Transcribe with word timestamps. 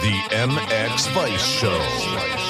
The 0.00 0.16
MX 0.30 1.12
Vice 1.12 1.44
Show. 1.44 2.49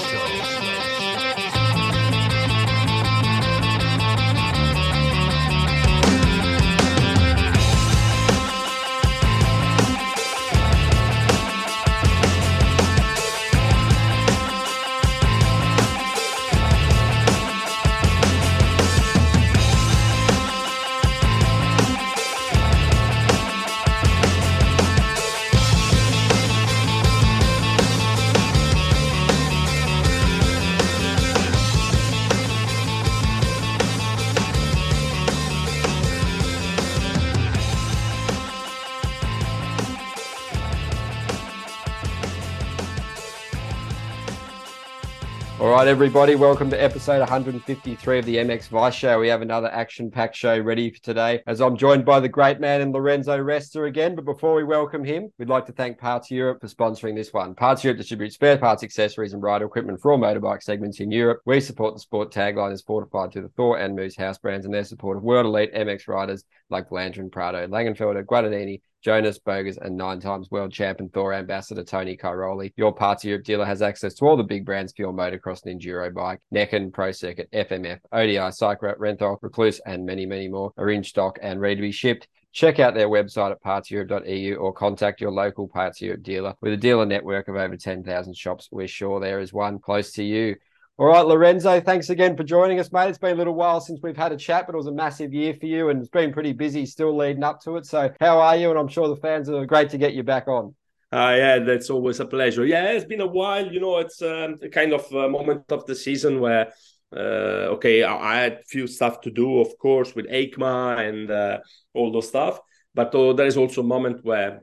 Everybody, 45.91 46.37
welcome 46.37 46.71
to 46.71 46.81
episode 46.81 47.19
153 47.19 48.19
of 48.21 48.25
the 48.25 48.37
MX 48.37 48.69
Vice 48.69 48.95
Show. 48.95 49.19
We 49.19 49.27
have 49.27 49.43
another 49.43 49.67
action 49.73 50.09
packed 50.09 50.37
show 50.37 50.57
ready 50.61 50.89
for 50.89 51.01
today 51.01 51.43
as 51.49 51.61
I'm 51.61 51.77
joined 51.77 52.05
by 52.05 52.21
the 52.21 52.29
great 52.29 52.61
man 52.61 52.81
in 52.81 52.93
Lorenzo 52.93 53.37
Resta 53.37 53.89
again. 53.89 54.15
But 54.15 54.25
before 54.25 54.55
we 54.55 54.63
welcome 54.63 55.03
him, 55.03 55.33
we'd 55.37 55.49
like 55.49 55.67
to 55.67 55.73
thank 55.73 55.99
Parts 55.99 56.31
Europe 56.31 56.61
for 56.61 56.69
sponsoring 56.69 57.17
this 57.17 57.33
one. 57.33 57.57
Parts 57.57 57.83
Europe 57.83 57.99
distributes 57.99 58.37
spare 58.37 58.57
parts, 58.57 58.85
accessories, 58.85 59.33
and 59.33 59.43
rider 59.43 59.65
equipment 59.65 60.01
for 60.01 60.13
all 60.13 60.19
motorbike 60.19 60.63
segments 60.63 61.01
in 61.01 61.11
Europe. 61.11 61.41
We 61.45 61.61
support 61.61 61.95
the 61.95 62.01
sport 62.01 62.33
tagline 62.33 62.73
is 62.73 62.83
fortified 62.83 63.33
through 63.33 63.43
the 63.43 63.49
Thor 63.49 63.77
and 63.77 63.97
Moose 63.97 64.17
house 64.17 64.39
brands 64.39 64.67
and 64.67 64.73
their 64.73 64.85
support 64.85 65.17
of 65.17 65.25
world 65.25 65.47
elite 65.47 65.75
MX 65.75 66.07
riders 66.07 66.45
like 66.69 66.89
Blanchard 66.89 67.33
Prado, 67.33 67.67
Langenfelder, 67.67 68.25
Guadagnini, 68.25 68.81
Jonas 69.03 69.39
Bogers, 69.39 69.79
and 69.79 69.97
nine 69.97 70.21
times 70.21 70.51
world 70.51 70.73
champion 70.73 71.09
Thor 71.11 71.33
ambassador 71.33 71.85
Tony 71.85 72.17
Cairoli. 72.17 72.73
Your 72.77 72.95
Parts 72.95 73.25
Europe 73.25 73.45
dealer 73.45 73.65
has 73.65 73.83
access 73.83 74.15
to 74.15 74.27
all 74.27 74.37
the 74.37 74.43
big 74.43 74.65
brands 74.65 74.93
for 74.93 75.03
your 75.03 75.13
motocross 75.13 75.65
and 75.65 75.81
enduro 75.81 76.13
bike. 76.13 76.41
Neken, 76.55 76.93
Pro 76.93 77.13
Circuit, 77.13 77.49
FMF, 77.53 78.01
ODI, 78.13 78.37
Cycra, 78.37 78.97
Renthal, 78.99 79.41
Rekluse, 79.41 79.81
and 79.87 80.05
many, 80.05 80.27
many 80.27 80.49
more 80.49 80.73
are 80.77 80.91
in 80.91 81.03
stock 81.03 81.39
and 81.43 81.61
ready 81.61 81.77
to 81.77 81.83
be 81.83 81.93
shipped. 81.93 82.29
Check 82.53 82.81
out 82.81 82.95
their 82.95 83.09
website 83.09 83.53
at 83.53 83.63
partseurope.eu 83.63 84.57
or 84.57 84.73
contact 84.73 85.21
your 85.21 85.31
local 85.31 85.69
Parts 85.69 86.01
Europe 86.01 86.23
dealer. 86.23 86.55
With 86.61 86.73
a 86.73 86.77
dealer 86.77 87.07
network 87.07 87.49
of 87.49 87.55
over 87.55 87.77
10,000 87.77 88.37
shops, 88.37 88.69
we're 88.73 88.89
sure 88.89 89.21
there 89.21 89.41
is 89.41 89.53
one 89.53 89.79
close 89.79 90.13
to 90.13 90.25
you. 90.25 90.57
All 91.01 91.07
right, 91.07 91.25
Lorenzo, 91.25 91.81
thanks 91.81 92.11
again 92.11 92.37
for 92.37 92.45
joining 92.45 92.79
us, 92.79 92.93
mate. 92.93 93.09
It's 93.09 93.17
been 93.17 93.33
a 93.33 93.37
little 93.37 93.55
while 93.55 93.81
since 93.81 94.01
we've 94.03 94.15
had 94.15 94.33
a 94.33 94.37
chat, 94.37 94.67
but 94.67 94.75
it 94.75 94.77
was 94.77 94.87
a 94.87 94.93
massive 94.93 95.33
year 95.33 95.55
for 95.55 95.65
you 95.65 95.89
and 95.89 95.99
it's 95.99 96.11
been 96.11 96.31
pretty 96.31 96.53
busy 96.53 96.85
still 96.85 97.17
leading 97.17 97.43
up 97.43 97.59
to 97.63 97.79
it. 97.79 97.87
So, 97.87 98.11
how 98.21 98.39
are 98.39 98.55
you? 98.55 98.69
And 98.69 98.79
I'm 98.79 98.87
sure 98.87 99.09
the 99.09 99.17
fans 99.17 99.49
are 99.49 99.65
great 99.65 99.89
to 99.93 99.97
get 99.97 100.13
you 100.13 100.23
back 100.23 100.47
on. 100.47 100.75
Uh, 101.11 101.35
yeah, 101.39 101.59
that's 101.61 101.89
always 101.89 102.21
a 102.21 102.27
pleasure. 102.27 102.67
Yeah, 102.67 102.91
it's 102.91 103.07
been 103.07 103.23
a 103.23 103.27
while. 103.27 103.67
You 103.73 103.81
know, 103.81 103.97
it's 103.97 104.21
um, 104.21 104.59
a 104.61 104.69
kind 104.69 104.93
of 104.93 105.11
a 105.11 105.27
moment 105.27 105.73
of 105.73 105.87
the 105.87 105.95
season 105.95 106.39
where, 106.39 106.71
uh, 107.17 107.73
okay, 107.77 108.03
I 108.03 108.37
had 108.37 108.53
a 108.53 108.65
few 108.65 108.87
stuff 108.87 109.23
to 109.23 109.31
do, 109.31 109.61
of 109.61 109.79
course, 109.79 110.15
with 110.15 110.27
EICMA 110.27 111.09
and 111.09 111.31
uh, 111.31 111.59
all 111.95 112.13
those 112.13 112.29
stuff. 112.29 112.61
But 112.95 113.15
uh, 113.15 113.33
there 113.33 113.47
is 113.47 113.57
also 113.57 113.81
a 113.81 113.85
moment 113.85 114.23
where, 114.23 114.61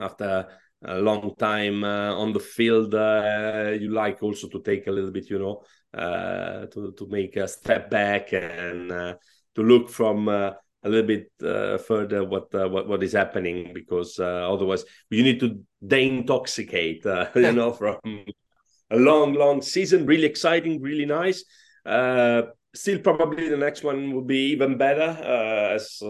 after 0.00 0.46
a 0.84 0.98
long 0.98 1.34
time 1.36 1.82
uh, 1.84 2.14
on 2.14 2.32
the 2.32 2.40
field, 2.40 2.94
uh, 2.94 3.72
you 3.78 3.90
like 3.90 4.22
also 4.22 4.48
to 4.48 4.62
take 4.62 4.86
a 4.86 4.92
little 4.92 5.10
bit, 5.10 5.28
you 5.28 5.38
know, 5.38 5.62
uh, 5.94 6.66
to 6.66 6.92
to 6.92 7.06
make 7.08 7.36
a 7.36 7.48
step 7.48 7.90
back 7.90 8.32
and 8.32 8.92
uh, 8.92 9.14
to 9.54 9.62
look 9.62 9.88
from 9.88 10.28
uh, 10.28 10.52
a 10.84 10.88
little 10.88 11.06
bit 11.06 11.32
uh, 11.42 11.78
further 11.78 12.24
what 12.24 12.52
what 12.52 12.86
what 12.86 13.02
is 13.02 13.12
happening 13.12 13.72
because 13.74 14.18
otherwise 14.20 14.84
you 15.10 15.22
need 15.22 15.40
to 15.40 15.60
de-intoxicate, 15.86 17.04
you 17.34 17.52
know, 17.52 17.72
from 17.72 17.98
a 18.90 18.96
long 18.96 19.34
long 19.34 19.60
season. 19.62 20.06
Really 20.06 20.26
exciting, 20.26 20.80
really 20.80 21.06
nice. 21.06 21.44
Still, 22.74 22.98
probably 22.98 23.48
the 23.48 23.56
next 23.56 23.82
one 23.82 24.12
will 24.12 24.24
be 24.26 24.50
even 24.52 24.76
better 24.76 25.10
as 25.74 26.00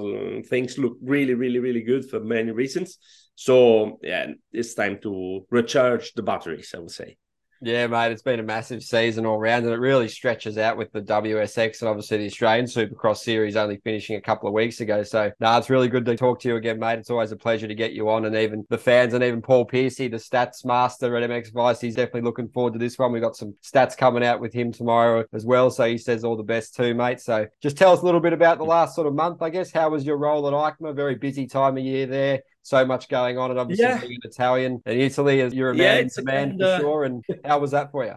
things 0.48 0.76
look 0.76 0.98
really, 1.00 1.34
really, 1.34 1.60
really 1.60 1.82
good 1.82 2.04
for 2.10 2.20
many 2.20 2.50
reasons. 2.50 2.98
So 3.40 4.00
yeah, 4.02 4.32
it's 4.52 4.74
time 4.74 4.98
to 5.02 5.46
recharge 5.48 6.12
the 6.14 6.24
batteries, 6.24 6.74
I 6.74 6.80
would 6.80 6.90
say. 6.90 7.18
Yeah, 7.60 7.86
mate, 7.86 8.10
it's 8.10 8.22
been 8.22 8.40
a 8.40 8.44
massive 8.44 8.82
season 8.82 9.26
all 9.26 9.38
round, 9.38 9.64
and 9.64 9.72
it 9.72 9.78
really 9.78 10.08
stretches 10.08 10.58
out 10.58 10.76
with 10.76 10.90
the 10.90 11.02
WSX 11.02 11.80
and 11.80 11.88
obviously 11.88 12.18
the 12.18 12.26
Australian 12.26 12.66
Supercross 12.66 13.18
series 13.18 13.54
only 13.54 13.80
finishing 13.84 14.16
a 14.16 14.20
couple 14.20 14.48
of 14.48 14.54
weeks 14.54 14.80
ago. 14.80 15.04
So, 15.04 15.30
no, 15.38 15.50
nah, 15.52 15.58
it's 15.58 15.70
really 15.70 15.88
good 15.88 16.04
to 16.06 16.16
talk 16.16 16.40
to 16.40 16.48
you 16.48 16.56
again, 16.56 16.80
mate. 16.80 16.98
It's 16.98 17.10
always 17.10 17.30
a 17.30 17.36
pleasure 17.36 17.68
to 17.68 17.74
get 17.76 17.92
you 17.92 18.10
on, 18.10 18.24
and 18.24 18.34
even 18.34 18.64
the 18.70 18.78
fans, 18.78 19.14
and 19.14 19.22
even 19.22 19.40
Paul 19.40 19.64
Piercy, 19.64 20.08
the 20.08 20.16
stats 20.16 20.64
master 20.64 21.16
at 21.16 21.30
MX 21.30 21.52
Vice, 21.52 21.80
he's 21.80 21.94
definitely 21.94 22.22
looking 22.22 22.48
forward 22.48 22.72
to 22.72 22.78
this 22.80 22.98
one. 22.98 23.12
We've 23.12 23.22
got 23.22 23.36
some 23.36 23.54
stats 23.64 23.96
coming 23.96 24.24
out 24.24 24.40
with 24.40 24.52
him 24.52 24.72
tomorrow 24.72 25.24
as 25.32 25.46
well, 25.46 25.70
so 25.70 25.84
he 25.84 25.98
says 25.98 26.24
all 26.24 26.36
the 26.36 26.42
best 26.42 26.74
too, 26.74 26.92
mate. 26.92 27.20
So, 27.20 27.46
just 27.62 27.76
tell 27.76 27.92
us 27.92 28.02
a 28.02 28.04
little 28.04 28.20
bit 28.20 28.32
about 28.32 28.58
the 28.58 28.64
last 28.64 28.96
sort 28.96 29.06
of 29.06 29.14
month, 29.14 29.42
I 29.42 29.50
guess. 29.50 29.72
How 29.72 29.90
was 29.90 30.04
your 30.04 30.18
role 30.18 30.46
at 30.48 30.54
EICMA? 30.54 30.96
Very 30.96 31.14
busy 31.14 31.46
time 31.46 31.76
of 31.76 31.84
year 31.84 32.06
there 32.06 32.40
so 32.68 32.84
much 32.84 33.08
going 33.08 33.38
on, 33.38 33.50
and 33.50 33.58
obviously 33.58 33.84
yeah. 33.84 34.00
being 34.00 34.18
Italian 34.24 34.82
and 34.84 35.00
Italy, 35.00 35.38
you're 35.54 35.70
a 35.70 35.74
man 35.74 35.96
yeah, 35.96 36.02
in 36.02 36.08
demand 36.14 36.60
for 36.60 36.66
uh, 36.66 36.78
sure. 36.78 37.04
And 37.04 37.24
how 37.44 37.58
was 37.58 37.70
that 37.70 37.90
for 37.90 38.04
you? 38.04 38.14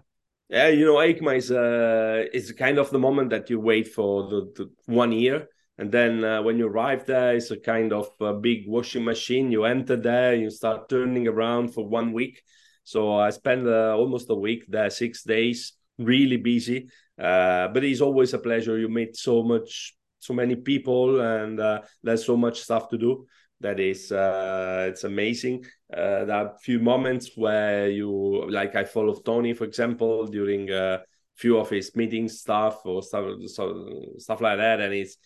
Yeah, 0.50 0.68
you 0.68 0.86
know, 0.86 0.96
EICMA 0.96 1.38
is 1.38 1.52
uh, 1.52 2.26
is 2.34 2.52
kind 2.52 2.78
of 2.78 2.90
the 2.90 3.00
moment 3.00 3.30
that 3.30 3.50
you 3.50 3.60
wait 3.60 3.88
for 3.88 4.30
the, 4.30 4.52
the 4.56 4.94
one 4.94 5.14
year, 5.14 5.48
and 5.78 5.92
then 5.92 6.24
uh, 6.24 6.42
when 6.42 6.58
you 6.58 6.68
arrive 6.68 7.06
there, 7.06 7.36
it's 7.36 7.52
a 7.52 7.58
kind 7.58 7.94
of 7.94 8.10
a 8.20 8.34
big 8.34 8.66
washing 8.68 9.06
machine. 9.06 9.52
You 9.52 9.64
enter 9.64 9.96
there, 9.96 10.36
you 10.36 10.50
start 10.50 10.90
turning 10.90 11.28
around 11.28 11.74
for 11.74 11.88
one 11.88 12.12
week. 12.12 12.42
So 12.84 13.16
I 13.16 13.30
spent 13.30 13.66
uh, 13.68 13.96
almost 13.96 14.30
a 14.30 14.36
week 14.36 14.66
there, 14.68 14.90
six 14.90 15.24
days, 15.24 15.74
really 15.98 16.38
busy. 16.38 16.90
Uh, 17.18 17.68
but 17.70 17.84
it's 17.84 18.02
always 18.02 18.34
a 18.34 18.40
pleasure. 18.40 18.78
You 18.78 18.90
meet 18.90 19.16
so 19.16 19.44
much, 19.44 19.96
so 20.20 20.34
many 20.34 20.56
people, 20.56 21.22
and 21.22 21.60
uh, 21.60 21.82
there's 22.04 22.26
so 22.26 22.36
much 22.36 22.60
stuff 22.60 22.90
to 22.90 22.98
do 22.98 23.26
that 23.62 23.80
is 23.80 24.12
uh, 24.12 24.88
it's 24.90 25.04
amazing. 25.04 25.66
Uh, 25.92 26.26
there 26.26 26.36
are 26.36 26.48
a 26.48 26.60
few 26.60 26.80
moments 26.80 27.32
where 27.36 27.90
you 27.90 28.50
like 28.50 28.76
I 28.76 28.84
follow 28.84 29.14
Tony, 29.16 29.54
for 29.54 29.66
example, 29.66 30.28
during 30.28 30.70
a 30.70 30.76
uh, 30.76 30.98
few 31.36 31.58
of 31.58 31.70
his 31.70 31.96
meeting 31.96 32.30
stuff 32.30 32.86
or 32.86 33.02
stuff 33.02 33.26
so, 33.48 34.14
stuff 34.18 34.42
like 34.42 34.58
that, 34.58 34.82
and 34.82 34.94
it's 34.94 35.18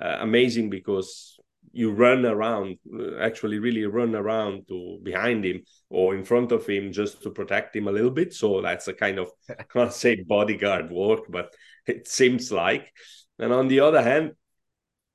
uh, 0.00 0.18
amazing 0.20 0.70
because 0.70 1.38
you 1.72 1.92
run 1.92 2.24
around, 2.26 2.78
actually, 3.20 3.58
really 3.58 3.84
run 3.84 4.14
around 4.14 4.66
to 4.68 4.98
behind 5.02 5.44
him 5.44 5.62
or 5.88 6.14
in 6.14 6.24
front 6.24 6.50
of 6.52 6.66
him 6.66 6.90
just 6.90 7.22
to 7.22 7.30
protect 7.30 7.76
him 7.76 7.86
a 7.86 7.92
little 7.92 8.10
bit. 8.10 8.32
So 8.34 8.60
that's 8.60 8.88
a 8.88 8.94
kind 8.94 9.18
of 9.18 9.30
I 9.48 9.62
can't 9.64 9.92
say 9.92 10.22
bodyguard 10.22 10.90
work, 10.90 11.24
but 11.28 11.54
it 11.86 12.08
seems 12.08 12.50
like. 12.50 12.92
And 13.38 13.52
on 13.52 13.68
the 13.68 13.80
other 13.80 14.02
hand, 14.02 14.32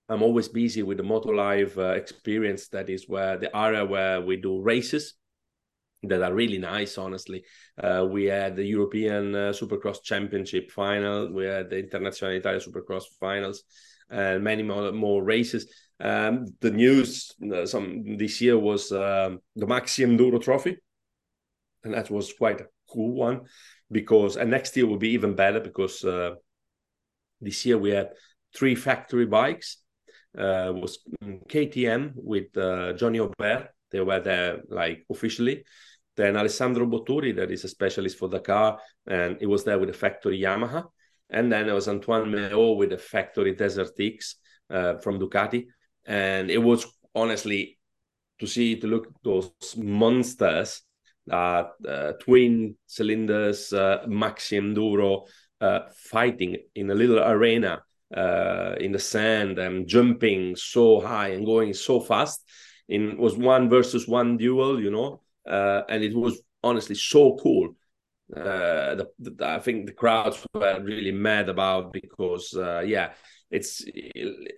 I'm 0.08 0.22
always 0.22 0.48
busy 0.48 0.84
with 0.84 0.98
the 0.98 1.04
Motolive 1.04 1.78
uh, 1.78 1.94
experience. 1.94 2.68
That 2.70 2.90
is 2.90 3.10
where 3.10 3.38
the 3.38 3.56
area 3.56 3.84
where 3.86 4.22
we 4.22 4.38
do 4.38 4.62
races 4.62 5.16
that 6.04 6.22
are 6.22 6.34
really 6.34 6.60
nice. 6.60 6.98
Honestly, 6.98 7.44
uh, 7.82 8.06
we 8.10 8.26
had 8.26 8.56
the 8.56 8.64
European 8.64 9.34
uh, 9.34 9.52
Supercross 9.52 10.04
Championship 10.04 10.72
final, 10.72 11.32
we 11.34 11.46
had 11.46 11.70
the 11.70 11.80
International 11.80 12.32
Italia 12.32 12.60
Supercross 12.60 13.04
finals, 13.20 13.64
and 14.10 14.44
many 14.44 14.62
more, 14.62 14.92
more 14.92 15.24
races. 15.24 15.74
Um, 16.00 16.46
the 16.60 16.72
news 16.72 17.32
uh, 17.54 17.66
some 17.66 18.18
this 18.18 18.42
year 18.42 18.60
was 18.60 18.92
um, 18.92 19.40
the 19.56 19.66
Maxi 19.66 20.06
Enduro 20.06 20.42
Trophy, 20.42 20.78
and 21.84 21.94
that 21.94 22.12
was 22.12 22.34
quite 22.34 22.62
a 22.62 22.68
cool 22.92 23.16
one 23.16 23.42
because 23.92 24.36
and 24.38 24.52
next 24.52 24.76
year 24.78 24.86
will 24.86 24.98
be 24.98 25.10
even 25.10 25.36
better 25.36 25.60
because 25.60 26.04
uh, 26.04 26.36
this 27.42 27.66
year 27.66 27.78
we 27.78 27.92
had 27.92 28.10
three 28.54 28.76
factory 28.76 29.26
bikes 29.26 29.78
uh, 30.38 30.74
was 30.74 31.00
KTM 31.50 32.14
with 32.16 32.56
uh, 32.58 32.94
Johnny 32.94 33.20
Aubert. 33.20 33.70
They 33.92 34.02
were 34.02 34.20
there 34.20 34.62
like 34.70 35.06
officially. 35.10 35.64
Then 36.16 36.38
Alessandro 36.38 36.86
Botturi, 36.86 37.36
that 37.36 37.52
is 37.52 37.64
a 37.66 37.68
specialist 37.68 38.18
for 38.18 38.30
Dakar, 38.30 38.80
and 39.06 39.38
he 39.40 39.46
was 39.46 39.64
there 39.64 39.78
with 39.80 39.90
the 39.90 39.98
factory 39.98 40.40
Yamaha. 40.40 40.86
And 41.30 41.52
then 41.52 41.66
there 41.66 41.76
was 41.76 41.88
Antoine 41.88 42.32
Meo 42.32 42.74
with 42.74 42.92
the 42.92 42.98
factory 42.98 43.54
Desert 43.54 43.92
X 44.00 44.36
uh, 44.70 44.98
from 44.98 45.20
Ducati. 45.20 45.66
And 46.06 46.50
it 46.50 46.60
was 46.62 46.86
honestly 47.14 47.78
to 48.40 48.48
see, 48.48 48.80
to 48.80 48.88
look 48.88 49.08
those 49.24 49.52
monsters, 49.78 50.82
uh, 51.32 51.64
uh, 51.88 52.14
twin 52.22 52.76
cylinders, 52.86 53.74
uh, 53.74 54.06
Maxi 54.08 54.60
Enduro, 54.60 55.28
fighting 56.12 56.58
in 56.76 56.92
a 56.92 56.96
little 56.96 57.20
arena 57.20 57.82
uh, 58.16 58.76
in 58.80 58.92
the 58.92 59.00
sand 59.00 59.60
and 59.60 59.88
jumping 59.88 60.56
so 60.56 61.02
high 61.02 61.30
and 61.30 61.46
going 61.46 61.74
so 61.74 62.00
fast. 62.00 62.44
In 62.88 63.18
was 63.18 63.36
one 63.36 63.70
versus 63.70 64.08
one 64.08 64.38
duel, 64.38 64.80
you 64.80 64.92
know, 64.92 65.22
uh, 65.48 65.82
and 65.90 66.04
it 66.04 66.16
was 66.16 66.40
honestly 66.64 66.96
so 66.96 67.38
cool. 67.42 67.76
Uh, 68.36 68.96
the, 68.96 69.08
the, 69.20 69.46
I 69.46 69.60
think 69.60 69.86
the 69.86 69.92
crowds 69.92 70.46
were 70.54 70.82
really 70.82 71.12
mad 71.12 71.50
about 71.50 71.94
because 71.94 72.54
uh, 72.56 72.84
yeah, 72.86 73.14
it's 73.52 73.84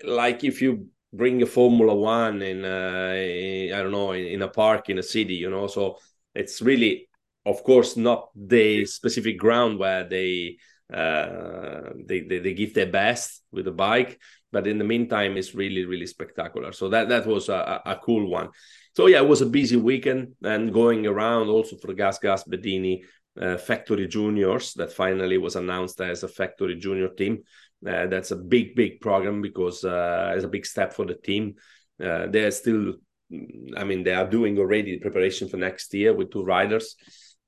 like 0.03 0.43
if 0.43 0.61
you 0.61 0.87
bring 1.13 1.41
a 1.41 1.45
Formula 1.45 1.93
One 1.93 2.41
in, 2.41 2.63
uh, 2.63 3.13
in 3.15 3.73
I 3.73 3.81
don't 3.81 3.91
know 3.91 4.11
in, 4.11 4.25
in, 4.25 4.41
a 4.41 4.47
park 4.47 4.89
in 4.89 4.99
a 4.99 5.03
city, 5.03 5.35
you 5.35 5.49
know. 5.49 5.67
So 5.67 5.97
it's 6.35 6.61
really, 6.61 7.09
of 7.45 7.63
course, 7.63 7.97
not 7.97 8.29
the 8.35 8.85
specific 8.85 9.37
ground 9.37 9.79
where 9.79 10.03
they 10.03 10.57
uh, 10.93 11.91
they, 12.05 12.21
they, 12.21 12.39
they 12.39 12.53
give 12.53 12.73
their 12.73 12.85
best 12.85 13.43
with 13.51 13.65
the 13.65 13.71
bike, 13.71 14.19
but 14.51 14.67
in 14.67 14.77
the 14.77 14.83
meantime, 14.83 15.37
it's 15.37 15.53
really 15.53 15.85
really 15.85 16.07
spectacular. 16.07 16.71
So 16.71 16.89
that 16.89 17.09
that 17.09 17.25
was 17.25 17.49
a, 17.49 17.81
a 17.85 17.99
cool 18.03 18.29
one. 18.29 18.49
So 18.95 19.07
yeah, 19.07 19.21
it 19.21 19.27
was 19.27 19.41
a 19.41 19.45
busy 19.45 19.75
weekend 19.77 20.33
and 20.43 20.73
going 20.73 21.05
around 21.05 21.49
also 21.49 21.77
for 21.77 21.93
Gas 21.93 22.19
Gas 22.19 22.43
Bedini 22.45 23.01
uh, 23.39 23.57
Factory 23.57 24.07
Juniors 24.07 24.73
that 24.73 24.91
finally 24.91 25.37
was 25.37 25.55
announced 25.55 26.01
as 26.01 26.23
a 26.23 26.27
Factory 26.27 26.75
Junior 26.75 27.09
team. 27.09 27.43
Uh, 27.85 28.07
that's 28.07 28.31
a 28.31 28.35
big, 28.35 28.75
big 28.75 28.99
program 28.99 29.41
because 29.41 29.83
uh, 29.83 30.33
it's 30.35 30.45
a 30.45 30.49
big 30.49 30.65
step 30.65 30.93
for 30.93 31.05
the 31.05 31.13
team. 31.13 31.55
Uh, 32.03 32.27
they're 32.27 32.51
still, 32.51 32.93
I 33.75 33.83
mean, 33.83 34.03
they 34.03 34.13
are 34.13 34.27
doing 34.27 34.57
already 34.57 34.97
preparation 34.99 35.47
for 35.47 35.57
next 35.57 35.93
year 35.93 36.13
with 36.13 36.31
two 36.31 36.43
riders. 36.43 36.95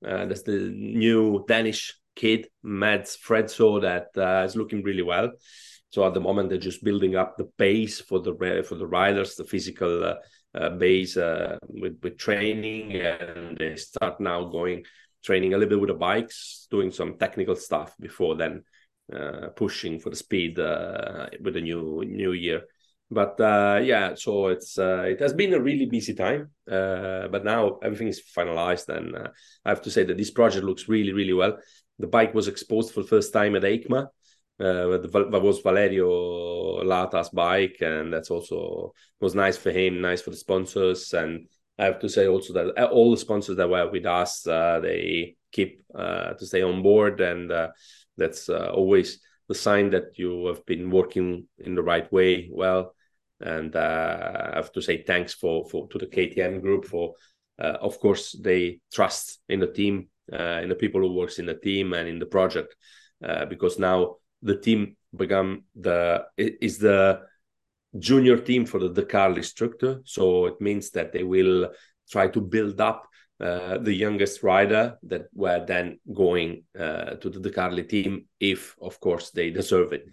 Uh, 0.06 0.25
that's 0.25 0.44
the 0.44 0.71
new 0.71 1.44
Danish 1.47 1.95
kid, 2.15 2.47
Mads 2.63 3.17
Fredso, 3.17 3.81
that 3.81 4.07
uh, 4.17 4.44
is 4.45 4.56
looking 4.56 4.83
really 4.83 5.03
well. 5.03 5.31
So 5.91 6.06
at 6.06 6.13
the 6.13 6.19
moment, 6.19 6.50
they're 6.50 6.59
just 6.59 6.83
building 6.83 7.15
up 7.15 7.35
the 7.38 7.50
base 7.57 8.00
for 8.00 8.19
the 8.19 8.63
for 8.67 8.75
the 8.75 8.85
riders, 8.85 9.35
the 9.35 9.44
physical 9.44 10.03
uh, 10.03 10.15
uh, 10.53 10.69
base 10.69 11.17
uh, 11.17 11.57
with 11.67 11.97
with 12.03 12.17
training, 12.17 12.94
and 12.94 13.57
they 13.57 13.75
start 13.75 14.19
now 14.19 14.45
going 14.45 14.85
training 15.23 15.53
a 15.53 15.57
little 15.57 15.69
bit 15.69 15.79
with 15.79 15.89
the 15.89 15.95
bikes, 15.95 16.67
doing 16.69 16.91
some 16.91 17.17
technical 17.17 17.56
stuff 17.56 17.95
before 18.00 18.35
then 18.35 18.63
uh, 19.13 19.47
pushing 19.55 20.00
for 20.00 20.12
the 20.12 20.15
speed 20.15 20.59
uh, 20.59 21.27
with 21.41 21.55
the 21.55 21.62
new 21.62 22.03
new 22.05 22.33
year. 22.33 22.62
But 23.09 23.35
yeah, 23.39 24.13
so 24.13 24.50
it's 24.50 24.77
it 24.77 25.19
has 25.19 25.33
been 25.33 25.55
a 25.55 25.59
really 25.59 25.88
busy 25.88 26.13
time, 26.13 26.51
but 26.67 27.44
now 27.44 27.79
everything 27.81 28.09
is 28.09 28.21
finalized, 28.21 28.89
and 28.89 29.17
I 29.65 29.69
have 29.69 29.81
to 29.81 29.89
say 29.89 30.03
that 30.03 30.17
this 30.17 30.29
project 30.29 30.63
looks 30.63 30.88
really 30.88 31.13
really 31.13 31.33
well. 31.33 31.57
The 32.00 32.07
bike 32.07 32.34
was 32.34 32.48
exposed 32.48 32.94
for 32.94 33.01
the 33.01 33.07
first 33.07 33.34
time 33.34 33.56
at 33.56 33.63
EICMA. 33.63 34.07
that 34.57 35.42
was 35.44 35.60
Valerio 35.60 36.84
Lata's 36.84 37.30
bike, 37.30 37.78
and 37.81 38.12
that's 38.12 38.31
also 38.31 38.94
was 39.19 39.36
nice 39.36 39.57
for 39.57 39.72
him, 39.72 40.01
nice 40.01 40.22
for 40.22 40.31
the 40.31 40.38
sponsors, 40.38 41.13
and 41.13 41.48
I 41.78 41.86
have 41.86 42.00
to 42.00 42.10
say 42.10 42.28
also 42.28 42.54
that 42.54 42.90
all 42.90 43.12
the 43.12 43.18
sponsors 43.18 43.56
that 43.57 43.69
were 43.69 43.90
with 43.90 44.06
us, 44.06 44.44
they 44.44 45.36
keep 45.51 45.81
to 45.94 46.36
stay 46.40 46.62
on 46.62 46.84
board. 46.84 47.22
And 47.22 47.51
that's 48.19 48.50
uh, 48.50 48.72
always 48.74 49.19
the 49.48 49.56
sign 49.56 49.90
that 49.92 50.19
you 50.19 50.46
have 50.48 50.63
been 50.66 50.92
working 50.92 51.48
in 51.57 51.74
the 51.74 51.81
right 51.81 52.12
way 52.12 52.50
well. 52.51 52.94
And 53.42 53.74
uh, 53.74 54.51
i 54.51 54.56
have 54.57 54.74
to 54.74 54.81
say 54.81 55.01
thanks 55.01 55.34
for, 55.34 55.68
for 55.69 55.88
to 55.88 55.98
the 55.98 56.07
ktm 56.07 56.62
group 56.62 56.84
for 56.84 57.13
uh, 57.57 57.78
of 57.80 57.98
course 57.98 58.38
they 58.38 58.81
trust 58.92 59.40
in 59.48 59.62
the 59.62 59.72
team 59.72 60.10
uh, 60.33 60.59
in 60.63 60.69
the 60.69 60.75
people 60.75 61.01
who 61.01 61.13
works 61.13 61.39
in 61.39 61.45
the 61.45 61.55
team 61.55 61.93
and 61.93 62.07
in 62.07 62.19
the 62.19 62.25
project 62.25 62.75
uh, 63.23 63.45
because 63.45 63.79
now 63.79 64.15
the 64.41 64.55
team 64.55 64.95
become 65.15 65.63
the 65.75 66.23
is 66.37 66.77
the 66.77 67.21
junior 67.97 68.37
team 68.37 68.65
for 68.65 68.79
the 68.79 68.89
Dakar 68.89 69.35
instructor 69.35 70.01
so 70.05 70.45
it 70.45 70.61
means 70.61 70.91
that 70.91 71.11
they 71.11 71.23
will 71.23 71.69
try 72.09 72.27
to 72.27 72.41
build 72.41 72.79
up 72.79 73.09
uh, 73.41 73.77
the 73.77 73.93
youngest 73.93 74.43
rider 74.43 74.97
that 75.03 75.27
were 75.33 75.63
then 75.65 75.97
going 76.13 76.63
uh, 76.77 77.11
to 77.15 77.29
the 77.29 77.39
De 77.39 77.49
Carli 77.49 77.87
team 77.87 78.25
if, 78.37 78.75
of 78.81 78.99
course, 78.99 79.31
they 79.31 79.49
deserve 79.49 79.93
it. 79.93 80.09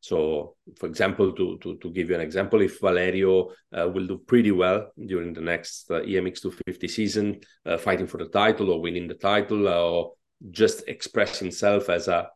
So, 0.00 0.54
for 0.76 0.86
example, 0.86 1.32
to, 1.32 1.58
to, 1.58 1.76
to 1.76 1.90
give 1.90 2.08
you 2.08 2.14
an 2.14 2.20
example, 2.20 2.60
if 2.60 2.80
Valerio 2.80 3.50
uh, 3.76 3.88
will 3.88 4.06
do 4.06 4.18
pretty 4.18 4.52
well 4.52 4.92
during 5.06 5.32
the 5.32 5.40
next 5.40 5.90
uh, 5.90 6.00
EMX 6.00 6.40
250 6.40 6.88
season, 6.88 7.40
uh, 7.66 7.76
fighting 7.76 8.06
for 8.06 8.18
the 8.18 8.28
title 8.28 8.70
or 8.70 8.80
winning 8.80 9.08
the 9.08 9.14
title 9.14 9.68
or 9.68 10.12
just 10.50 10.86
express 10.86 11.38
himself 11.38 11.88
as 11.88 12.06
a 12.08 12.28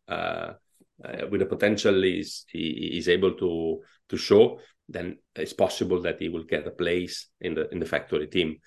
with 1.31 1.43
a 1.43 1.47
potential 1.47 2.00
he's, 2.03 2.44
he 2.49 2.93
is 2.97 3.09
able 3.09 3.32
to 3.35 3.81
to 4.08 4.17
show, 4.17 4.61
then 4.88 5.17
it's 5.35 5.53
possible 5.53 6.03
that 6.03 6.20
he 6.20 6.29
will 6.29 6.44
get 6.44 6.67
a 6.67 6.70
place 6.70 7.29
in 7.41 7.55
the 7.55 7.69
in 7.70 7.79
the 7.79 7.87
factory 7.87 8.26
team. 8.26 8.58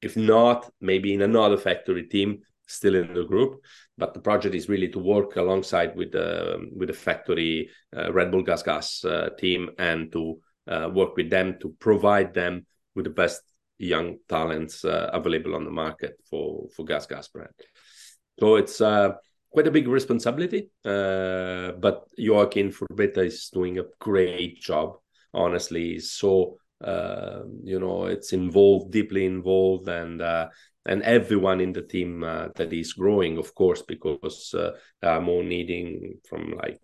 If 0.00 0.16
not, 0.16 0.70
maybe 0.80 1.14
in 1.14 1.22
another 1.22 1.56
factory 1.56 2.04
team, 2.04 2.42
still 2.66 2.94
in 2.94 3.12
the 3.14 3.24
group. 3.24 3.60
But 3.96 4.14
the 4.14 4.20
project 4.20 4.54
is 4.54 4.68
really 4.68 4.88
to 4.88 4.98
work 4.98 5.36
alongside 5.36 5.94
with 5.96 6.12
the 6.12 6.68
with 6.74 6.88
the 6.88 6.94
factory 6.94 7.70
uh, 7.96 8.12
Red 8.12 8.30
Bull 8.30 8.42
Gas 8.42 8.62
Gas 8.62 9.04
uh, 9.04 9.30
team 9.38 9.70
and 9.78 10.10
to 10.12 10.40
uh, 10.66 10.90
work 10.92 11.16
with 11.16 11.30
them 11.30 11.58
to 11.60 11.74
provide 11.78 12.34
them 12.34 12.66
with 12.94 13.04
the 13.04 13.10
best 13.10 13.42
young 13.78 14.18
talents 14.28 14.84
uh, 14.84 15.10
available 15.12 15.54
on 15.54 15.64
the 15.64 15.70
market 15.70 16.16
for 16.28 16.68
for 16.74 16.84
Gas 16.84 17.06
Gas 17.06 17.28
brand. 17.28 17.52
So 18.40 18.56
it's 18.56 18.80
uh, 18.80 19.12
quite 19.50 19.68
a 19.68 19.70
big 19.70 19.86
responsibility, 19.86 20.70
uh, 20.84 21.72
but 21.72 22.08
Joakim 22.18 22.74
Furbetta 22.74 23.24
is 23.24 23.48
doing 23.50 23.78
a 23.78 23.84
great 24.00 24.60
job. 24.60 24.96
Honestly, 25.32 25.98
so 25.98 26.58
you 27.62 27.78
know 27.78 28.06
it's 28.06 28.32
involved 28.32 28.92
deeply 28.92 29.24
involved 29.24 29.88
and 29.88 30.20
and 30.86 31.02
everyone 31.02 31.60
in 31.60 31.72
the 31.72 31.82
team 31.82 32.22
uh, 32.22 32.48
that 32.56 32.72
is 32.72 32.92
growing 32.92 33.38
of 33.38 33.54
course 33.54 33.82
because 33.82 34.54
uh, 34.54 35.20
more 35.20 35.42
needing 35.42 36.14
from 36.28 36.54
like 36.62 36.78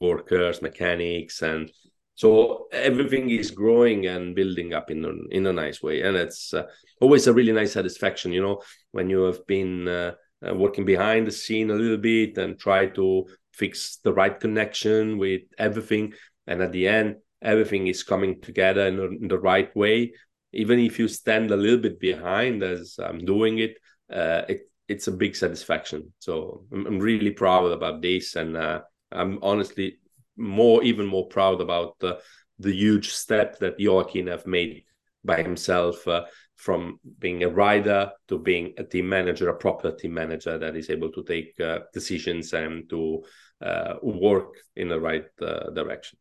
workers 0.00 0.62
mechanics 0.62 1.42
and 1.42 1.70
so 2.16 2.68
everything 2.70 3.30
is 3.30 3.50
growing 3.50 4.06
and 4.06 4.36
building 4.36 4.72
up 4.72 4.90
in 4.90 5.04
a, 5.04 5.36
in 5.36 5.46
a 5.46 5.52
nice 5.52 5.82
way. 5.82 6.02
And 6.02 6.16
it's 6.16 6.54
uh, 6.54 6.64
always 7.00 7.26
a 7.26 7.32
really 7.32 7.52
nice 7.52 7.72
satisfaction 7.72 8.32
you 8.32 8.42
know 8.42 8.62
when 8.92 9.10
you 9.10 9.22
have 9.22 9.46
been 9.46 9.88
uh, 9.88 10.12
working 10.52 10.84
behind 10.84 11.26
the 11.26 11.32
scene 11.32 11.70
a 11.70 11.74
little 11.74 11.96
bit 11.96 12.38
and 12.38 12.58
try 12.58 12.86
to 12.86 13.26
fix 13.52 13.98
the 14.04 14.12
right 14.12 14.38
connection 14.38 15.18
with 15.18 15.42
everything. 15.58 16.14
And 16.46 16.62
at 16.62 16.72
the 16.72 16.86
end 16.86 17.16
everything 17.42 17.88
is 17.88 18.02
coming 18.02 18.40
together 18.40 18.86
in 18.86 19.28
the 19.28 19.38
right 19.38 19.74
way 19.76 20.12
even 20.54 20.78
if 20.78 20.98
you 20.98 21.08
stand 21.08 21.50
a 21.50 21.56
little 21.56 21.78
bit 21.78 22.00
behind 22.00 22.62
as 22.62 22.98
i'm 23.02 23.24
doing 23.24 23.58
it 23.58 23.76
uh, 24.12 24.42
it 24.48 24.68
it's 24.88 25.08
a 25.08 25.12
big 25.12 25.34
satisfaction 25.34 26.12
so 26.18 26.64
i'm, 26.72 26.86
I'm 26.86 26.98
really 26.98 27.30
proud 27.30 27.72
about 27.72 28.02
this 28.02 28.36
and 28.36 28.56
uh, 28.56 28.80
i'm 29.12 29.38
honestly 29.42 29.98
more 30.36 30.82
even 30.82 31.06
more 31.06 31.26
proud 31.28 31.60
about 31.60 31.98
the 32.00 32.20
the 32.58 32.72
huge 32.72 33.10
step 33.10 33.58
that 33.58 33.78
Joakim 33.78 34.28
have 34.28 34.46
made 34.46 34.84
by 35.24 35.42
himself 35.42 36.06
uh, 36.06 36.24
from 36.56 37.00
being 37.18 37.42
a 37.42 37.48
rider 37.48 38.10
to 38.28 38.38
being 38.38 38.74
a 38.78 38.84
team 38.84 39.08
manager, 39.08 39.48
a 39.48 39.56
proper 39.56 39.90
team 39.90 40.14
manager 40.14 40.58
that 40.58 40.76
is 40.76 40.90
able 40.90 41.10
to 41.12 41.24
take 41.24 41.58
uh, 41.60 41.80
decisions 41.92 42.52
and 42.52 42.88
to 42.90 43.22
uh, 43.60 43.94
work 44.02 44.54
in 44.76 44.88
the 44.88 45.00
right 45.00 45.26
uh, 45.42 45.70
direction. 45.70 46.18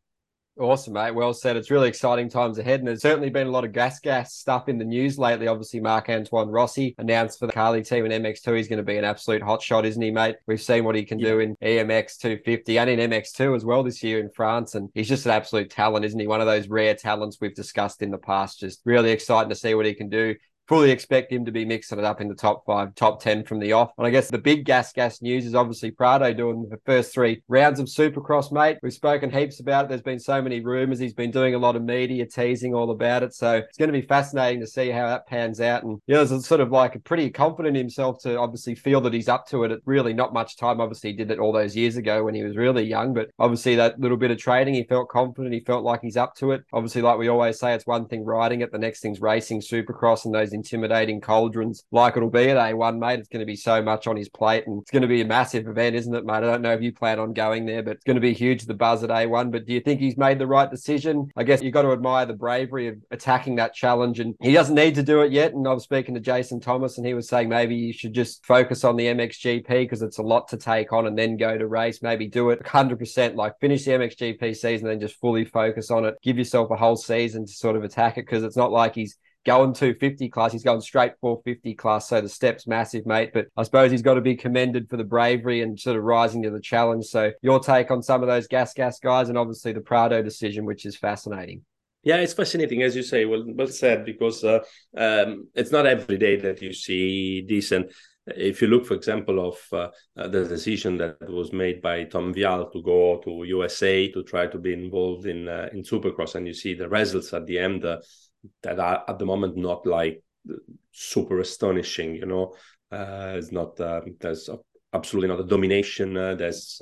Awesome, 0.60 0.94
mate. 0.94 1.16
Well 1.16 1.34
said. 1.34 1.58
It's 1.58 1.72
really 1.72 1.90
exciting 1.90 2.30
times 2.30 2.60
ahead, 2.60 2.80
and 2.80 2.88
there's 2.88 3.02
certainly 3.02 3.32
been 3.32 3.48
a 3.48 3.52
lot 3.52 3.66
of 3.66 3.72
gas 3.72 4.00
gas 4.00 4.36
stuff 4.36 4.70
in 4.70 4.78
the 4.78 4.86
news 4.86 5.18
lately. 5.18 5.48
Obviously, 5.48 5.80
Marc-Antoine 5.80 6.50
Rossi 6.50 6.94
announced 7.00 7.40
for 7.40 7.48
the 7.48 7.54
Carly 7.54 7.82
team 7.82 8.06
in 8.06 8.22
MX2 8.22 8.58
he's 8.58 8.68
going 8.68 8.78
to 8.78 8.84
be 8.84 8.98
an 8.98 9.04
absolute 9.04 9.42
hot 9.42 9.64
shot, 9.64 9.84
isn't 9.84 10.02
he, 10.02 10.12
mate? 10.12 10.36
We've 10.46 10.62
seen 10.62 10.84
what 10.84 10.94
he 10.94 11.06
can 11.06 11.18
yeah. 11.18 11.30
do 11.30 11.40
in 11.40 11.56
EMX 11.56 12.18
250 12.20 12.78
and 12.78 12.90
in 12.92 13.10
MX2 13.10 13.56
as 13.56 13.66
well 13.66 13.82
this 13.82 14.04
year 14.04 14.20
in 14.20 14.30
France, 14.30 14.76
and 14.76 14.90
he's 14.94 15.10
just 15.10 15.26
an 15.26 15.32
absolute 15.32 15.72
talent, 15.72 16.06
isn't 16.06 16.20
he? 16.20 16.28
One 16.28 16.40
of 16.40 16.46
those 16.46 16.68
rare 16.68 16.94
talents 16.94 17.40
we've 17.42 17.56
discussed 17.56 18.04
in 18.04 18.12
the 18.12 18.20
past. 18.20 18.60
Just 18.60 18.82
really 18.86 19.10
exciting 19.10 19.50
to 19.50 19.56
see 19.56 19.74
what 19.74 19.88
he 19.88 19.96
can 19.96 20.10
do 20.10 20.36
fully 20.68 20.92
expect 20.92 21.32
him 21.32 21.46
to 21.46 21.52
be 21.52 21.66
mixing 21.66 22.00
it 22.00 22.06
up 22.06 22.22
in 22.22 22.28
the 22.28 22.36
top 22.36 22.66
five, 22.66 22.96
top 22.96 23.22
10 23.22 23.44
from 23.44 23.60
the 23.60 23.74
off. 23.74 23.92
And 23.98 24.08
I 24.08 24.10
guess 24.10 24.30
the 24.30 24.38
big 24.38 24.66
gas 24.66 24.94
gas 24.94 25.22
news 25.22 25.46
is 25.46 25.56
obviously 25.56 25.92
Prado 25.92 26.34
doing 26.34 26.68
the 26.70 26.80
first 26.86 27.14
three 27.14 27.42
rounds 27.48 27.80
of 27.80 27.88
Supercross, 27.88 28.52
mate. 28.52 28.78
We've 28.82 28.94
spoken 28.94 29.30
heaps 29.30 29.60
about 29.60 29.86
it. 29.86 29.90
There's 29.90 30.02
been 30.02 30.20
so 30.20 30.42
many 30.42 30.62
rumors. 30.62 31.00
He's 31.00 31.14
been 31.14 31.32
doing 31.32 31.56
a 31.56 31.60
lot 31.60 31.76
of 31.76 31.84
media 31.84 32.26
teasing 32.26 32.74
all 32.74 32.92
about 32.92 33.24
it. 33.24 33.34
So 33.34 33.58
it's 33.58 33.78
going 33.78 33.92
to 33.92 34.00
be 34.00 34.06
fascinating 34.06 34.62
to 34.62 34.68
see 34.68 34.90
how 34.90 35.08
that 35.08 35.28
pans 35.28 35.60
out. 35.60 35.84
And 35.84 36.00
yeah, 36.08 36.24
there's 36.24 36.46
sort 36.46 36.62
of 36.62 36.72
like 36.72 36.96
a 36.96 37.00
pretty 37.00 37.30
confident 37.30 37.76
himself 37.76 38.22
to 38.24 38.38
obviously 38.38 38.76
feel 38.76 39.02
that 39.02 39.14
he's 39.14 39.30
up 39.30 39.48
to 39.48 39.64
it. 39.64 39.72
At 39.72 39.80
really 39.86 40.14
not 40.14 40.34
much 40.34 40.58
time. 40.58 40.80
Obviously, 40.80 41.12
he 41.12 41.18
did 41.18 41.32
it 41.32 41.40
all 41.40 41.52
those 41.52 41.76
years 41.76 41.98
ago 41.98 42.24
when 42.24 42.36
he 42.36 42.44
was 42.44 42.56
really 42.56 42.84
young, 42.84 43.14
but 43.14 43.30
obviously 43.40 43.76
that 43.76 44.00
little 44.00 44.18
bit 44.18 44.32
of 44.32 44.38
training, 44.38 44.76
he 44.76 44.84
felt 44.84 45.10
confident. 45.10 45.54
He 45.54 45.62
felt 45.62 45.84
like 45.84 46.02
he's 46.02 46.18
up 46.18 46.36
to 46.36 46.52
it. 46.52 46.64
Obviously, 46.72 47.02
like 47.02 47.18
we 47.18 47.28
always 47.28 47.60
say, 47.60 47.74
it's 47.74 47.88
one 47.88 48.08
thing 48.08 48.24
riding 48.24 48.62
it, 48.62 48.72
the 48.72 48.78
next 48.78 49.02
thing's 49.02 49.22
racing 49.22 49.62
Supercross 49.62 50.26
and 50.26 50.34
those 50.34 50.53
intimidating 50.54 51.22
cauldrons 51.22 51.84
like 51.92 52.18
it'll 52.18 52.30
be 52.30 52.50
at 52.50 52.58
A1, 52.58 53.00
mate. 53.00 53.20
It's 53.20 53.30
going 53.30 53.40
to 53.40 53.46
be 53.46 53.56
so 53.56 53.82
much 53.82 54.08
on 54.08 54.16
his 54.16 54.30
plate 54.30 54.66
and 54.68 54.82
it's 54.82 54.92
going 54.92 55.02
to 55.02 55.08
be 55.08 55.22
a 55.22 55.26
massive 55.26 55.68
event, 55.68 55.96
isn't 55.96 56.14
it, 56.14 56.26
mate? 56.26 56.36
I 56.36 56.42
don't 56.42 56.62
know 56.62 56.74
if 56.74 56.82
you 56.82 56.92
plan 56.92 57.20
on 57.20 57.34
going 57.34 57.66
there, 57.66 57.84
but 57.84 57.98
it's 57.98 58.04
going 58.04 58.16
to 58.16 58.22
be 58.22 58.34
huge, 58.34 58.66
the 58.66 58.74
buzz 58.74 59.04
at 59.04 59.10
A1. 59.10 59.52
But 59.52 59.66
do 59.66 59.74
you 59.74 59.80
think 59.80 60.00
he's 60.00 60.18
made 60.18 60.40
the 60.40 60.48
right 60.48 60.70
decision? 60.70 61.30
I 61.36 61.44
guess 61.44 61.62
you've 61.62 61.74
got 61.74 61.84
to 61.84 61.92
admire 61.92 62.26
the 62.26 62.34
bravery 62.34 62.88
of 62.88 62.96
attacking 63.12 63.56
that 63.56 63.74
challenge. 63.74 64.20
And 64.20 64.36
he 64.42 64.54
doesn't 64.54 64.76
need 64.76 64.96
to 64.96 65.04
do 65.04 65.22
it 65.22 65.32
yet. 65.32 65.54
And 65.54 65.68
I 65.68 65.74
was 65.74 65.84
speaking 65.84 66.16
to 66.16 66.22
Jason 66.22 66.60
Thomas 66.60 66.98
and 66.98 67.06
he 67.06 67.14
was 67.14 67.28
saying 67.28 67.50
maybe 67.50 67.76
you 67.76 67.94
should 67.94 68.14
just 68.14 68.46
focus 68.46 68.84
on 68.84 68.96
the 68.96 69.06
MXGP 69.06 69.68
because 69.68 70.02
it's 70.02 70.18
a 70.18 70.24
lot 70.24 70.48
to 70.50 70.58
take 70.58 70.94
on 70.94 71.08
and 71.08 71.18
then 71.18 71.38
go 71.38 71.58
to 71.58 71.68
race. 71.68 72.02
Maybe 72.02 72.28
do 72.28 72.50
it 72.50 72.64
100%, 72.64 73.36
like 73.36 73.60
finish 73.60 73.86
the 73.86 73.92
MXGP 73.92 74.56
season, 74.56 74.88
then 74.88 75.00
just 75.00 75.20
fully 75.20 75.46
focus 75.46 75.92
on 75.92 76.06
it. 76.06 76.16
Give 76.22 76.38
yourself 76.38 76.72
a 76.72 76.76
whole 76.76 76.96
season 76.96 77.46
to 77.46 77.52
sort 77.52 77.76
of 77.76 77.84
attack 77.84 78.18
it 78.18 78.26
because 78.26 78.44
it's 78.44 78.58
not 78.58 78.72
like 78.72 78.96
he's 78.96 79.18
going 79.46 79.74
250 79.74 80.30
class. 80.30 80.52
He's 80.52 80.64
going 80.64 80.82
straight 80.82 81.14
450 81.22 81.76
class. 81.76 82.10
So 82.10 82.22
the 82.22 82.30
step's 82.30 82.68
massive, 82.68 83.06
mate. 83.06 83.32
But 83.34 83.48
I 83.58 83.64
suppose 83.64 83.92
he's 83.92 84.02
got 84.02 84.16
to 84.16 84.22
be 84.22 84.36
commended 84.36 84.90
for 84.90 84.98
the 84.98 85.04
bravery 85.04 85.62
and 85.62 85.80
sort 85.80 85.98
of 85.98 86.04
rising 86.04 86.44
to 86.44 86.50
the 86.50 86.62
challenge. 86.62 87.06
So 87.06 87.32
your 87.42 87.60
take 87.60 87.92
on 87.92 88.02
some 88.02 88.22
of 88.22 88.28
those 88.28 88.48
gas 88.48 88.74
gas 88.74 89.00
guys 89.00 89.30
and 89.30 89.38
obviously 89.38 89.74
the 89.74 89.82
Prado 89.82 90.22
decision, 90.22 90.66
which 90.66 90.86
is 90.86 90.98
fascinating. 90.98 91.62
Yeah, 92.06 92.18
it's 92.18 92.34
fascinating, 92.34 92.82
as 92.82 92.98
you 92.98 93.04
say. 93.04 93.24
Well, 93.24 93.46
well 93.48 93.68
said, 93.68 94.04
because 94.04 94.44
uh, 94.44 94.60
um, 94.98 95.48
it's 95.56 95.72
not 95.72 95.86
every 95.86 96.18
day 96.18 96.36
that 96.36 96.62
you 96.62 96.74
see 96.74 97.42
decent 97.42 97.94
if 98.28 98.62
you 98.62 98.68
look, 98.68 98.86
for 98.86 98.94
example, 98.94 99.48
of 99.48 99.58
uh, 99.74 99.90
uh, 100.18 100.28
the 100.28 100.46
decision 100.46 100.98
that 100.98 101.18
was 101.30 101.52
made 101.52 101.82
by 101.82 102.06
Tom 102.06 102.34
Vial 102.34 102.70
to 102.70 102.82
go 102.82 103.18
to 103.24 103.44
USA 103.46 104.10
to 104.12 104.24
try 104.24 104.48
to 104.48 104.58
be 104.58 104.74
involved 104.74 105.26
in 105.26 105.48
uh, 105.48 105.70
in 105.74 105.84
Supercross, 105.84 106.36
and 106.36 106.48
you 106.48 106.54
see 106.54 106.74
the 106.74 106.88
results 106.88 107.34
at 107.34 107.46
the 107.46 107.60
end 107.60 107.84
uh, 107.86 108.00
that 108.62 108.80
are 108.80 109.04
at 109.08 109.20
the 109.20 109.26
moment 109.26 109.58
not 109.58 109.86
like 109.86 110.24
super 110.92 111.40
astonishing. 111.40 112.16
You 112.16 112.26
know, 112.26 112.56
uh, 112.92 113.36
it's 113.38 113.52
not 113.52 113.80
um, 113.82 114.16
there's 114.20 114.50
absolutely 114.94 115.30
not 115.30 115.40
a 115.40 115.48
domination. 115.48 116.18
Uh, 116.18 116.36
there's 116.36 116.82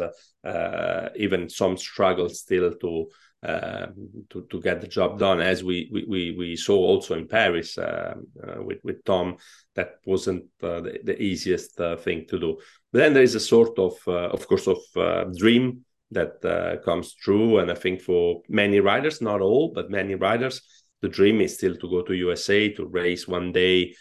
even 1.16 1.50
some 1.50 1.78
struggle 1.78 2.30
still 2.30 2.74
to 2.74 3.08
um, 3.44 4.26
to 4.30 4.46
to 4.52 4.62
get 4.62 4.82
the 4.82 4.88
job 4.88 5.18
done, 5.18 5.42
as 5.42 5.64
we 5.64 5.90
we 5.92 6.36
we 6.38 6.56
saw 6.56 6.78
also 6.78 7.16
in 7.16 7.28
Paris 7.28 7.76
uh, 7.78 8.14
uh, 8.44 8.62
with 8.62 8.78
with 8.84 9.04
Tom. 9.04 9.38
That 9.74 9.96
wasn't 10.06 10.46
uh, 10.62 10.82
the, 10.82 11.00
the, 11.04 11.20
easiest 11.20 11.80
uh, 11.82 11.96
thing 11.96 12.28
to 12.28 12.38
do. 12.38 12.60
But 12.92 13.00
then 13.00 13.14
there 13.14 13.24
is 13.24 13.36
a 13.36 13.40
sort 13.40 13.80
of, 13.80 13.94
uh, 14.06 14.30
of 14.30 14.46
course, 14.48 14.68
of 14.68 14.78
uh, 14.96 15.24
dream 15.36 15.86
that 16.12 16.82
comes 16.84 17.16
true, 17.16 17.60
and 17.60 17.72
I 17.72 17.76
think 17.76 18.02
for 18.02 18.42
many 18.50 18.80
riders, 18.80 19.22
not 19.22 19.42
all, 19.42 19.72
but 19.74 19.90
many 19.90 20.14
riders, 20.14 20.62
the 21.02 21.10
dream 21.10 21.42
is 21.42 21.56
still 21.56 21.76
to 21.76 21.90
go 21.90 22.02
to 22.04 22.14
USA 22.14 22.70
to 22.74 22.86
race 22.86 23.28
one 23.28 23.52
day. 23.52 23.96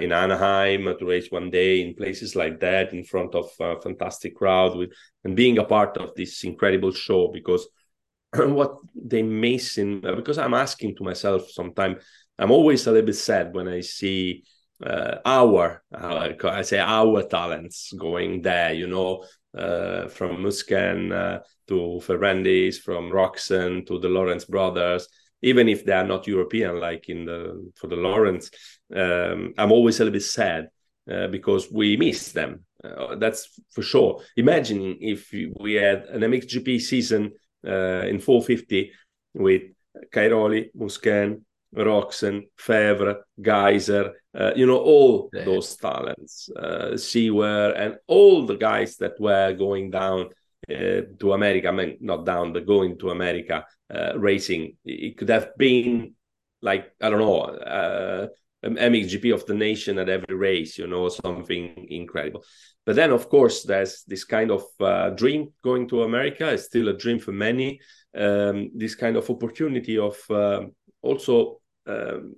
in 0.00 0.12
Anaheim, 0.12 0.84
to 0.84 1.04
race 1.04 1.30
one 1.30 1.50
day 1.50 1.82
in 1.82 1.94
places 1.94 2.34
like 2.34 2.58
that, 2.60 2.94
in 2.94 3.04
front 3.04 3.34
of 3.34 3.50
a 3.60 3.80
fantastic 3.80 4.34
crowd, 4.34 4.76
with 4.76 4.90
and 5.24 5.36
being 5.36 5.58
a 5.58 5.64
part 5.64 5.96
of 5.98 6.14
this 6.14 6.44
incredible 6.44 6.92
show, 6.92 7.28
because 7.28 7.68
what 8.34 8.76
they 8.94 9.22
miss 9.22 9.78
in 9.78 10.00
because 10.00 10.38
I'm 10.38 10.54
asking 10.54 10.96
to 10.96 11.04
myself 11.04 11.50
sometimes 11.50 12.02
I'm 12.38 12.50
always 12.50 12.86
a 12.86 12.90
little 12.90 13.06
bit 13.06 13.16
sad 13.16 13.54
when 13.54 13.68
I 13.68 13.80
see 13.80 14.44
uh, 14.84 15.16
our 15.24 15.82
uh, 15.94 16.30
I 16.44 16.62
say 16.62 16.78
our 16.78 17.22
talents 17.24 17.92
going 17.92 18.40
there 18.40 18.72
you 18.72 18.86
know 18.86 19.24
uh, 19.56 20.08
from 20.08 20.38
Musquin 20.38 21.12
uh, 21.12 21.40
to 21.68 22.00
Ferrandis 22.02 22.76
from 22.76 23.10
Roczen 23.10 23.86
to 23.86 23.98
the 23.98 24.08
Lawrence 24.08 24.46
brothers 24.46 25.08
even 25.42 25.68
if 25.68 25.84
they 25.84 25.92
are 25.92 26.06
not 26.06 26.26
European 26.26 26.80
like 26.80 27.08
in 27.08 27.24
the 27.24 27.70
for 27.74 27.88
the 27.88 27.96
Lawrence 27.96 28.50
um, 28.94 29.54
I'm 29.58 29.72
always 29.72 29.98
a 29.98 30.04
little 30.04 30.12
bit 30.12 30.22
sad 30.22 30.68
uh, 31.10 31.26
because 31.28 31.70
we 31.70 31.96
miss 31.96 32.32
them. 32.32 32.64
Uh, 32.82 33.16
that's 33.16 33.48
for 33.70 33.82
sure. 33.82 34.20
Imagine 34.36 34.98
if 35.00 35.32
we 35.32 35.74
had 35.74 36.04
an 36.04 36.20
MXGP 36.22 36.80
season 36.80 37.32
uh, 37.66 38.06
in 38.06 38.18
450 38.18 38.92
with 39.34 39.62
Cairoli, 40.12 40.70
Musquin, 40.76 41.42
Roczen, 41.74 42.42
Febvre, 42.58 43.22
Gajser, 43.40 44.12
uh, 44.34 44.52
you 44.54 44.66
know, 44.66 44.78
all 44.78 45.30
yeah. 45.32 45.44
those 45.44 45.76
talents, 45.76 46.50
uh, 46.50 46.96
Seewer, 46.96 47.72
and 47.76 47.96
all 48.06 48.46
the 48.46 48.56
guys 48.56 48.96
that 48.96 49.18
were 49.20 49.52
going 49.54 49.90
down 49.90 50.28
uh, 50.70 51.02
to 51.18 51.32
America, 51.32 51.68
I 51.68 51.72
mean, 51.72 51.96
not 52.00 52.26
down, 52.26 52.52
but 52.52 52.66
going 52.66 52.98
to 52.98 53.10
America 53.10 53.64
uh, 53.92 54.18
racing. 54.18 54.76
It 54.84 55.16
could 55.18 55.28
have 55.28 55.56
been 55.56 56.14
like, 56.60 56.92
I 57.00 57.10
don't 57.10 57.20
know, 57.20 57.40
uh, 57.40 58.28
MXGP 58.64 59.34
of 59.34 59.44
the 59.46 59.54
nation 59.54 59.98
at 59.98 60.08
every 60.08 60.36
race, 60.36 60.78
you 60.78 60.86
know, 60.86 61.08
something 61.08 61.86
incredible. 61.90 62.44
But 62.86 62.96
then, 62.96 63.10
of 63.10 63.28
course, 63.28 63.64
there's 63.64 64.04
this 64.06 64.24
kind 64.24 64.50
of 64.50 64.64
uh, 64.80 65.10
dream 65.10 65.52
going 65.62 65.88
to 65.88 66.04
America. 66.04 66.48
It's 66.48 66.64
still 66.64 66.88
a 66.88 66.96
dream 66.96 67.18
for 67.18 67.32
many. 67.32 67.80
Um, 68.16 68.70
this 68.74 68.94
kind 68.94 69.16
of 69.16 69.28
opportunity 69.28 69.98
of 69.98 70.16
uh, 70.30 70.62
also 71.00 71.60
um, 71.86 72.36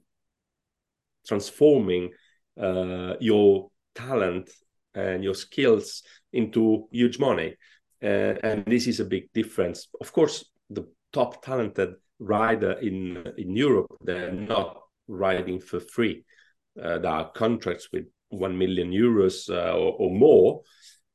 transforming 1.26 2.12
uh, 2.60 3.14
your 3.20 3.70
talent 3.94 4.50
and 4.94 5.22
your 5.24 5.34
skills 5.34 6.02
into 6.32 6.88
huge 6.90 7.18
money. 7.18 7.56
Uh, 8.02 8.34
and 8.42 8.64
this 8.66 8.86
is 8.86 9.00
a 9.00 9.04
big 9.04 9.32
difference. 9.32 9.88
Of 10.00 10.12
course, 10.12 10.44
the 10.70 10.86
top 11.14 11.42
talented 11.42 11.94
rider 12.18 12.72
in 12.72 13.32
in 13.38 13.56
Europe, 13.56 13.86
they're 14.02 14.32
not 14.32 14.80
riding 15.08 15.60
for 15.60 15.80
free. 15.80 16.24
Uh, 16.80 16.98
there 16.98 17.12
are 17.12 17.30
contracts 17.32 17.88
with 17.92 18.06
1 18.30 18.58
million 18.58 18.90
euros 18.90 19.48
uh, 19.48 19.72
or, 19.72 19.92
or, 19.98 20.10
more. 20.10 20.62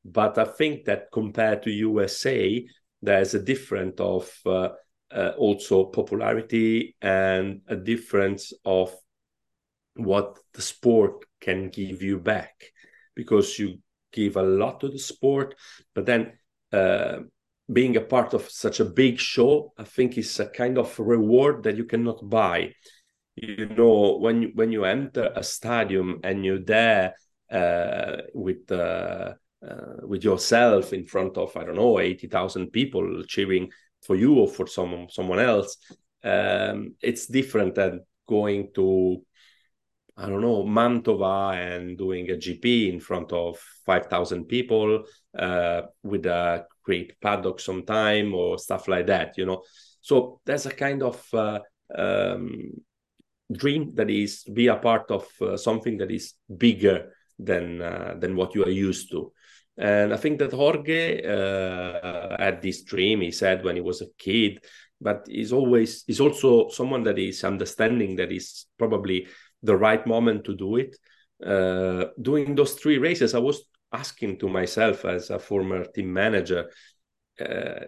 But 0.05 0.37
I 0.37 0.45
think 0.45 0.85
that 0.85 1.11
compared 1.11 1.63
to 1.63 1.71
USA, 1.71 2.65
there's 3.01 3.33
a 3.33 3.43
difference 3.43 3.99
of 3.99 4.31
uh, 4.45 4.69
uh, 5.11 5.31
also 5.37 5.85
popularity 5.85 6.95
and 7.01 7.61
a 7.67 7.75
difference 7.75 8.53
of 8.63 8.95
what 9.95 10.39
the 10.53 10.61
sport 10.61 11.25
can 11.41 11.69
give 11.69 12.01
you 12.01 12.19
back 12.19 12.53
because 13.15 13.59
you 13.59 13.79
give 14.11 14.37
a 14.37 14.43
lot 14.43 14.79
to 14.79 14.87
the 14.87 14.99
sport, 14.99 15.55
but 15.93 16.05
then 16.05 16.33
uh, 16.71 17.19
being 17.71 17.95
a 17.97 18.01
part 18.01 18.33
of 18.33 18.49
such 18.49 18.79
a 18.79 18.85
big 18.85 19.19
show, 19.19 19.73
I 19.77 19.83
think 19.83 20.17
is 20.17 20.39
a 20.39 20.47
kind 20.47 20.77
of 20.77 20.97
reward 20.99 21.63
that 21.63 21.77
you 21.77 21.85
cannot 21.85 22.27
buy. 22.27 22.73
You 23.35 23.67
know 23.67 24.17
when 24.17 24.41
you, 24.41 24.51
when 24.53 24.71
you 24.71 24.85
enter 24.85 25.31
a 25.35 25.43
stadium 25.43 26.19
and 26.23 26.43
you're 26.43 26.65
there 26.65 27.13
uh, 27.51 28.17
with 28.33 28.69
uh, 28.71 29.33
uh, 29.65 30.07
with 30.07 30.23
yourself 30.23 30.93
in 30.93 31.05
front 31.05 31.37
of 31.37 31.55
I 31.55 31.63
don't 31.63 31.75
know 31.75 31.99
eighty 31.99 32.27
thousand 32.27 32.71
people 32.71 33.23
cheering 33.27 33.69
for 34.05 34.15
you 34.15 34.35
or 34.39 34.47
for 34.47 34.67
someone 34.67 35.07
someone 35.09 35.39
else, 35.39 35.77
um, 36.23 36.95
it's 37.01 37.27
different 37.27 37.75
than 37.75 38.01
going 38.27 38.71
to 38.75 39.23
I 40.17 40.27
don't 40.27 40.41
know 40.41 40.63
Mantova 40.63 41.55
and 41.55 41.97
doing 41.97 42.29
a 42.29 42.33
GP 42.33 42.91
in 42.91 42.99
front 42.99 43.31
of 43.31 43.57
five 43.85 44.07
thousand 44.07 44.45
people 44.45 45.05
uh, 45.37 45.83
with 46.03 46.25
a 46.25 46.65
great 46.89 47.09
paddock 47.21 47.59
sometime 47.59 48.33
or 48.33 48.57
stuff 48.57 48.87
like 48.87 49.07
that. 49.07 49.37
You 49.37 49.45
know, 49.45 49.61
so 50.01 50.41
there's 50.45 50.65
a 50.65 50.73
kind 50.85 51.03
of 51.03 51.17
uh, 51.33 51.59
um, 51.95 52.71
dream 53.51 53.93
that 53.95 54.09
is 54.09 54.43
to 54.43 54.51
be 54.51 54.67
a 54.67 54.75
part 54.75 55.09
of 55.11 55.25
uh, 55.41 55.57
something 55.57 55.97
that 55.97 56.11
is 56.11 56.33
bigger 56.65 57.13
than 57.37 57.81
uh, 57.81 58.15
than 58.19 58.35
what 58.35 58.53
you 58.55 58.63
are 58.63 58.69
used 58.89 59.09
to 59.11 59.31
and 59.77 60.13
i 60.13 60.17
think 60.17 60.37
that 60.39 60.51
jorge 60.51 61.01
uh, 61.23 62.35
had 62.37 62.61
this 62.61 62.83
dream 62.83 63.21
he 63.21 63.31
said 63.31 63.63
when 63.63 63.75
he 63.75 63.81
was 63.81 64.01
a 64.01 64.11
kid 64.17 64.59
but 65.01 65.25
he's 65.27 65.53
always 65.53 66.03
he's 66.05 66.19
also 66.19 66.69
someone 66.69 67.03
that 67.03 67.17
is 67.17 67.43
understanding 67.43 68.15
that 68.15 68.31
is 68.31 68.67
probably 68.77 69.27
the 69.63 69.75
right 69.75 70.05
moment 70.05 70.43
to 70.43 70.53
do 70.55 70.75
it 70.75 70.95
uh, 71.45 72.05
doing 72.21 72.55
those 72.55 72.73
three 72.73 72.97
races 72.97 73.33
i 73.33 73.39
was 73.39 73.63
asking 73.91 74.37
to 74.39 74.49
myself 74.49 75.05
as 75.05 75.29
a 75.29 75.39
former 75.39 75.85
team 75.85 76.13
manager 76.13 76.69
uh, 77.39 77.85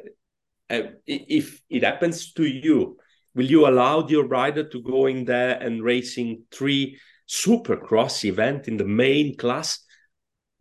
if 1.05 1.61
it 1.69 1.83
happens 1.83 2.31
to 2.33 2.45
you 2.45 2.97
will 3.35 3.45
you 3.45 3.67
allow 3.67 4.07
your 4.07 4.25
rider 4.25 4.63
to 4.63 4.81
go 4.81 5.05
in 5.05 5.25
there 5.25 5.57
and 5.61 5.83
racing 5.83 6.43
three 6.51 6.99
supercross 7.29 8.25
event 8.25 8.67
in 8.67 8.77
the 8.77 8.85
main 8.85 9.35
class 9.37 9.79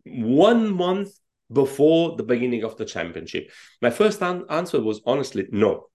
one 0.05 0.73
month 0.73 1.11
before 1.51 2.15
the 2.15 2.23
beginning 2.23 2.63
of 2.63 2.77
the 2.77 2.85
championship? 2.85 3.51
My 3.81 3.89
first 3.89 4.21
an- 4.21 4.45
answer 4.49 4.81
was 4.81 5.01
honestly 5.05 5.47
no 5.51 5.87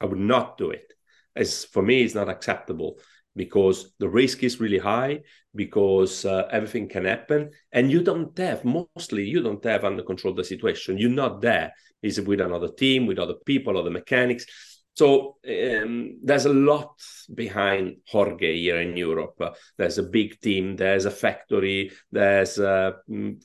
i 0.00 0.04
would 0.04 0.18
not 0.18 0.58
do 0.58 0.70
it. 0.70 0.92
As 1.36 1.64
for 1.64 1.82
me 1.82 2.02
it's 2.02 2.14
not 2.14 2.28
acceptable 2.28 2.98
because 3.34 3.92
the 3.98 4.08
risk 4.08 4.42
is 4.42 4.60
really 4.60 4.78
high 4.78 5.20
because 5.54 6.24
uh, 6.24 6.48
everything 6.50 6.88
can 6.88 7.04
happen 7.04 7.50
and 7.72 7.90
you 7.90 8.02
don't 8.02 8.36
have 8.38 8.64
mostly 8.64 9.24
you 9.24 9.42
don't 9.42 9.64
have 9.64 9.84
under 9.84 10.02
control 10.02 10.34
the 10.34 10.44
situation 10.44 10.98
you're 10.98 11.10
not 11.10 11.40
there 11.40 11.72
is 12.02 12.18
it 12.18 12.26
with 12.26 12.40
another 12.40 12.68
team 12.68 13.06
with 13.06 13.18
other 13.18 13.34
people 13.46 13.78
other 13.78 13.90
mechanics 13.90 14.46
so 14.94 15.38
um, 15.48 16.18
there's 16.22 16.44
a 16.44 16.52
lot 16.52 17.00
behind 17.34 17.96
Jorge 18.06 18.60
here 18.60 18.80
in 18.80 18.96
Europe. 18.96 19.40
There's 19.78 19.96
a 19.96 20.02
big 20.02 20.38
team, 20.40 20.76
there's 20.76 21.06
a 21.06 21.10
factory, 21.10 21.92
there's 22.10 22.58
uh, 22.58 22.92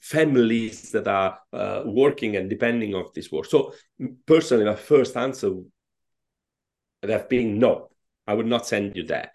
families 0.02 0.92
that 0.92 1.08
are 1.08 1.40
uh, 1.54 1.84
working 1.86 2.36
and 2.36 2.50
depending 2.50 2.96
on 2.96 3.06
this 3.16 3.32
work. 3.32 3.46
So 3.46 3.74
personally, 4.26 4.66
my 4.66 4.76
first 4.76 5.16
answer 5.16 5.52
would 5.54 7.10
have 7.10 7.30
been 7.30 7.60
no, 7.60 7.92
I 8.26 8.34
would 8.34 8.48
not 8.48 8.68
send 8.68 8.98
you 8.98 9.04
there. 9.04 9.32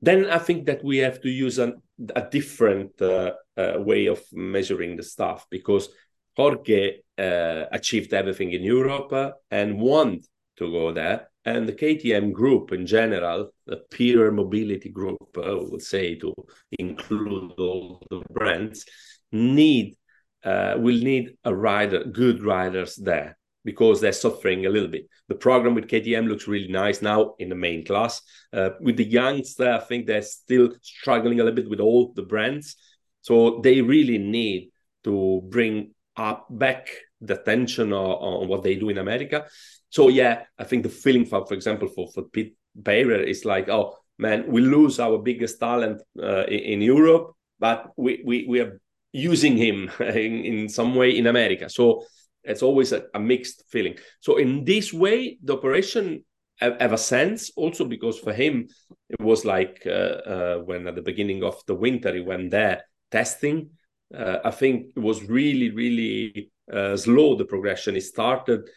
Then 0.00 0.26
I 0.26 0.38
think 0.38 0.66
that 0.66 0.84
we 0.84 0.98
have 0.98 1.20
to 1.22 1.28
use 1.28 1.58
an, 1.58 1.82
a 2.14 2.28
different 2.30 3.00
uh, 3.00 3.32
uh, 3.56 3.74
way 3.78 4.06
of 4.06 4.22
measuring 4.32 4.96
the 4.96 5.02
stuff 5.02 5.46
because 5.50 5.88
Jorge 6.36 6.98
uh, 7.18 7.64
achieved 7.72 8.12
everything 8.12 8.52
in 8.52 8.62
Europe 8.62 9.34
and 9.50 9.80
want 9.80 10.26
to 10.58 10.70
go 10.70 10.92
there. 10.92 11.28
And 11.44 11.68
the 11.68 11.72
KTM 11.72 12.32
group 12.32 12.72
in 12.72 12.86
general, 12.86 13.50
the 13.66 13.82
Pierer 13.90 14.32
Mobility 14.34 14.90
Group, 14.90 15.36
I 15.36 15.52
would 15.52 15.82
say 15.82 16.16
to 16.16 16.34
include 16.78 17.52
all 17.58 18.02
the 18.10 18.22
brands, 18.30 18.84
need 19.32 19.96
uh, 20.44 20.74
will 20.78 20.98
need 20.98 21.36
a 21.44 21.54
rider, 21.54 22.04
good 22.04 22.44
riders 22.44 22.94
there 22.96 23.36
because 23.66 24.00
they're 24.00 24.12
suffering 24.12 24.64
a 24.64 24.70
little 24.70 24.88
bit. 24.88 25.08
The 25.26 25.34
program 25.34 25.74
with 25.74 25.88
KTM 25.88 26.28
looks 26.28 26.46
really 26.46 26.68
nice 26.68 27.02
now 27.02 27.34
in 27.40 27.48
the 27.48 27.56
main 27.56 27.84
class. 27.84 28.22
Uh, 28.52 28.70
with 28.80 28.96
the 28.96 29.04
youngster, 29.04 29.72
I 29.72 29.80
think 29.80 30.06
they're 30.06 30.22
still 30.22 30.70
struggling 30.80 31.40
a 31.40 31.42
little 31.42 31.56
bit 31.56 31.68
with 31.68 31.80
all 31.80 32.12
the 32.14 32.22
brands. 32.22 32.76
So 33.22 33.60
they 33.64 33.82
really 33.82 34.18
need 34.18 34.70
to 35.02 35.42
bring 35.48 35.94
up 36.16 36.46
back 36.48 36.90
the 37.20 37.40
attention 37.40 37.92
on, 37.92 38.42
on 38.42 38.48
what 38.48 38.62
they 38.62 38.76
do 38.76 38.88
in 38.88 38.98
America. 38.98 39.46
So 39.90 40.10
yeah, 40.10 40.44
I 40.56 40.62
think 40.62 40.84
the 40.84 40.88
feeling 40.88 41.26
for, 41.26 41.44
for 41.44 41.54
example, 41.54 41.88
for 41.88 42.06
for 42.14 42.22
Pit 42.22 42.52
Beirer 42.80 43.20
is 43.26 43.44
like, 43.44 43.68
oh 43.68 43.96
man, 44.16 44.46
we 44.46 44.60
lose 44.60 45.00
our 45.00 45.18
biggest 45.18 45.58
talent 45.58 46.02
uh, 46.22 46.44
in, 46.44 46.60
in, 46.72 46.80
Europe, 46.82 47.32
but 47.58 47.90
we, 47.96 48.22
we 48.24 48.46
we 48.46 48.60
are 48.60 48.80
using 49.12 49.56
him 49.56 49.90
in, 50.00 50.44
in 50.44 50.68
some 50.68 50.94
way 50.94 51.18
in 51.18 51.26
America. 51.26 51.68
So 51.68 52.04
it's 52.46 52.62
always 52.62 52.92
a, 52.92 53.04
a 53.14 53.20
mixed 53.20 53.64
feeling. 53.68 53.96
So 54.20 54.36
in 54.36 54.64
this 54.64 54.92
way, 54.92 55.38
the 55.42 55.54
operation 55.54 56.24
a 56.60 56.96
sense 56.96 57.50
also 57.56 57.84
because 57.84 58.18
for 58.18 58.32
him 58.32 58.66
it 59.10 59.20
was 59.20 59.44
like 59.44 59.82
uh, 59.86 59.90
uh, 59.90 60.58
when 60.58 60.86
at 60.86 60.94
the 60.94 61.02
beginning 61.02 61.44
of 61.44 61.60
the 61.66 61.74
winter 61.74 62.14
he 62.14 62.20
went 62.20 62.50
there 62.50 62.82
testing. 63.10 63.70
Uh, 64.14 64.38
I 64.44 64.50
think 64.50 64.86
it 64.96 65.00
was 65.00 65.22
really 65.24 65.70
really 65.70 66.50
uh, 66.72 66.96
slow 66.96 67.36
the 67.36 67.44
progression. 67.44 67.94
He 67.94 68.00
started 68.00 68.68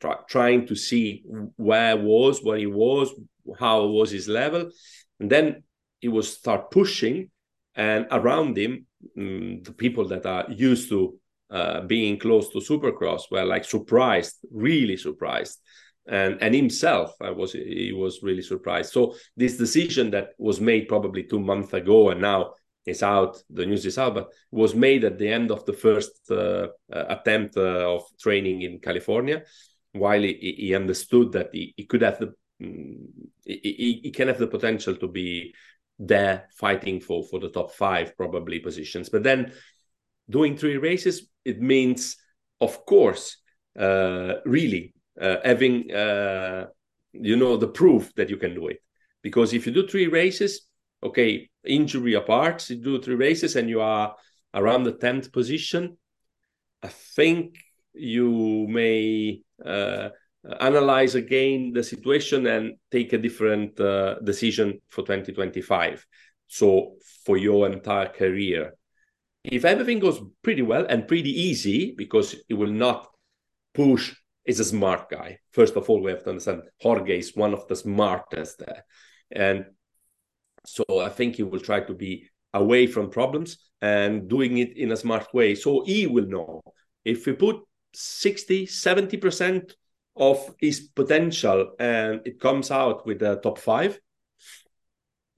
try, 0.00 0.16
trying 0.28 0.66
to 0.66 0.74
see 0.74 1.22
where 1.56 1.96
was, 1.96 2.42
where 2.42 2.58
he 2.58 2.66
was, 2.66 3.14
how 3.58 3.86
was 3.86 4.10
his 4.10 4.28
level, 4.28 4.70
and 5.20 5.30
then 5.30 5.62
he 6.00 6.08
was 6.08 6.32
start 6.32 6.70
pushing, 6.70 7.30
and 7.74 8.06
around 8.10 8.56
him, 8.56 8.86
um, 9.16 9.62
the 9.62 9.72
people 9.72 10.08
that 10.08 10.26
are 10.26 10.46
used 10.50 10.88
to 10.88 11.18
uh, 11.50 11.82
being 11.82 12.18
close 12.18 12.50
to 12.50 12.58
Supercross 12.58 13.30
were 13.30 13.44
like 13.44 13.64
surprised, 13.64 14.36
really 14.50 14.96
surprised, 14.96 15.58
and 16.06 16.38
and 16.40 16.54
himself, 16.54 17.14
I 17.20 17.30
was 17.30 17.52
he 17.52 17.92
was 17.94 18.22
really 18.22 18.42
surprised. 18.42 18.92
So 18.92 19.14
this 19.36 19.56
decision 19.56 20.10
that 20.10 20.30
was 20.38 20.60
made 20.60 20.88
probably 20.88 21.24
two 21.24 21.40
months 21.40 21.72
ago, 21.72 22.10
and 22.10 22.20
now 22.20 22.54
is 22.86 23.02
out, 23.02 23.42
the 23.50 23.66
news 23.66 23.84
is 23.84 23.98
out, 23.98 24.14
but 24.14 24.28
was 24.50 24.74
made 24.74 25.04
at 25.04 25.18
the 25.18 25.28
end 25.28 25.50
of 25.50 25.64
the 25.66 25.72
first 25.72 26.12
uh, 26.30 26.68
uh 26.92 27.04
attempt 27.08 27.56
uh, 27.56 27.94
of 27.94 28.04
training 28.18 28.62
in 28.62 28.78
California 28.78 29.42
while 29.92 30.22
he, 30.22 30.54
he 30.58 30.74
understood 30.74 31.32
that 31.32 31.50
he, 31.52 31.74
he 31.76 31.84
could 31.84 32.02
have 32.02 32.18
the 32.18 32.34
mm, 32.62 33.06
he, 33.44 34.00
he 34.02 34.10
can 34.10 34.28
have 34.28 34.38
the 34.38 34.46
potential 34.46 34.94
to 34.96 35.08
be 35.08 35.54
there 35.98 36.48
fighting 36.56 37.00
for 37.00 37.24
for 37.24 37.40
the 37.40 37.48
top 37.48 37.72
five 37.72 38.16
probably 38.16 38.60
positions 38.60 39.08
but 39.08 39.22
then 39.22 39.52
doing 40.30 40.56
three 40.56 40.76
races 40.76 41.28
it 41.48 41.60
means 41.60 42.16
of 42.60 42.84
course 42.86 43.38
uh, 43.78 44.34
really 44.44 44.94
uh, 45.20 45.36
having 45.44 45.90
uh, 45.92 46.66
you 47.12 47.36
know 47.36 47.56
the 47.56 47.68
proof 47.68 48.14
that 48.14 48.30
you 48.30 48.36
can 48.36 48.54
do 48.54 48.68
it. 48.68 48.78
Because 49.22 49.52
if 49.52 49.66
you 49.66 49.72
do 49.72 49.86
three 49.86 50.06
races 50.06 50.68
okay 51.02 51.48
injury 51.64 52.14
apart 52.14 52.68
you 52.70 52.76
do 52.76 53.00
three 53.00 53.14
races 53.14 53.56
and 53.56 53.68
you 53.68 53.80
are 53.80 54.14
around 54.54 54.84
the 54.84 54.92
10th 54.92 55.32
position 55.32 55.96
i 56.82 56.88
think 56.88 57.56
you 57.94 58.66
may 58.68 59.40
uh, 59.64 60.08
analyze 60.60 61.14
again 61.14 61.72
the 61.72 61.82
situation 61.82 62.46
and 62.46 62.74
take 62.90 63.12
a 63.12 63.18
different 63.18 63.78
uh, 63.80 64.14
decision 64.20 64.80
for 64.88 65.02
2025 65.04 66.04
so 66.46 66.94
for 67.24 67.36
your 67.36 67.66
entire 67.68 68.08
career 68.08 68.74
if 69.50 69.64
everything 69.64 69.98
goes 69.98 70.20
pretty 70.42 70.62
well 70.62 70.86
and 70.88 71.08
pretty 71.08 71.30
easy 71.30 71.94
because 71.96 72.34
it 72.48 72.54
will 72.54 72.72
not 72.72 73.08
push 73.74 74.14
is 74.44 74.60
a 74.60 74.64
smart 74.64 75.10
guy. 75.10 75.38
First 75.50 75.76
of 75.76 75.88
all 75.88 76.02
we 76.02 76.10
have 76.10 76.24
to 76.24 76.30
understand 76.30 76.62
jorge 76.80 77.18
is 77.18 77.36
one 77.36 77.52
of 77.52 77.66
the 77.68 77.76
smartest 77.76 78.58
there. 78.58 78.84
And 79.30 79.66
so 80.66 80.84
i 81.00 81.08
think 81.08 81.36
he 81.36 81.42
will 81.42 81.60
try 81.60 81.80
to 81.80 81.94
be 81.94 82.28
away 82.52 82.86
from 82.86 83.10
problems 83.10 83.58
and 83.80 84.28
doing 84.28 84.58
it 84.58 84.76
in 84.76 84.92
a 84.92 84.96
smart 84.96 85.32
way. 85.32 85.54
So 85.54 85.84
he 85.84 86.06
will 86.06 86.26
know 86.26 86.60
if 87.04 87.26
we 87.26 87.32
put 87.32 87.56
60, 87.94 88.66
70% 88.66 89.72
of 90.16 90.54
his 90.58 90.88
potential 90.94 91.74
and 91.78 92.20
it 92.24 92.40
comes 92.40 92.70
out 92.70 93.06
with 93.06 93.20
the 93.20 93.36
top 93.36 93.58
five, 93.58 93.98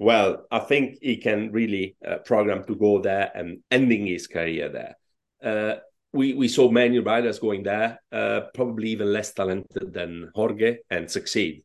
well, 0.01 0.47
I 0.51 0.59
think 0.61 0.99
he 1.01 1.17
can 1.19 1.53
really 1.53 1.97
uh, 2.07 2.19
program 2.25 2.65
to 2.65 2.75
go 2.75 3.01
there 3.01 3.31
and 3.35 3.59
ending 3.71 4.07
his 4.07 4.27
career 4.27 4.69
there. 4.69 4.97
Uh, 5.43 5.79
we, 6.13 6.35
we 6.35 6.49
saw 6.49 6.71
many 6.71 6.99
riders 6.99 7.39
going 7.39 7.63
there, 7.63 8.01
uh, 8.11 8.41
probably 8.55 8.89
even 8.89 9.13
less 9.13 9.33
talented 9.33 9.93
than 9.93 10.31
Jorge, 10.35 10.79
and 10.91 11.09
succeed. 11.09 11.63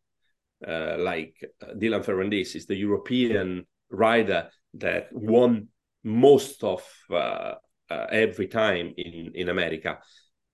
Uh, 0.66 0.98
like 1.00 1.36
uh, 1.64 1.74
Dylan 1.74 2.06
Ferrandis 2.06 2.56
is 2.56 2.66
the 2.68 2.76
European 2.76 3.66
rider 3.90 4.50
that 4.76 5.08
won 5.12 5.70
most 6.04 6.64
of 6.64 6.84
uh, 7.12 7.56
every 7.90 8.48
time 8.48 8.94
in, 8.98 9.32
in 9.34 9.50
America 9.50 9.98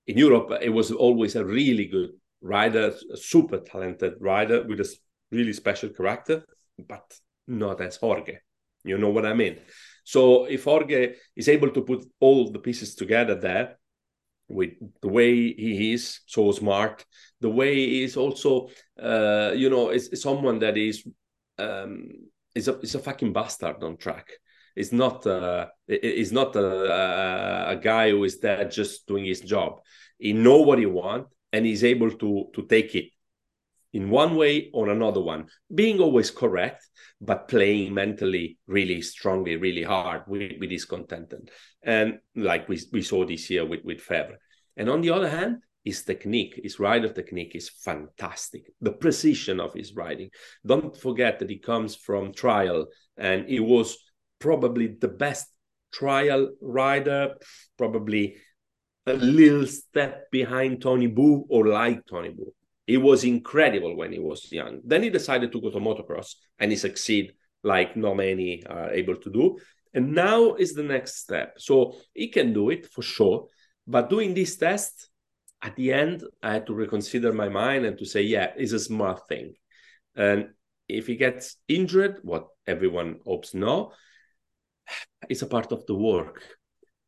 in 0.08 0.17
Europe, 0.17 0.52
it 0.62 0.70
was 0.70 0.91
always 0.91 1.36
a 1.36 1.46
really 1.46 1.86
good 1.86 2.12
rider, 2.41 2.94
a 3.12 3.17
super 3.17 3.60
talented 3.60 4.13
rider 4.20 4.63
with 4.63 4.80
a 4.80 4.96
really 5.32 5.54
special 5.54 5.89
character, 5.89 6.44
but 6.88 7.13
not 7.47 7.82
as 7.82 7.97
Jorge. 7.97 8.39
You 8.84 8.97
know 8.97 9.10
what 9.10 9.25
I 9.25 9.34
mean? 9.34 9.60
So 10.04 10.45
if 10.45 10.63
Jorge 10.63 11.15
is 11.36 11.47
able 11.47 11.69
to 11.71 11.82
put 11.82 12.06
all 12.19 12.51
the 12.51 12.60
pieces 12.60 12.95
together 12.95 13.36
there, 13.36 13.77
with 14.47 14.71
the 15.01 15.08
way 15.08 15.54
he 15.54 15.93
is 15.93 16.19
so 16.25 16.51
smart, 16.51 17.06
the 17.39 17.49
way 17.49 17.73
he 17.73 18.04
is 18.04 18.17
also, 18.17 18.67
uh, 19.01 19.51
you 19.56 19.69
know, 19.69 19.91
is, 19.91 20.10
is 20.10 20.21
someone 20.21 20.60
that 20.60 20.77
is 20.77 21.08
um, 21.58 22.10
is 22.54 22.67
a 22.67 22.77
is 22.80 22.95
a 22.95 22.99
fucking 22.99 23.32
bastard 23.32 23.82
on 23.84 23.97
track 23.97 24.27
is 24.75 24.91
not 24.91 25.25
uh, 25.27 25.67
is 25.88 26.32
not 26.32 26.56
a, 26.56 27.71
a, 27.71 27.75
guy 27.75 28.10
who 28.10 28.23
is 28.23 28.39
there 28.39 28.63
just 28.65 29.08
doing 29.08 29.25
his 29.25 29.41
job. 29.41 29.80
He 30.17 30.34
know 30.34 30.62
what 30.62 30.80
he 30.80 30.86
want 30.86 31.27
and 31.51 31.65
he's 31.65 31.84
able 31.84 32.12
to 32.12 32.45
to 32.54 32.62
take 32.63 32.95
it 32.95 33.06
in 33.93 34.10
one 34.10 34.36
way 34.36 34.69
or 34.73 34.89
another 34.89 35.21
one, 35.21 35.47
being 35.73 35.99
always 35.99 36.32
correct, 36.32 36.88
but 37.19 37.47
playing 37.47 37.93
mentally 37.93 38.58
really 38.67 39.01
strongly, 39.01 39.58
really 39.58 39.84
hard 39.84 40.23
with, 40.27 40.54
with 40.60 40.71
his. 40.71 40.88
And 41.84 42.19
like 42.36 42.69
we, 42.69 42.80
we 42.91 43.01
saw 43.01 43.25
this 43.25 43.49
year 43.49 43.65
with, 43.65 43.82
with 43.84 43.99
Febvre. 43.99 44.38
And 44.77 44.89
on 44.89 45.01
the 45.01 45.10
other 45.12 45.30
hand, 45.30 45.58
his 45.84 46.04
technique, 46.04 46.60
his 46.63 46.80
rider 46.80 47.10
technique 47.10 47.56
is 47.56 47.69
fantastic. 47.69 48.71
The 48.82 48.91
precision 48.91 49.60
of 49.60 49.73
his 49.73 49.95
riding. 49.95 50.30
Don't 50.65 50.95
forget 50.95 51.39
that 51.39 51.49
he 51.49 51.58
comes 51.58 51.95
from 51.95 52.34
trial 52.34 52.88
and 53.17 53.47
he 53.47 53.60
was 53.60 53.97
probably 54.39 54.88
the 54.88 55.08
best 55.08 55.47
trial 55.91 56.51
rider, 56.62 57.36
probably 57.77 58.38
a 59.08 59.13
little 59.13 59.65
step 59.65 60.30
behind 60.32 60.82
Toni 60.82 61.08
Bou 61.08 61.45
or 61.49 61.67
like 61.67 62.06
Toni 62.06 62.30
Bou. 62.30 62.54
He 62.88 62.98
was 62.98 63.24
incredible 63.24 63.96
when 63.96 64.12
he 64.12 64.20
was 64.20 64.52
young. 64.52 64.82
Then 64.84 65.04
he 65.04 65.10
decided 65.10 65.52
to 65.52 65.62
go 65.62 65.70
to 65.70 65.80
motocross 65.80 66.36
and 66.60 66.72
he 66.72 66.78
succeed 66.78 67.34
like 67.63 67.96
not 67.96 68.15
many 68.15 68.65
are 68.65 68.91
able 68.91 69.15
to 69.17 69.30
do. 69.30 69.58
And 69.94 70.13
now 70.13 70.56
is 70.56 70.74
the 70.74 70.84
next 70.84 71.17
step. 71.17 71.56
So 71.60 71.96
he 72.13 72.30
can 72.30 72.54
do 72.54 72.70
it 72.70 72.88
for 72.88 73.02
sure. 73.02 73.48
But 73.88 74.10
doing 74.10 74.34
this 74.34 74.58
test, 74.58 75.10
at 75.62 75.76
the 75.76 75.94
end, 75.94 76.24
I 76.41 76.54
had 76.54 76.67
to 76.67 76.74
reconsider 76.74 77.34
my 77.34 77.50
mind 77.50 77.86
and 77.86 77.98
to 78.00 78.06
say, 78.06 78.24
yeah, 78.24 78.52
it's 78.56 78.72
a 78.72 78.80
smart 78.80 79.28
thing. 79.28 79.54
And 80.15 80.50
if 80.88 81.08
he 81.08 81.15
gets 81.15 81.58
injured, 81.67 82.20
what 82.24 82.48
everyone 82.65 83.20
hopes 83.26 83.54
no, 83.54 83.91
it's 85.30 85.41
a 85.44 85.48
part 85.48 85.72
of 85.72 85.86
the 85.86 85.96
work. 85.96 86.44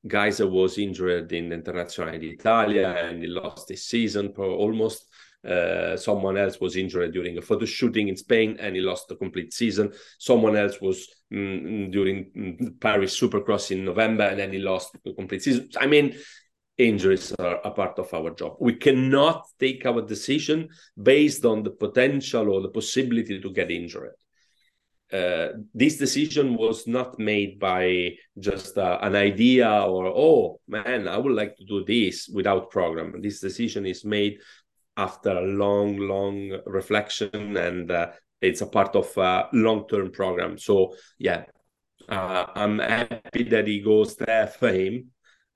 Gajser 0.08 0.50
was 0.50 0.78
injured 0.78 1.32
in 1.32 1.50
Internazionali 1.50 2.20
d'Italia 2.20 2.90
and 2.90 3.22
he 3.22 3.28
lost 3.28 3.70
his 3.70 3.86
season 3.86 4.34
for 4.34 4.46
almost. 4.46 5.08
Uh, 5.48 5.98
someone 5.98 6.38
else 6.38 6.60
was 6.62 6.78
injured 6.78 7.12
during 7.12 7.38
a 7.38 7.42
photo 7.42 7.66
shooting 7.66 8.08
in 8.08 8.16
Spain 8.16 8.56
and 8.60 8.76
he 8.76 8.82
lost 8.82 9.10
the 9.10 9.16
complete 9.16 9.54
season. 9.54 9.92
Someone 10.18 10.56
else 10.56 10.80
was 10.80 11.08
mm, 11.34 11.92
during 11.92 12.32
mm, 12.32 12.80
Paris 12.80 13.20
Supercross 13.20 13.72
in 13.72 13.84
November 13.84 14.24
and 14.24 14.40
then 14.40 14.54
he 14.54 14.60
lost 14.60 14.96
the 15.04 15.14
complete 15.14 15.44
season. 15.44 15.70
I 15.78 15.86
mean, 15.86 16.16
injuries 16.78 17.34
are 17.34 17.60
a 17.64 17.72
part 17.72 18.00
of 18.00 18.14
our 18.14 18.32
job. 18.32 18.56
We 18.60 18.76
cannot 18.76 19.46
take 19.60 19.86
our 19.86 20.02
decision 20.02 20.70
based 21.02 21.44
on 21.44 21.64
the 21.64 21.72
potential 21.72 22.50
or 22.50 22.62
the 22.62 22.70
possibility 22.70 23.42
to 23.42 23.52
get 23.52 23.70
injured. 23.70 24.14
Uh, 25.12 25.50
this 25.76 25.98
decision 25.98 26.56
was 26.56 26.88
not 26.88 27.20
made 27.20 27.60
by 27.60 28.10
just 28.40 28.78
uh, 28.80 28.98
an 29.04 29.16
idea 29.16 29.70
or 29.70 30.08
oh 30.08 30.60
man 30.68 31.08
i 31.08 31.16
would 31.16 31.36
like 31.36 31.56
to 31.56 31.64
do 31.66 31.86
this 31.86 32.28
without 32.34 32.72
program 32.72 33.14
this 33.22 33.40
decision 33.40 33.86
is 33.86 34.04
made 34.04 34.40
after 34.98 35.30
a 35.30 35.42
long 35.42 35.98
long 35.98 36.60
reflection 36.66 37.58
and 37.58 37.92
uh, 37.92 38.12
it's 38.42 38.62
a 38.62 38.68
part 38.68 38.96
of 38.96 39.16
a 39.18 39.48
long-term 39.54 40.12
program. 40.12 40.58
So 40.58 40.96
yeah 41.18 41.46
uh, 42.10 42.46
i'm 42.56 42.80
happy 42.80 43.44
that 43.44 43.68
he 43.68 43.80
goes 43.80 44.16
there 44.16 44.48
for 44.48 44.72
him. 44.72 45.10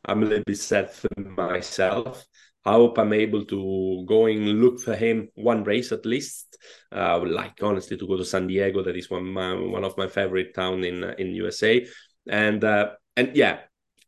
I'm 0.06 0.23
a 0.23 0.26
little 0.26 0.43
bit 0.45 0.58
sad 0.58 0.91
for 0.91 1.10
myself. 1.17 2.26
I 2.63 2.73
hope 2.73 2.97
I'm 2.97 3.13
able 3.13 3.45
to 3.45 4.06
go 4.08 4.28
and 4.28 4.62
look 4.62 4.80
for 4.80 4.95
him 4.95 5.30
one 5.36 5.63
race 5.63 5.91
at 5.91 6.06
least. 6.06 6.58
Uh, 6.91 7.00
I 7.00 7.15
would 7.15 7.32
like 7.32 7.62
honestly 7.62 7.97
to 7.97 8.08
go 8.08 8.15
to 8.15 8.23
San 8.23 8.47
Diego. 8.47 8.84
That 8.84 8.95
is 8.95 9.10
one 9.10 9.26
my, 9.26 9.54
one 9.54 9.84
of 9.84 9.97
my 9.97 10.08
favorite 10.08 10.54
town 10.54 10.84
in 10.84 11.04
in 11.17 11.36
USA, 11.36 11.86
and 12.30 12.63
uh, 12.63 12.91
and 13.15 13.36
yeah, 13.36 13.60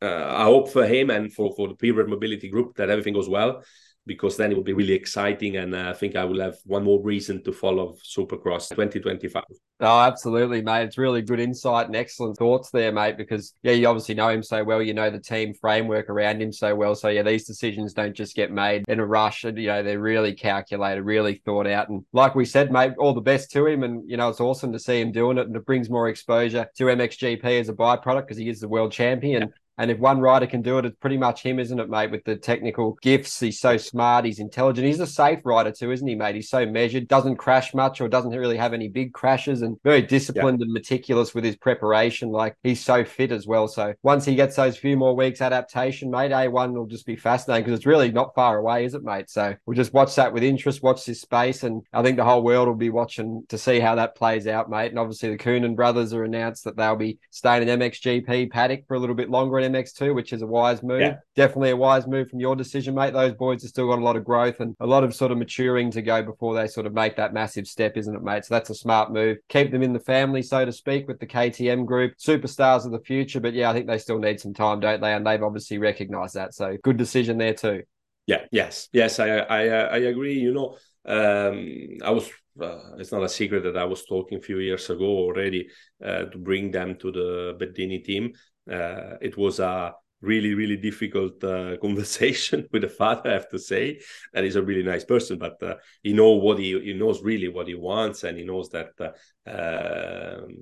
uh, 0.02 0.34
I 0.38 0.44
hope 0.44 0.72
for 0.72 0.86
him 0.86 1.10
and 1.10 1.34
for 1.34 1.54
for 1.56 1.68
the 1.68 1.76
Pierer 1.76 2.08
Mobility 2.08 2.50
Group 2.50 2.76
that 2.76 2.89
everything 2.89 3.13
goes 3.13 3.30
well 3.30 3.63
because 4.05 4.38
then 4.38 4.51
it 4.51 4.55
will 4.55 4.63
be 4.63 4.73
really 4.73 4.93
exciting. 4.93 5.57
And 5.57 5.75
uh, 5.75 5.89
I 5.89 5.93
think 5.93 6.15
I 6.15 6.25
will 6.25 6.41
have 6.41 6.57
one 6.65 6.83
more 6.83 7.01
reason 7.01 7.43
to 7.43 7.51
follow 7.51 7.95
Supercross 8.03 8.69
2025. 8.69 9.43
Oh, 9.81 9.99
absolutely, 10.01 10.62
mate. 10.62 10.83
It's 10.83 10.97
really 10.97 11.21
good 11.21 11.39
insight 11.39 11.88
and 11.88 11.95
excellent 11.95 12.38
thoughts 12.38 12.69
there, 12.69 12.91
mate, 12.91 13.17
because, 13.17 13.53
yeah, 13.63 13.71
you 13.71 13.88
obviously 13.88 14.15
know 14.15 14.27
him 14.29 14.43
so 14.43 14.62
well. 14.63 14.81
You 14.81 14.93
know 14.93 15.09
the 15.09 15.19
team 15.19 15.53
framework 15.53 16.09
around 16.09 16.41
him 16.41 16.51
so 16.51 16.75
well. 16.75 16.95
So, 16.95 17.07
yeah, 17.07 17.23
these 17.23 17.45
decisions 17.45 17.93
don't 17.93 18.13
just 18.13 18.35
get 18.35 18.51
made 18.51 18.83
in 18.89 18.99
a 18.99 19.05
rush. 19.05 19.45
And, 19.45 19.57
you 19.57 19.67
know, 19.67 19.81
they're 19.81 19.99
really 19.99 20.33
calculated, 20.33 21.03
really 21.03 21.41
thought 21.45 21.67
out. 21.67 21.88
And 21.89 22.03
like 22.12 22.35
we 22.35 22.43
said, 22.43 22.71
mate, 22.73 22.93
all 22.97 23.13
the 23.13 23.21
best 23.21 23.51
to 23.51 23.67
him. 23.67 23.83
And, 23.83 24.09
you 24.09 24.17
know, 24.17 24.27
it's 24.27 24.41
awesome 24.41 24.73
to 24.73 24.79
see 24.79 24.99
him 24.99 25.13
doing 25.13 25.38
it. 25.38 25.47
And 25.47 25.55
it 25.55 25.65
brings 25.65 25.89
more 25.89 26.09
exposure 26.09 26.67
to 26.77 26.83
MXGP 26.85 27.62
as 27.62 27.69
a 27.69 27.73
byproduct 27.73 28.27
because 28.27 28.38
he 28.38 28.49
is 28.49 28.59
the 28.59 28.67
world 28.67 28.91
champion. 28.91 29.53
And 29.80 29.89
if 29.89 29.98
one 29.98 30.20
rider 30.20 30.46
can 30.46 30.62
do 30.62 30.78
it, 30.78 30.86
it's 30.86 30.98
pretty 30.98 31.18
much 31.18 31.42
him, 31.42 31.58
isn't 31.58 31.80
it, 31.80 31.89
mate? 31.89 32.12
With 32.12 32.26
the 32.26 32.36
technical 32.36 32.98
gifts, 33.02 33.39
he's 33.39 33.62
so 33.62 33.78
smart, 33.78 34.26
he's 34.26 34.39
intelligent, 34.39 34.86
he's 34.86 35.00
a 35.00 35.08
safe 35.08 35.39
rider 35.46 35.72
too, 35.72 35.94
isn't 35.94 36.06
he, 36.06 36.15
mate? 36.15 36.36
He's 36.36 36.50
so 36.50 36.65
measured, 36.65 37.08
doesn't 37.08 37.38
crash 37.38 37.74
much 37.74 38.02
or 38.02 38.10
doesn't 38.10 38.32
really 38.32 38.58
have 38.58 38.74
any 38.74 38.89
big 38.89 39.13
crashes, 39.13 39.62
and 39.62 39.78
very 39.86 40.02
disciplined 40.02 40.60
yeah. 40.60 40.65
and 40.65 40.74
meticulous 40.74 41.34
with 41.34 41.46
his 41.46 41.56
preparation. 41.56 42.30
Like 42.30 42.58
he's 42.62 42.84
so 42.84 43.06
fit 43.06 43.32
as 43.32 43.48
well. 43.48 43.70
So 43.70 43.94
once 44.04 44.26
he 44.26 44.36
gets 44.36 44.58
those 44.58 44.76
few 44.78 44.98
more 44.98 45.15
weeks 45.15 45.39
adaptation, 45.39 46.12
mate, 46.12 46.32
A1 46.32 46.74
will 46.74 46.86
just 46.86 47.06
be 47.06 47.15
fascinating 47.15 47.63
because 47.63 47.80
it's 47.80 47.86
really 47.86 48.12
not 48.12 48.36
far 48.36 48.58
away, 48.58 48.84
is 48.84 48.96
it, 48.96 49.04
mate? 49.04 49.30
So 49.30 49.56
we'll 49.65 49.78
just 49.78 49.94
watch 49.94 50.13
that 50.15 50.34
with 50.34 50.44
interest, 50.44 50.84
watch 50.84 51.06
this 51.06 51.22
space, 51.22 51.63
and 51.63 51.84
I 51.94 52.04
think 52.04 52.18
the 52.18 52.26
whole 52.26 52.44
world 52.44 52.68
will 52.68 52.76
be 52.76 52.89
watching 52.89 53.46
to 53.48 53.58
see 53.58 53.80
how 53.80 53.96
that 53.96 54.15
plays 54.15 54.46
out, 54.46 54.70
mate. 54.70 54.89
And 54.89 55.00
obviously 55.00 55.30
the 55.30 55.38
Coenen 55.38 55.78
brothers 55.78 56.12
are 56.12 56.26
announced 56.26 56.65
that 56.65 56.76
they'll 56.76 56.98
be 56.98 57.18
staying 57.30 57.65
in 57.65 57.80
MXGP 57.80 58.52
paddock 58.52 58.86
for 58.86 58.96
a 58.96 59.00
little 59.00 59.15
bit 59.15 59.30
longer 59.30 59.68
MX2, 59.71 60.13
which 60.13 60.34
is 60.34 60.41
a 60.41 60.47
wise 60.47 60.84
move. 60.84 61.01
Yeah. 61.01 61.15
Definitely 61.36 61.71
a 61.71 61.77
wise 61.77 62.08
move 62.08 62.29
from 62.29 62.39
your 62.39 62.55
decision, 62.55 62.95
mate. 62.95 63.13
Those 63.13 63.34
boys 63.34 63.62
have 63.63 63.69
still 63.69 63.88
got 63.88 63.99
a 63.99 64.03
lot 64.03 64.15
of 64.15 64.23
growth 64.23 64.60
and 64.60 64.75
a 64.79 64.88
lot 64.88 65.03
of 65.03 65.15
sort 65.15 65.32
of 65.32 65.38
maturing 65.38 65.91
to 65.91 66.01
go 66.01 66.21
before 66.23 66.55
they 66.55 66.67
sort 66.67 66.86
of 66.86 66.93
make 66.93 67.15
that 67.17 67.34
massive 67.34 67.67
step, 67.67 67.97
isn't 67.97 68.15
it, 68.15 68.23
mate? 68.23 68.45
So 68.45 68.55
that's 68.55 68.69
a 68.69 68.75
smart 68.75 69.12
move. 69.12 69.38
Keep 69.49 69.71
them 69.71 69.84
in 69.84 69.93
the 69.93 69.99
family, 69.99 70.41
so 70.41 70.65
to 70.65 70.71
speak, 70.71 71.08
with 71.08 71.19
the 71.19 71.27
KTM 71.27 71.86
group. 71.86 72.13
Superstars 72.17 72.86
of 72.86 72.91
the 72.91 72.99
future. 72.99 73.39
But 73.39 73.53
yeah, 73.53 73.69
I 73.69 73.73
think 73.73 73.88
they 73.88 73.97
still 73.97 74.19
need 74.19 74.39
some 74.39 74.53
time, 74.53 74.79
don't 74.79 75.01
they? 75.01 75.13
And 75.13 75.25
they've 75.25 75.43
obviously 75.43 75.77
recognized 75.77 76.36
that. 76.36 76.53
So 76.53 76.77
good 76.84 76.97
decision 76.97 77.38
there 77.38 77.53
too. 77.53 77.84
Yeah, 78.27 78.45
yes, 78.51 78.89
yes, 78.93 79.19
I 79.19 79.39
I 79.39 79.62
I 79.67 79.97
agree. 79.97 80.36
You 80.36 80.53
know, 80.53 80.77
um, 81.05 81.97
I 82.03 82.12
was 82.12 82.29
uh, 82.62 82.95
it's 82.97 83.12
not 83.12 83.23
a 83.23 83.29
secret 83.29 83.63
that 83.63 83.77
I 83.77 83.86
was 83.86 84.05
talking 84.05 84.38
a 84.38 84.41
few 84.41 84.60
years 84.60 84.89
ago 84.89 85.05
already 85.05 85.69
uh, 86.03 86.25
to 86.25 86.38
bring 86.38 86.71
them 86.71 86.95
to 86.97 87.12
the 87.12 87.58
Bedini 87.60 88.03
team. 88.03 88.34
Uh, 88.69 89.17
it 89.21 89.36
was 89.38 89.60
a 89.60 89.93
really 90.21 90.53
really 90.53 90.75
difficult 90.75 91.41
uh, 91.43 91.77
conversation 91.82 92.67
with 92.73 92.82
the 92.82 92.89
father 92.89 93.29
i 93.29 93.34
have 93.34 93.49
to 93.49 93.60
say. 93.60 93.99
That 94.34 94.43
he's 94.43 94.55
a 94.58 94.62
really 94.62 94.84
nice 94.84 95.05
person 95.05 95.38
but 95.38 95.62
uh, 95.63 95.75
he 96.03 96.13
know 96.13 96.32
what 96.32 96.60
he 96.60 96.79
he 96.79 96.93
knows 96.93 97.23
really 97.23 97.47
what 97.47 97.67
he 97.67 97.75
wants. 97.75 98.23
And 98.23 98.38
he 98.38 98.43
knows 98.43 98.69
that 98.69 98.91
uh, 98.99 99.12
um, 99.49 100.55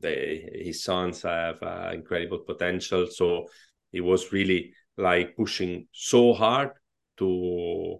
they, 0.00 0.62
his 0.64 0.82
sons 0.84 1.22
have 1.22 1.62
uh, 1.62 1.90
incredible 1.92 2.40
potential. 2.40 3.06
So 3.06 3.46
he 3.92 4.00
was 4.00 4.32
really 4.32 4.74
like 4.96 5.36
pushing 5.36 5.86
so 5.92 6.34
hard 6.34 6.70
to 7.18 7.98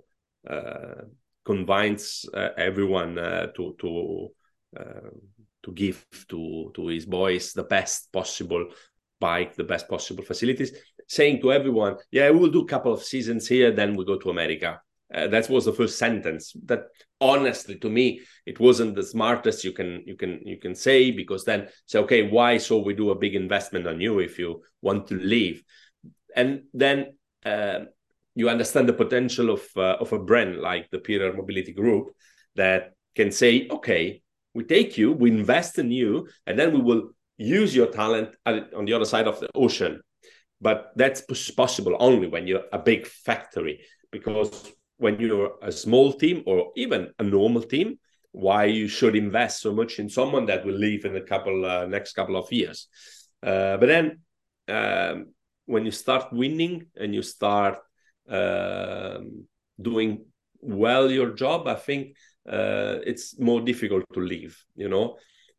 uh, 0.49 1.03
convince 1.45 2.27
everyone 2.57 3.15
to 3.15 3.75
to 3.79 4.29
to 5.63 5.73
give 5.73 6.07
to 6.29 6.71
to 6.75 6.87
his 6.89 7.07
boys 7.07 7.53
the 7.53 7.63
best 7.63 8.13
possible 8.13 8.69
bike, 9.21 9.55
the 9.55 9.65
best 9.65 9.89
possible 9.89 10.25
facilities, 10.25 10.73
saying 11.09 11.41
to 11.41 11.53
everyone, 11.53 11.97
yeah, 12.11 12.31
we 12.31 12.39
will 12.39 12.51
do 12.51 12.63
a 12.63 12.69
couple 12.69 12.93
of 12.93 13.03
seasons 13.03 13.49
here, 13.49 13.73
then 13.73 13.97
we 13.97 14.05
go 14.05 14.19
to 14.19 14.31
America. 14.31 14.81
Uh, 15.13 15.27
that 15.27 15.49
was 15.49 15.65
the 15.65 15.73
first 15.73 15.99
sentence 15.99 16.55
that 16.67 16.89
honestly 17.19 17.77
to 17.77 17.89
me 17.89 18.21
it 18.45 18.61
wasn't 18.61 18.95
the 18.95 19.03
smartest 19.03 19.65
you 19.65 19.73
can 19.73 20.03
you 20.05 20.15
can 20.15 20.39
you 20.45 20.59
can 20.59 20.75
say 20.75 21.11
because 21.11 21.47
then 21.47 21.67
say 21.87 21.99
okay 21.99 22.29
why 22.29 22.59
so 22.59 22.77
we 22.77 22.93
do 22.93 23.11
a 23.11 23.19
big 23.19 23.35
investment 23.35 23.87
on 23.87 24.03
you 24.03 24.19
if 24.19 24.39
you 24.39 24.63
want 24.83 25.07
to 25.07 25.15
leave 25.15 25.65
and 26.37 26.63
then 26.75 27.07
uh, 27.47 27.81
you 28.35 28.51
understand 28.51 28.87
the 28.87 28.93
potential 28.93 29.49
of 29.49 29.63
uh, 29.79 29.97
of 29.99 30.13
a 30.13 30.19
brand 30.19 30.61
like 30.61 30.91
the 30.91 30.99
Pierer 30.99 31.35
Mobility 31.35 31.73
Group 31.73 32.11
that 32.57 32.93
can 33.17 33.33
say 33.33 33.67
okay 33.71 34.21
we 34.53 34.63
take 34.63 34.99
you 34.99 35.13
we 35.13 35.31
invest 35.31 35.79
in 35.79 35.91
you 35.91 36.29
and 36.47 36.59
then 36.59 36.73
we 36.75 36.83
will 36.83 37.11
use 37.39 37.75
your 37.75 37.87
talent 37.87 38.37
on 38.45 38.85
the 38.85 38.93
other 38.93 39.05
side 39.05 39.27
of 39.27 39.41
the 39.41 39.49
ocean. 39.55 40.01
But 40.61 40.91
that's 40.97 41.23
possible 41.53 41.97
only 42.01 42.27
when 42.27 42.47
you're 42.47 42.65
a 42.73 42.79
big 42.79 43.07
factory, 43.07 43.81
because 44.11 44.73
when 44.97 45.21
you're 45.21 45.53
a 45.63 45.71
small 45.71 46.13
team 46.13 46.43
or 46.47 46.73
even 46.77 47.13
a 47.19 47.23
normal 47.23 47.63
team, 47.63 47.99
why 48.33 48.65
you 48.65 48.89
should 48.89 49.15
invest 49.17 49.61
so 49.61 49.73
much 49.73 49.99
in 49.99 50.09
someone 50.09 50.47
that 50.47 50.65
will 50.65 50.75
leave 50.75 51.05
in 51.05 51.17
a 51.17 51.21
couple 51.21 51.65
uh, 51.65 51.87
next 51.87 52.13
couple 52.13 52.37
of 52.37 52.53
years. 52.53 52.89
Uh, 53.43 53.77
but 53.77 53.87
then 53.87 54.19
um, 54.69 55.33
when 55.67 55.85
you 55.85 55.93
start 55.93 56.33
winning 56.33 56.87
and 56.97 57.15
you 57.15 57.23
start 57.23 57.79
uh, 58.29 59.19
doing 59.81 60.25
well 60.61 61.11
your 61.11 61.31
job, 61.31 61.69
I 61.69 61.75
think 61.75 62.17
uh, 62.49 62.99
it's 63.07 63.39
more 63.39 63.61
difficult 63.61 64.05
to 64.13 64.21
leave. 64.21 64.59
You 64.75 64.89
know, 64.89 65.17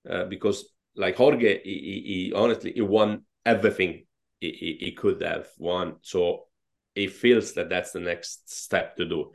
uh, 0.10 0.26
because 0.26 0.70
like 1.00 1.16
Jorge, 1.16 1.62
he, 1.64 1.72
he, 1.72 2.14
he 2.14 2.34
honestly 2.36 2.74
he 2.74 2.82
won 2.82 3.24
everything 3.46 4.06
he, 4.40 4.52
he, 4.52 4.86
he, 4.86 4.92
could 4.92 5.22
have 5.22 5.48
won. 5.58 5.96
So 6.02 6.48
he 6.94 7.08
feels 7.08 7.54
that 7.54 7.70
that's 7.70 7.92
the 7.92 8.02
next 8.02 8.52
step 8.52 8.98
to 8.98 9.06
do. 9.06 9.32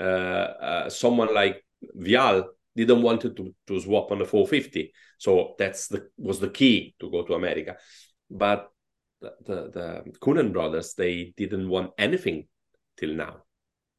Uh, 0.00 0.02
uh, 0.02 0.90
someone 0.90 1.34
like 1.34 1.64
Vial 1.94 2.48
didn't 2.74 3.02
want 3.02 3.20
to, 3.20 3.54
to 3.66 3.80
swap 3.80 4.10
on 4.10 4.18
the 4.18 4.24
450, 4.24 4.92
so 5.18 5.54
that's 5.58 5.88
the 5.88 6.08
was 6.16 6.40
the 6.40 6.48
key 6.48 6.94
to 6.98 7.10
go 7.10 7.22
to 7.24 7.34
America. 7.34 7.76
But 8.30 8.70
the 9.20 9.34
the, 9.40 10.12
Coenen 10.18 10.52
brothers 10.52 10.94
they 10.94 11.34
didn't 11.36 11.68
want 11.68 11.92
anything 11.98 12.48
till 12.96 13.14
now. 13.14 13.42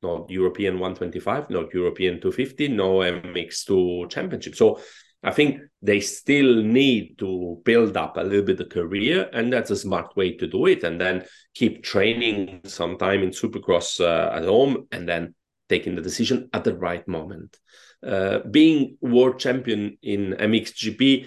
Not 0.02 0.30
European 0.30 0.80
125, 0.80 1.50
not 1.50 1.74
European 1.74 2.20
250, 2.20 2.70
no 2.70 2.98
MX2 2.98 4.10
championship. 4.10 4.56
So 4.56 4.80
I 5.24 5.32
think 5.32 5.62
they 5.82 6.02
still 6.02 6.62
need 6.62 7.18
to 7.20 7.62
build 7.64 7.96
up 7.96 8.18
a 8.18 8.22
little 8.22 8.46
bit 8.46 8.60
of 8.60 8.70
career, 8.70 9.30
and 9.32 9.52
that's 9.52 9.72
a 9.72 9.76
smart 9.76 10.16
way 10.18 10.36
to 10.38 10.48
do 10.48 10.66
it. 10.66 10.84
And 10.84 11.00
then 11.00 11.26
keep 11.54 11.84
training 11.84 12.62
sometime 12.66 13.24
in 13.24 13.30
Supercross 13.30 14.02
uh, 14.02 14.36
at 14.36 14.44
home, 14.44 14.88
and 14.92 15.08
then 15.08 15.34
taking 15.70 15.96
the 15.96 16.02
decision 16.02 16.50
at 16.54 16.66
the 16.66 16.76
right 16.76 17.08
moment. 17.08 17.58
Uh, 18.06 18.40
being 18.52 18.98
world 19.00 19.40
champion 19.40 19.98
in 20.02 20.34
MXGP 20.34 21.26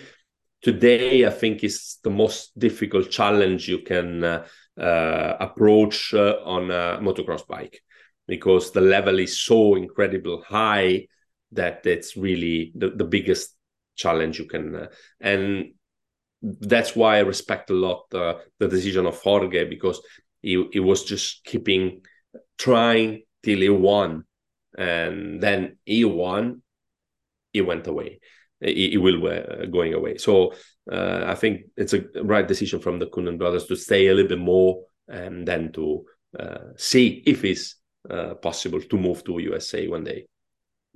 today, 0.61 1.25
I 1.25 1.31
think, 1.31 1.65
is 1.65 1.99
the 2.05 2.11
most 2.11 2.59
difficult 2.59 3.11
challenge 3.11 3.69
you 3.69 3.79
can 3.81 4.25
uh, 4.25 4.47
uh 4.79 5.37
approach 5.41 6.13
uh, 6.13 6.37
on 6.45 6.71
a 6.71 6.99
motocross 7.01 7.47
bike 7.47 7.81
because 8.29 8.73
the 8.73 8.81
level 8.83 9.19
is 9.19 9.41
so 9.41 9.75
incredible 9.75 10.43
high 10.47 11.07
that 11.53 11.87
it's 11.87 12.17
really 12.17 12.73
the, 12.75 12.91
the 12.91 13.05
biggest 13.05 13.56
challenge 13.97 14.39
you 14.39 14.47
can 14.47 14.75
uh, 14.75 14.87
and 15.21 15.73
that's 16.43 16.95
why 16.95 17.17
I 17.17 17.21
respect 17.21 17.71
a 17.71 17.75
lot 17.75 18.05
uh, 18.15 18.35
the 18.59 18.69
decision 18.69 19.07
of 19.07 19.21
Jorge 19.21 19.65
because 19.65 20.01
he, 20.43 20.65
he 20.73 20.81
was 20.81 21.05
just 21.05 21.45
keeping 21.45 22.03
trying 22.59 23.23
till 23.43 23.61
he 23.61 23.69
won 23.69 24.25
and 24.77 25.41
then 25.41 25.79
he 25.85 26.05
won. 26.05 26.63
He 27.53 27.63
went 27.63 27.87
away. 27.87 28.21
He, 28.61 28.91
he 28.91 28.99
will 28.99 29.27
uh, 29.27 29.67
going 29.67 29.95
away. 29.95 30.19
So 30.19 30.53
uh, 30.91 31.25
I 31.27 31.35
think 31.35 31.63
it's 31.77 31.95
a 31.95 32.05
right 32.23 32.47
decision 32.47 32.81
from 32.81 32.99
the 32.99 33.07
Coenen 33.07 33.39
brothers 33.39 33.67
to 33.67 33.77
stay 33.77 34.09
a 34.09 34.15
little 34.15 34.29
bit 34.29 34.39
more 34.39 34.83
and 35.09 35.49
then 35.49 35.73
to 35.73 36.05
uh, 36.39 36.59
see 36.77 37.23
if 37.27 37.45
it's 37.45 37.77
uh, 38.11 38.35
possible 38.35 38.81
to 38.81 38.99
move 38.99 39.25
to 39.25 39.39
USA 39.39 39.89
one 39.89 40.05
day. 40.05 40.27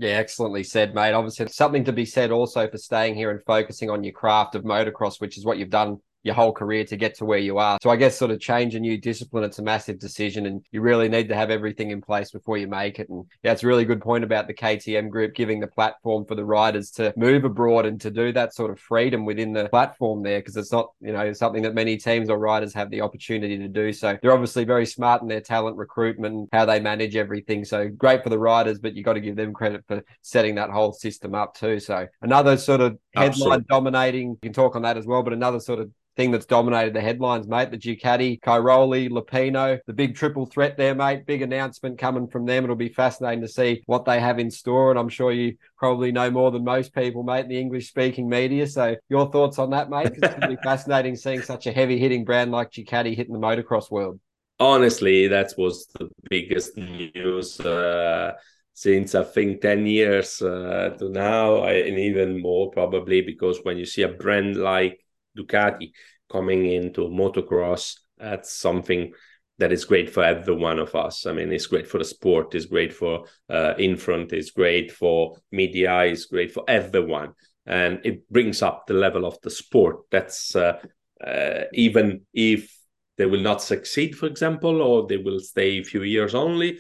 Yeah, 0.01 0.13
excellently 0.13 0.65
said, 0.65 0.95
mate. 0.95 1.13
Obviously, 1.13 1.47
something 1.49 1.85
to 1.85 1.93
be 1.93 2.07
said 2.07 2.31
also 2.31 2.67
for 2.67 2.79
staying 2.79 3.17
here 3.17 3.31
and 3.31 3.45
focusing 3.45 3.91
on 3.91 4.03
your 4.03 4.15
craft 4.15 4.55
of 4.55 4.65
motocross, 4.65 5.21
which 5.21 5.37
is 5.37 5.45
what 5.45 5.59
you've 5.59 5.69
done 5.69 5.99
your 6.23 6.35
whole 6.35 6.53
career 6.53 6.85
to 6.85 6.97
get 6.97 7.17
to 7.17 7.25
where 7.25 7.39
you 7.39 7.59
are. 7.59 7.79
So 7.83 7.91
I 7.91 7.97
guess 7.97 8.19
sort 8.19 8.31
of 8.31 8.41
change 8.41 8.75
a 8.75 8.81
new 8.81 8.99
discipline, 8.99 9.45
it's 9.45 9.59
a 9.59 9.63
massive 9.63 9.99
decision 9.99 10.47
and 10.47 10.65
you 10.71 10.81
really 10.81 11.09
need 11.09 11.29
to 11.29 11.35
have 11.35 11.51
everything 11.51 11.91
in 11.91 12.01
place 12.01 12.31
before 12.31 12.59
you 12.59 12.69
make 12.69 12.99
it. 12.99 13.09
And 13.09 13.25
yeah, 13.43 13.53
it's 13.53 13.63
a 13.63 13.67
really 13.67 13.85
good 13.85 14.01
point 14.01 14.25
about 14.25 14.47
the 14.47 14.55
KTM 14.55 15.09
group 15.09 15.35
giving 15.35 15.61
the 15.61 15.67
platform 15.67 16.27
for 16.27 16.35
the 16.35 16.45
riders 16.45 16.91
to 16.93 17.15
move 17.17 17.45
abroad 17.45 17.87
and 17.87 18.01
to 18.03 18.11
do 18.11 18.33
that 18.33 18.55
sort 18.55 18.71
of 18.71 18.79
freedom 18.79 19.25
within 19.25 19.53
the 19.53 19.69
platform 19.71 20.23
there 20.23 20.41
because 20.41 20.57
it's 20.57 20.73
not, 20.73 20.91
you 21.01 21.13
know, 21.13 21.33
something 21.33 21.63
that 21.63 21.75
many 21.75 21.97
teams 21.97 22.29
or 22.29 22.39
riders 22.39 22.75
have 22.75 22.91
the 22.91 23.01
opportunity 23.01 23.57
to 23.57 23.69
do. 23.69 23.93
So 23.93 24.19
they're 24.21 24.33
obviously 24.33 24.65
very 24.65 24.87
smart 24.87 25.23
in 25.23 25.29
their 25.29 25.41
talent 25.41 25.77
recruitment, 25.77 26.51
how 26.53 26.67
they 26.67 26.81
manage 26.81 27.17
everything. 27.17 27.65
So 27.65 27.89
great 27.89 28.23
for 28.23 28.29
the 28.29 28.39
riders, 28.39 28.79
but 28.79 28.95
you 28.95 29.03
got 29.03 29.15
to 29.15 29.21
give 29.21 29.37
them 29.37 29.55
credit 29.55 29.85
for 29.89 30.03
setting 30.21 30.55
that 30.57 30.71
whole 30.71 30.93
system 30.93 31.35
up 31.35 31.55
too. 31.55 31.81
So 31.81 32.07
another 32.21 32.57
sort 32.57 32.81
of 32.81 32.99
headline 33.15 33.31
Absolutely. 33.31 33.65
dominating, 33.69 34.29
you 34.31 34.39
can 34.43 34.53
talk 34.53 34.77
on 34.77 34.83
that 34.83 34.97
as 34.97 35.07
well, 35.07 35.23
but 35.23 35.33
another 35.33 35.61
sort 35.61 35.79
of 35.79 35.91
thing 36.17 36.31
that's 36.31 36.47
dominated 36.47 36.95
the 36.95 37.01
headlines, 37.01 37.47
mate. 37.47 37.71
The 37.71 37.79
Ducati, 37.79 38.41
Cairoli, 38.41 39.09
Lupino, 39.09 39.79
the 39.87 39.93
big 39.93 40.15
triple 40.15 40.47
threat 40.47 40.77
there, 40.77 40.95
mate. 40.95 41.27
Big 41.27 41.43
announcement 41.43 41.99
coming 41.99 42.29
from 42.29 42.47
them. 42.47 42.65
It'll 42.65 42.77
be 42.77 42.89
fascinating 42.89 43.43
to 43.43 43.49
see 43.49 43.83
what 43.87 44.05
they 44.05 44.21
have 44.21 44.39
in 44.39 44.51
store. 44.51 44.91
And 44.91 44.99
I'm 44.99 45.09
sure 45.09 45.33
you 45.33 45.57
probably 45.79 46.13
know 46.13 46.31
more 46.31 46.51
than 46.51 46.65
most 46.65 46.95
people, 46.95 47.23
mate, 47.23 47.45
in 47.45 47.49
the 47.49 47.61
English 47.61 47.89
speaking 47.89 48.29
media. 48.29 48.67
So 48.67 48.97
your 49.09 49.31
thoughts 49.31 49.59
on 49.59 49.71
that, 49.71 49.91
mate? 49.91 50.13
It's 50.17 50.21
going 50.21 50.41
to 50.43 50.49
be 50.49 50.57
fascinating 50.63 51.17
seeing 51.17 51.43
such 51.43 51.67
a 51.67 51.73
heavy 51.73 51.99
hitting 51.99 52.25
brand 52.25 52.51
like 52.51 52.71
Ducati 52.71 53.17
hitting 53.17 53.33
the 53.33 53.41
motocross 53.41 53.91
world. 53.91 54.21
Honestly, 54.59 55.27
that 55.29 55.55
was 55.57 55.87
the 55.99 56.11
biggest 56.29 56.77
news. 56.77 57.59
Uh 57.61 58.33
since 58.73 59.15
I 59.15 59.25
think 59.25 59.61
10 59.61 59.85
years 59.85 60.41
uh, 60.41 60.95
to 60.99 61.11
now, 61.11 61.65
and 61.65 61.99
even 61.99 62.41
more 62.41 62.71
probably 62.71 63.21
because 63.21 63.61
when 63.63 63.77
you 63.77 63.85
see 63.85 64.03
a 64.03 64.09
brand 64.09 64.57
like 64.57 65.05
Ducati 65.41 65.93
coming 66.31 66.67
into 66.67 67.09
motocross, 67.09 67.97
that's 68.19 68.53
something 68.53 69.13
that 69.59 69.73
is 69.73 69.85
great 69.85 70.11
for 70.11 70.25
every 70.25 70.55
one 70.55 70.79
of 70.79 70.95
us. 70.95 71.27
I 71.27 71.33
mean, 71.33 71.53
it's 71.53 71.67
great 71.67 71.87
for 71.87 71.99
the 71.99 72.05
sport, 72.05 72.55
it's 72.55 72.65
great 72.65 72.93
for 72.93 73.27
uh, 73.51 73.75
Infront, 73.79 74.33
it's 74.33 74.51
great 74.51 74.91
for 74.91 75.37
media, 75.53 76.05
it's 76.05 76.25
great 76.25 76.51
for 76.51 76.65
everyone. 76.67 77.35
And 77.67 78.01
it 78.05 78.29
brings 78.31 78.63
up 78.63 78.87
the 78.87 78.95
level 78.95 79.27
of 79.27 79.39
the 79.43 79.51
sport. 79.51 79.99
That's 80.11 80.57
uh, 80.57 80.81
uh, 81.25 81.65
even 81.75 82.23
if 82.33 82.75
they 83.19 83.27
will 83.27 83.43
not 83.43 83.63
succeed, 83.63 84.17
for 84.17 84.27
example, 84.27 84.81
or 84.81 85.07
they 85.07 85.19
will 85.19 85.41
stay 85.41 85.79
a 85.79 85.85
few 85.85 86.03
years 86.03 86.35
only, 86.35 86.79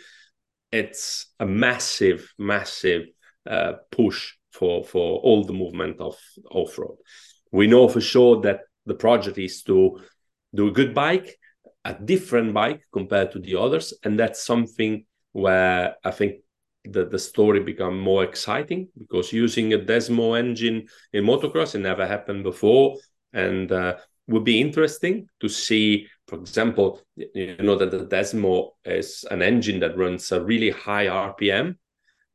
it's 0.72 1.26
a 1.38 1.44
massive, 1.44 2.32
massive 2.38 3.08
uh, 3.48 3.74
push 3.90 4.32
for 4.52 4.84
for 4.84 5.20
all 5.20 5.44
the 5.44 5.52
movement 5.52 6.00
of 6.00 6.18
off 6.50 6.78
road 6.78 6.96
we 7.52 7.66
know 7.66 7.88
for 7.88 8.00
sure 8.00 8.40
that 8.42 8.60
the 8.86 8.94
project 8.94 9.38
is 9.38 9.62
to 9.64 10.00
do 10.54 10.68
a 10.68 10.72
good 10.72 10.94
bike, 10.94 11.36
a 11.84 11.94
different 11.94 12.54
bike 12.54 12.82
compared 12.92 13.32
to 13.32 13.38
the 13.38 13.56
others, 13.56 13.94
and 14.04 14.18
that's 14.18 14.44
something 14.44 15.04
where 15.32 15.96
I 16.04 16.10
think 16.10 16.42
the, 16.84 17.04
the 17.04 17.18
story 17.18 17.60
become 17.60 18.00
more 18.00 18.24
exciting 18.24 18.88
because 18.98 19.32
using 19.32 19.74
a 19.74 19.78
Desmo 19.78 20.38
engine 20.38 20.88
in 21.12 21.24
motocross 21.24 21.74
it 21.74 21.78
never 21.78 22.06
happened 22.06 22.42
before, 22.42 22.96
and 23.32 23.70
uh, 23.70 23.96
would 24.26 24.44
be 24.44 24.60
interesting 24.60 25.28
to 25.40 25.48
see. 25.48 26.08
For 26.26 26.36
example, 26.36 27.00
you 27.16 27.56
know 27.58 27.76
that 27.76 27.90
the 27.90 28.06
Desmo 28.06 28.70
is 28.84 29.24
an 29.30 29.42
engine 29.42 29.80
that 29.80 29.98
runs 29.98 30.30
a 30.30 30.42
really 30.42 30.70
high 30.70 31.06
RPM, 31.06 31.76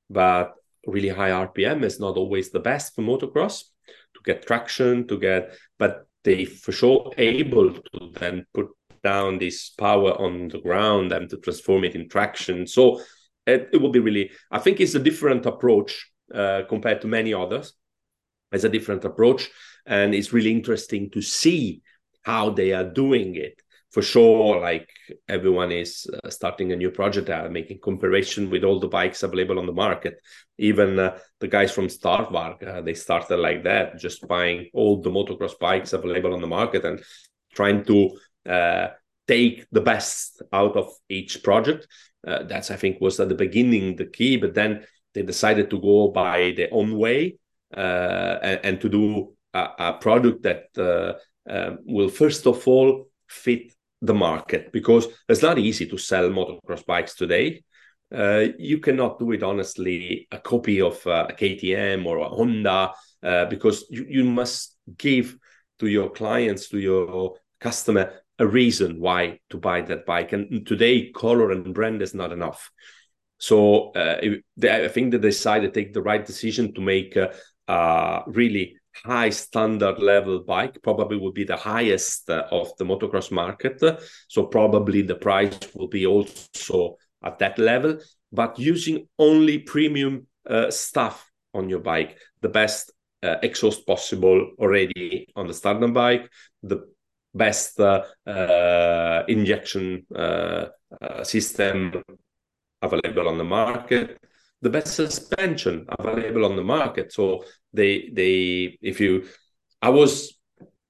but 0.09 0.53
really 0.85 1.09
high 1.09 1.31
RPM 1.31 1.83
is 1.83 1.99
not 1.99 2.17
always 2.17 2.51
the 2.51 2.59
best 2.59 2.93
for 2.93 3.01
motocross 3.01 3.63
get 4.25 4.45
traction, 4.45 5.07
to 5.07 5.17
get, 5.17 5.55
but 5.77 6.07
they 6.23 6.45
for 6.45 6.71
sure 6.71 7.11
able 7.17 7.73
to 7.73 8.11
then 8.13 8.45
put 8.53 8.67
down 9.03 9.37
this 9.37 9.69
power 9.69 10.19
on 10.19 10.47
the 10.47 10.59
ground 10.59 11.11
and 11.11 11.29
to 11.29 11.37
transform 11.37 11.83
it 11.83 11.95
in 11.95 12.09
traction. 12.09 12.65
So 12.65 13.01
it, 13.45 13.69
it 13.71 13.77
will 13.77 13.91
be 13.91 13.99
really, 13.99 14.31
I 14.51 14.59
think 14.59 14.79
it's 14.79 14.95
a 14.95 14.99
different 14.99 15.45
approach 15.45 16.11
uh, 16.33 16.63
compared 16.67 17.01
to 17.01 17.07
many 17.07 17.33
others. 17.33 17.73
It's 18.51 18.63
a 18.63 18.69
different 18.69 19.05
approach, 19.05 19.49
and 19.85 20.15
it's 20.15 20.33
really 20.33 20.51
interesting 20.51 21.09
to 21.11 21.21
see 21.21 21.81
how 22.23 22.49
they 22.49 22.73
are 22.73 22.89
doing 22.89 23.35
it 23.35 23.61
for 23.95 24.01
sure 24.01 24.59
like 24.59 24.89
everyone 25.29 25.71
is 25.71 26.05
uh, 26.13 26.29
starting 26.29 26.73
a 26.73 26.75
new 26.75 26.91
project 26.91 27.29
uh, 27.29 27.47
making 27.49 27.79
comparison 27.81 28.49
with 28.49 28.65
all 28.65 28.77
the 28.77 28.89
bikes 28.89 29.23
available 29.23 29.57
on 29.57 29.65
the 29.65 29.71
market. 29.85 30.15
Even 30.57 30.99
uh, 30.99 31.17
the 31.39 31.47
guys 31.47 31.71
from 31.71 31.87
Stark 31.87 32.29
Varg 32.29 32.61
uh, 32.67 32.81
they 32.81 32.93
started 32.93 33.37
like 33.37 33.63
that 33.63 33.97
just 33.97 34.27
buying 34.27 34.69
all 34.73 35.01
the 35.01 35.09
motocross 35.09 35.57
bikes 35.57 35.93
available 35.93 36.33
on 36.33 36.41
the 36.41 36.55
market 36.59 36.83
and 36.83 36.99
trying 37.53 37.85
to 37.85 37.97
uh, 38.49 38.87
take 39.29 39.65
the 39.71 39.79
best 39.79 40.41
out 40.51 40.75
of 40.75 40.87
each 41.07 41.41
project. 41.41 41.87
Uh, 42.27 42.43
that's 42.43 42.71
i 42.71 42.75
think 42.75 42.99
was 42.99 43.19
at 43.19 43.29
the 43.29 43.41
beginning 43.45 43.95
the 43.95 44.07
key 44.17 44.35
but 44.35 44.55
then 44.55 44.83
they 45.13 45.21
decided 45.21 45.69
to 45.69 45.79
go 45.79 46.09
by 46.09 46.53
their 46.57 46.69
own 46.71 46.97
way 46.97 47.37
and, 47.71 48.59
and, 48.67 48.81
to 48.81 48.89
do 48.89 49.31
a, 49.53 49.63
a 49.87 49.93
product 50.01 50.41
that 50.41 50.63
will 51.85 52.09
first 52.09 52.47
of 52.47 52.67
all 52.67 53.07
fit 53.27 53.75
the 54.05 54.13
market 54.13 54.71
because 54.71 55.07
it's 55.27 55.41
not 55.41 55.57
easy 55.57 55.85
to 55.87 55.97
sell 55.97 56.29
motocross 56.29 56.85
bikes 56.85 57.15
today. 57.15 57.63
Uh, 58.13 58.45
you 58.57 58.79
cannot 58.79 59.17
do 59.19 59.31
it 59.31 59.43
honestly 59.43 60.27
a 60.31 60.37
copy 60.37 60.79
of 60.79 61.05
uh, 61.07 61.25
a 61.29 61.33
KTM 61.33 62.05
or 62.05 62.19
a 62.19 62.29
Honda 62.29 62.93
uh, 63.23 63.45
because 63.45 63.85
you, 63.89 64.05
you 64.07 64.23
must 64.23 64.77
give 64.97 65.35
to 65.79 65.87
your 65.87 66.09
clients 66.09 66.69
to 66.69 66.79
your 66.79 67.35
customer 67.59 68.13
a 68.37 68.45
reason 68.45 68.99
why 68.99 69.39
to 69.49 69.57
buy 69.57 69.81
that 69.81 70.05
bike 70.05 70.33
and 70.33 70.65
today 70.67 71.11
color 71.11 71.51
and 71.51 71.73
brand 71.73 72.01
is 72.01 72.13
not 72.13 72.31
enough 72.31 72.69
so 73.37 73.91
uh, 73.93 74.19
i 74.63 74.87
think 74.89 75.11
they 75.11 75.17
decided 75.17 75.73
to 75.73 75.79
take 75.79 75.93
the 75.93 76.01
right 76.01 76.25
decision 76.25 76.73
to 76.73 76.81
make 76.81 77.15
a 77.15 78.23
really 78.27 78.77
high 79.03 79.29
standard 79.29 79.99
level 79.99 80.39
bike 80.39 80.77
probably 80.81 81.17
will 81.17 81.31
be 81.31 81.43
the 81.43 81.57
highest 81.57 82.29
uh, 82.29 82.45
of 82.51 82.75
the 82.77 82.85
motocross 82.85 83.31
market. 83.31 83.81
So 84.27 84.45
probably 84.45 85.01
the 85.01 85.15
price 85.15 85.57
will 85.73 85.87
be 85.87 86.05
also 86.05 86.97
at 87.23 87.39
that 87.39 87.57
level. 87.59 87.99
But 88.31 88.59
using 88.59 89.07
only 89.17 89.59
premium 89.59 90.27
uh, 90.49 90.71
stuff 90.71 91.31
on 91.53 91.69
your 91.69 91.79
bike 91.79 92.17
the 92.41 92.49
best 92.49 92.91
uh, 93.23 93.37
exhaust 93.41 93.87
possible 93.87 94.51
already 94.59 95.27
on 95.35 95.47
the 95.47 95.53
standard 95.53 95.93
bike 95.93 96.29
the 96.61 96.81
best 97.33 97.79
uh, 97.79 98.03
uh, 98.27 99.23
injection 99.27 100.05
uh, 100.15 100.65
system 101.23 102.03
available 102.81 103.27
on 103.27 103.37
the 103.37 103.43
market 103.43 104.19
the 104.65 104.69
best 104.71 104.95
suspension 104.95 105.85
available 105.99 106.43
on 106.43 106.55
the 106.55 106.63
market. 106.63 107.13
So 107.13 107.45
they 107.71 108.09
they 108.11 108.77
if 108.81 108.99
you 108.99 109.11
I 109.79 109.89
was 109.89 110.35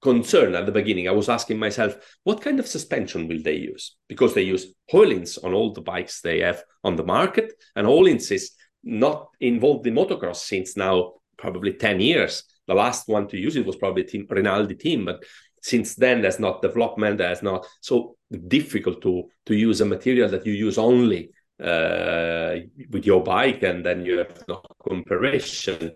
concerned 0.02 0.56
at 0.56 0.66
the 0.66 0.78
beginning. 0.80 1.08
I 1.08 1.18
was 1.22 1.30
asking 1.30 1.60
myself, 1.60 1.92
what 2.24 2.42
kind 2.46 2.58
of 2.60 2.68
suspension 2.68 3.28
will 3.28 3.42
they 3.44 3.58
use? 3.74 3.98
Because 4.08 4.34
they 4.34 4.44
use 4.44 4.66
Öhlins 4.94 5.44
on 5.44 5.54
all 5.54 5.74
the 5.74 5.82
bikes 5.82 6.22
they 6.22 6.40
have 6.40 6.64
on 6.84 6.96
the 6.96 7.04
market, 7.04 7.48
and 7.76 7.86
Öhlins 7.86 8.32
is 8.32 8.52
not 8.84 9.28
involved 9.42 9.86
in 9.88 9.96
motocross 9.96 10.38
since 10.38 10.78
now 10.78 10.96
probably 11.38 11.74
10 11.74 12.00
years. 12.00 12.44
The 12.68 12.76
last 12.76 13.10
one 13.10 13.28
to 13.28 13.38
use 13.38 13.58
it 13.58 13.66
was 13.66 13.76
probably 13.76 14.06
team 14.06 14.26
Rinaldi 14.30 14.76
team, 14.76 15.04
but 15.04 15.24
since 15.62 15.96
then 15.96 16.22
there's 16.22 16.40
not 16.40 16.62
development, 16.62 17.18
there's 17.18 17.44
not 17.44 17.66
so 17.82 18.16
difficult 18.48 19.02
to 19.02 19.24
to 19.48 19.54
use 19.54 19.82
a 19.82 19.92
material 19.96 20.30
that 20.30 20.46
you 20.46 20.54
use 20.54 20.78
only 20.78 21.32
uh, 21.62 22.56
with 22.90 23.06
your 23.06 23.24
bike, 23.24 23.64
and 23.64 23.86
then 23.86 24.06
you 24.06 24.18
have 24.20 24.44
no 24.48 24.62
comparison. 24.86 25.92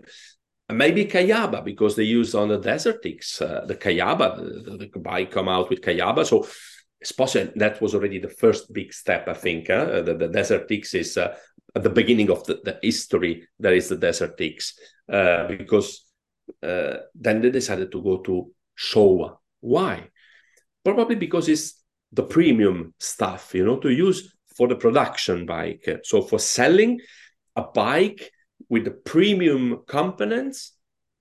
Maybe 0.72 1.06
Kayaba 1.06 1.66
because 1.66 1.96
they 1.96 2.04
use 2.04 2.36
on 2.36 2.50
the 2.50 2.60
Desert 2.60 3.04
X 3.04 3.42
uh, 3.42 3.66
the 3.66 3.76
Kayaba, 3.76 4.38
the, 4.38 4.90
the, 4.94 5.00
bike 5.00 5.32
come 5.32 5.50
out 5.50 5.70
with 5.70 5.82
Kayaba. 5.82 6.26
So 6.26 6.48
it's 7.02 7.12
possible 7.12 7.52
that 7.56 7.82
was 7.82 7.96
already 7.96 8.20
the 8.20 8.30
first 8.30 8.72
big 8.72 8.94
step, 8.94 9.28
I 9.28 9.34
think. 9.34 9.70
Uh, 9.70 10.02
the, 10.02 10.14
the 10.14 10.82
is 10.94 11.18
uh, 11.18 11.36
at 11.76 11.84
the 11.84 11.90
beginning 11.90 12.30
of 12.30 12.44
the, 12.46 12.60
the 12.64 12.78
history. 12.84 13.48
There 13.60 13.74
is 13.74 13.90
the 13.90 13.98
Desert 13.98 14.40
X 14.40 14.78
uh, 15.12 15.48
because 15.48 16.06
uh, 16.62 16.98
then 17.16 17.42
they 17.42 17.50
decided 17.50 17.92
to 17.92 18.04
go 18.04 18.18
to 18.20 18.52
Showa. 18.78 19.38
Why? 19.62 20.08
Probably 20.84 21.16
because 21.16 21.50
it's 21.50 21.82
the 22.12 22.24
premium 22.24 22.94
stuff, 23.00 23.54
you 23.54 23.66
know, 23.66 23.78
to 23.78 23.90
use 23.90 24.36
for 24.60 24.68
the 24.68 24.76
production 24.76 25.46
bike. 25.46 25.88
So 26.04 26.22
for 26.22 26.38
selling, 26.38 27.00
a 27.56 27.64
bike 27.64 28.30
with 28.68 28.84
the 28.84 28.92
premium 28.92 29.84
components, 29.88 30.74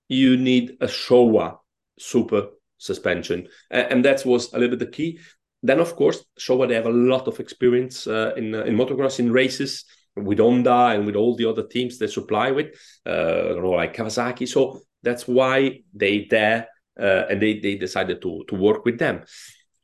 you 0.08 0.36
need 0.36 0.76
a 0.80 0.88
Showa 0.88 1.58
super 2.00 2.48
suspension, 2.78 3.48
and, 3.70 4.04
that 4.04 4.24
was 4.26 4.52
a 4.52 4.58
little 4.58 4.76
bit 4.76 4.86
the 4.86 4.96
key. 4.96 5.20
Then, 5.62 5.78
of 5.78 5.94
course, 5.94 6.24
Showa 6.38 6.66
they 6.66 6.74
have 6.74 6.86
a 6.86 7.00
lot 7.14 7.28
of 7.28 7.38
experience 7.38 8.06
uh, 8.08 8.32
in 8.36 8.54
in 8.54 8.74
motocross 8.76 9.20
in 9.20 9.32
races 9.32 9.84
with 10.16 10.40
Honda 10.40 10.80
and 10.94 11.06
with 11.06 11.16
all 11.16 11.36
the 11.36 11.48
other 11.48 11.66
teams 11.74 11.98
they 11.98 12.08
supply 12.08 12.50
with, 12.50 12.68
uh, 13.06 13.54
like 13.62 13.96
Kawasaki. 13.96 14.46
So 14.48 14.80
that's 15.02 15.28
why 15.28 15.82
they 15.94 16.26
there 16.30 16.68
uh, 16.98 17.24
and 17.30 17.40
they 17.40 17.60
they 17.60 17.76
decided 17.76 18.20
to 18.22 18.44
to 18.48 18.54
work 18.56 18.84
with 18.84 18.98
them. 18.98 19.22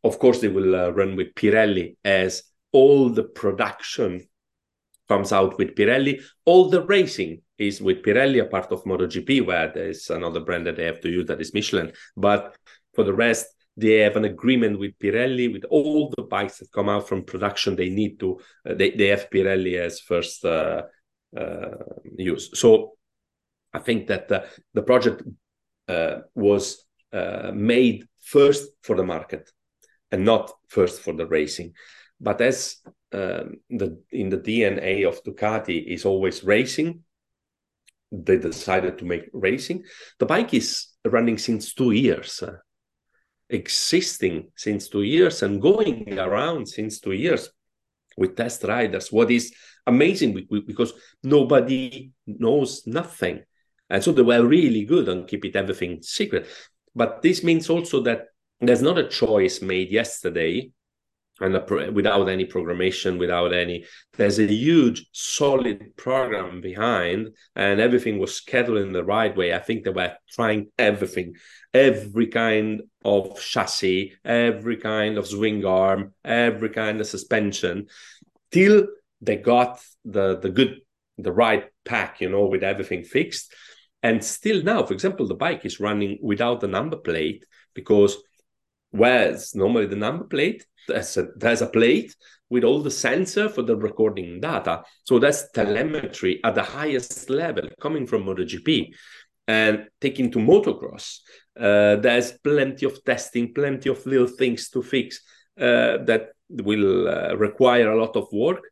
Of 0.02 0.18
course, 0.18 0.40
they 0.40 0.52
will 0.56 0.74
uh, 0.74 0.90
run 0.90 1.16
with 1.16 1.34
Pirelli 1.34 1.96
as 2.04 2.42
all 2.74 3.08
the 3.08 3.22
production 3.22 4.20
comes 5.08 5.32
out 5.32 5.56
with 5.58 5.76
Pirelli. 5.76 6.20
All 6.44 6.68
the 6.68 6.82
racing 6.82 7.40
is 7.56 7.80
with 7.80 8.02
Pirelli, 8.02 8.42
a 8.42 8.46
part 8.46 8.72
of 8.72 8.84
MotoGP, 8.84 9.46
where 9.46 9.70
there's 9.72 10.10
another 10.10 10.40
brand 10.40 10.66
that 10.66 10.76
they 10.76 10.84
have 10.84 11.00
to 11.02 11.08
use 11.08 11.26
that 11.28 11.40
is 11.40 11.54
Michelin. 11.54 11.92
But 12.16 12.56
for 12.94 13.04
the 13.04 13.14
rest, 13.14 13.46
they 13.76 13.98
have 13.98 14.16
an 14.16 14.24
agreement 14.24 14.78
with 14.78 14.98
Pirelli 14.98 15.52
with 15.52 15.64
all 15.70 16.12
the 16.16 16.22
bikes 16.22 16.58
that 16.58 16.72
come 16.72 16.88
out 16.88 17.08
from 17.08 17.24
production. 17.24 17.76
They 17.76 17.90
need 17.90 18.18
to 18.20 18.40
uh, 18.68 18.74
they 18.74 18.90
they 18.90 19.08
have 19.08 19.30
Pirelli 19.30 19.78
as 19.78 20.00
first 20.00 20.44
uh, 20.44 20.82
uh, 21.37 21.76
use. 22.16 22.50
So 22.58 22.96
I 23.72 23.78
think 23.80 24.06
that 24.08 24.30
uh, 24.30 24.42
the 24.74 24.82
project 24.82 25.22
uh, 25.88 26.18
was 26.34 26.84
uh, 27.12 27.50
made 27.54 28.06
first 28.22 28.68
for 28.82 28.96
the 28.96 29.02
market 29.04 29.50
and 30.10 30.24
not 30.24 30.52
first 30.68 31.00
for 31.00 31.12
the 31.12 31.26
racing. 31.26 31.74
But 32.20 32.40
as 32.40 32.77
um, 33.12 33.57
the 33.70 34.03
in 34.11 34.31
the 34.31 34.38
DNA 34.38 35.07
of 35.07 35.22
Ducati 35.22 35.85
is 35.87 36.05
always 36.05 36.44
racing, 36.44 37.05
they 38.11 38.38
decided 38.38 38.98
to 38.98 39.05
make 39.05 39.29
racing. 39.33 39.85
The 40.18 40.27
bike 40.27 40.55
is 40.55 40.88
running 41.05 41.38
since 41.38 41.74
two 41.74 41.90
years 41.90 42.42
existing 43.50 44.50
since 44.57 44.88
two 44.88 45.03
years 45.03 45.42
and 45.42 45.61
going 45.61 46.18
around 46.18 46.66
since 46.66 47.00
two 47.00 47.12
years 47.12 47.50
with 48.16 48.37
test 48.37 48.64
riders. 48.64 49.12
What 49.12 49.31
is 49.31 49.53
amazing 49.87 50.46
because 50.66 50.92
nobody 51.22 52.12
knows 52.27 52.87
nothing. 52.87 53.42
And 53.90 54.03
so 54.03 54.12
they 54.12 54.22
were 54.22 54.44
really 54.44 54.85
good 54.85 55.09
on 55.09 55.27
keeping 55.27 55.55
everything 55.55 56.03
secret. 56.03 56.46
But 56.94 57.22
this 57.22 57.42
means 57.44 57.68
also 57.68 58.00
that 58.03 58.27
there's 58.61 58.83
not 58.83 58.98
a 58.98 59.09
choice 59.09 59.61
made 59.61 59.90
yesterday 59.90 60.70
and 61.40 61.55
without 61.94 62.29
any 62.29 62.47
programmation, 62.47 63.18
without 63.18 63.53
any, 63.53 63.85
there's 64.16 64.38
a 64.38 64.47
huge 64.47 65.07
solid 65.12 65.97
program 65.97 66.61
behind, 66.61 67.31
and 67.57 67.81
everything 67.81 68.18
was 68.18 68.35
scheduled 68.35 68.79
in 68.79 68.92
the 68.92 69.03
right 69.03 69.37
way. 69.37 69.53
I 69.53 69.59
think 69.59 69.83
they 69.83 69.90
were 69.90 70.14
trying 70.31 70.68
everything, 70.79 71.35
every 71.73 72.29
kind 72.29 72.83
of 73.05 73.40
chassis, 73.40 74.14
every 74.25 74.77
kind 74.77 75.18
of 75.18 75.27
swing 75.27 75.64
arm, 75.64 76.14
every 76.25 76.70
kind 76.70 77.01
of 77.01 77.07
suspension, 77.09 77.88
till 78.53 78.87
they 79.20 79.37
got 79.37 79.81
the 80.05 80.38
the 80.38 80.51
good, 80.51 80.83
the 81.18 81.33
right 81.33 81.64
pack, 81.85 82.20
you 82.20 82.29
know, 82.29 82.47
with 82.47 82.62
everything 82.62 83.03
fixed. 83.03 83.53
And 84.05 84.23
still 84.23 84.62
now, 84.62 84.85
for 84.85 84.92
example, 84.92 85.27
the 85.27 85.35
bike 85.35 85.64
is 85.64 85.81
running 85.81 86.18
without 86.23 86.61
the 86.61 86.68
number 86.68 86.97
plate 86.97 87.44
because 87.75 88.18
whereas 88.94 89.54
normally 89.54 89.87
the 89.87 89.96
number 89.96 90.24
plate 90.24 90.64
there's 90.88 91.16
a, 91.16 91.28
there's 91.37 91.62
a 91.62 91.66
plate 91.66 92.14
with 92.50 92.64
all 92.64 92.80
the 92.80 92.90
sensor 92.90 93.48
for 93.48 93.62
the 93.62 93.76
recording 93.76 94.40
data. 94.40 94.83
So 95.04 95.18
that's 95.18 95.50
telemetry 95.50 96.40
at 96.44 96.54
the 96.54 96.62
highest 96.62 97.30
level 97.30 97.68
coming 97.80 98.07
from 98.07 98.24
MotoGP. 98.24 98.94
And 99.46 99.88
taking 100.00 100.30
to 100.33 100.38
motocross, 100.38 101.18
uh, 101.59 101.96
there's 101.96 102.33
plenty 102.33 102.87
of 102.87 103.02
testing, 103.04 103.52
plenty 103.52 103.90
of 103.90 104.04
little 104.07 104.26
things 104.26 104.70
to 104.70 104.83
fix 104.83 105.20
uh, 105.59 105.98
that 106.04 106.30
will 106.48 107.09
uh, 107.09 107.35
require 107.35 107.92
a 107.92 108.00
lot 108.00 108.16
of 108.16 108.28
work. 108.33 108.62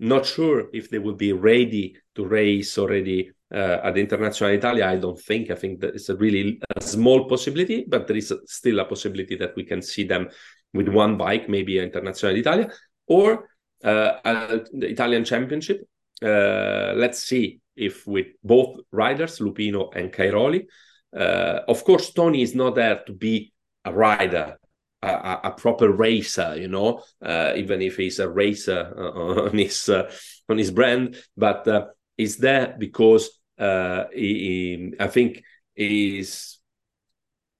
Not 0.00 0.26
sure 0.26 0.68
if 0.72 0.90
they 0.90 0.98
will 0.98 1.14
be 1.14 1.32
ready 1.32 1.96
to 2.14 2.24
race 2.24 2.78
already 2.78 3.32
uh, 3.54 3.80
at 3.84 3.94
Internazionali 3.94 4.56
d'Italia. 4.56 4.88
I 4.88 4.96
don't 4.96 5.20
think. 5.20 5.50
I 5.50 5.54
think 5.54 5.80
that 5.80 5.94
it's 5.94 6.08
a 6.08 6.16
really 6.16 6.60
a 6.76 6.80
small 6.80 7.28
possibility, 7.28 7.84
but 7.86 8.08
there 8.08 8.16
is 8.16 8.32
a, 8.32 8.38
still 8.46 8.80
a 8.80 8.84
possibility 8.84 9.36
that 9.36 9.54
we 9.54 9.62
can 9.64 9.80
see 9.80 10.04
them 10.04 10.28
with 10.72 10.88
one 10.88 11.16
bike, 11.16 11.48
maybe 11.48 11.74
Internazionali 11.74 12.36
d'Italia, 12.36 12.70
or 13.06 13.48
uh, 13.84 14.58
the 14.72 14.88
Italian 14.88 15.24
Championship. 15.24 15.86
Uh, 16.20 16.94
let's 16.96 17.22
see 17.22 17.60
if 17.76 18.06
with 18.06 18.26
both 18.42 18.80
riders, 18.90 19.38
Lupino 19.38 19.94
and 19.94 20.12
Cairoli. 20.12 20.66
Of 21.12 21.84
course, 21.84 22.12
Tony 22.12 22.42
is 22.42 22.54
not 22.54 22.74
there 22.74 23.02
to 23.06 23.12
be 23.12 23.52
a 23.84 23.92
rider, 23.92 24.56
a, 25.02 25.40
a 25.44 25.50
proper 25.52 25.92
racer, 25.92 26.56
you 26.58 26.66
know, 26.66 27.02
even 27.22 27.82
if 27.82 27.96
he's 27.98 28.18
a 28.18 28.28
racer 28.28 28.92
uh, 28.98 29.44
on 29.48 29.58
his 29.58 29.88
uh, 29.88 30.10
on 30.48 30.58
his 30.58 30.72
brand, 30.72 31.22
but 31.36 31.68
he's 32.16 32.38
there 32.38 32.74
because 32.78 33.30
he, 33.58 34.06
he, 34.14 34.92
I 34.98 35.06
think 35.08 35.42
he's 35.74 36.58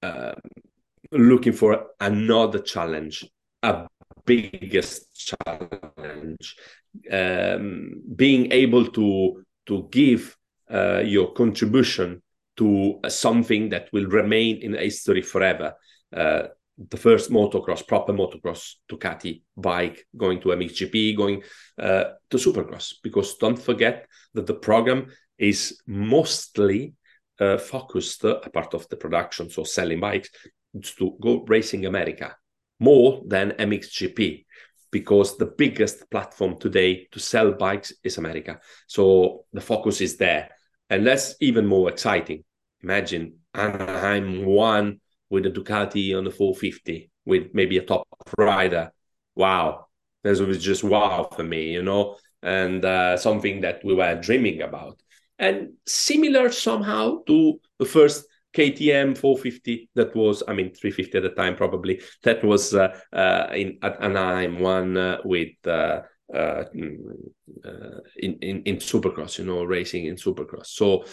um, 0.02 0.40
looking 1.12 1.52
for 1.52 1.86
another 2.00 2.58
challenge, 2.58 3.24
a 3.62 3.86
biggest 4.24 5.14
challenge, 5.14 6.56
um, 7.10 8.02
being 8.14 8.52
able 8.52 8.86
to 8.92 9.44
to 9.66 9.88
give 9.90 10.36
uh, 10.70 11.02
your 11.04 11.32
contribution 11.32 12.22
to 12.56 13.00
something 13.08 13.70
that 13.70 13.88
will 13.92 14.06
remain 14.06 14.58
in 14.58 14.74
history 14.74 15.22
forever. 15.22 15.74
Uh, 16.14 16.44
the 16.90 16.96
first 16.96 17.30
motocross, 17.30 17.86
proper 17.86 18.12
motocross 18.12 18.74
Ducati 18.90 19.42
bike 19.56 20.06
going 20.16 20.40
to 20.40 20.48
MXGP, 20.48 21.16
going 21.16 21.42
uh, 21.78 22.04
to 22.30 22.36
Supercross. 22.36 22.94
Because 23.02 23.36
don't 23.38 23.58
forget 23.58 24.06
that 24.34 24.46
the 24.46 24.54
program 24.54 25.06
is 25.38 25.80
mostly 25.86 26.94
uh, 27.40 27.58
focused, 27.58 28.24
uh, 28.24 28.40
a 28.42 28.50
part 28.50 28.74
of 28.74 28.88
the 28.88 28.96
production, 28.96 29.50
so 29.50 29.64
selling 29.64 30.00
bikes, 30.00 30.30
to 30.82 31.16
go 31.20 31.44
racing 31.46 31.86
America 31.86 32.36
more 32.80 33.22
than 33.26 33.52
MXGP 33.52 34.44
because 34.90 35.36
the 35.36 35.46
biggest 35.46 36.08
platform 36.10 36.56
today 36.58 37.08
to 37.10 37.18
sell 37.18 37.52
bikes 37.52 37.92
is 38.02 38.18
America. 38.18 38.60
So 38.86 39.44
the 39.52 39.60
focus 39.60 40.00
is 40.00 40.16
there. 40.16 40.50
And 40.88 41.06
that's 41.06 41.34
even 41.40 41.66
more 41.66 41.88
exciting. 41.88 42.44
Imagine 42.82 43.38
Anaheim 43.54 44.44
one 44.44 45.00
with 45.30 45.46
a 45.46 45.50
Ducati 45.50 46.16
on 46.16 46.24
the 46.24 46.30
450 46.30 47.10
with 47.24 47.48
maybe 47.54 47.78
a 47.78 47.82
top 47.82 48.06
rider. 48.38 48.92
Wow. 49.34 49.86
That 50.22 50.38
was 50.38 50.62
just 50.62 50.84
wow 50.84 51.28
for 51.34 51.42
me, 51.42 51.72
you 51.72 51.82
know, 51.82 52.16
and 52.42 52.84
uh, 52.84 53.16
something 53.16 53.62
that 53.62 53.84
we 53.84 53.94
were 53.94 54.14
dreaming 54.14 54.62
about. 54.62 55.02
And 55.38 55.74
similar 55.86 56.50
somehow 56.50 57.22
to 57.26 57.60
the 57.78 57.84
first 57.84 58.26
KTM 58.54 59.18
450 59.18 59.90
that 59.96 60.14
was 60.14 60.42
I 60.46 60.52
mean 60.52 60.72
350 60.72 61.18
at 61.18 61.22
the 61.22 61.30
time 61.30 61.56
probably. 61.56 62.00
That 62.22 62.44
was 62.44 62.74
uh, 62.74 62.96
uh, 63.12 63.48
in 63.52 63.78
at 63.82 64.00
Anaheim 64.00 64.60
one 64.60 64.96
uh, 64.96 65.18
with 65.24 65.54
uh, 65.66 66.02
uh, 66.32 66.64
uh, 67.64 67.98
in, 68.16 68.38
in 68.40 68.62
in 68.62 68.76
Supercross 68.76 69.38
you 69.38 69.44
know 69.44 69.64
racing 69.64 70.06
in 70.06 70.14
Supercross. 70.14 70.66
So 70.66 71.04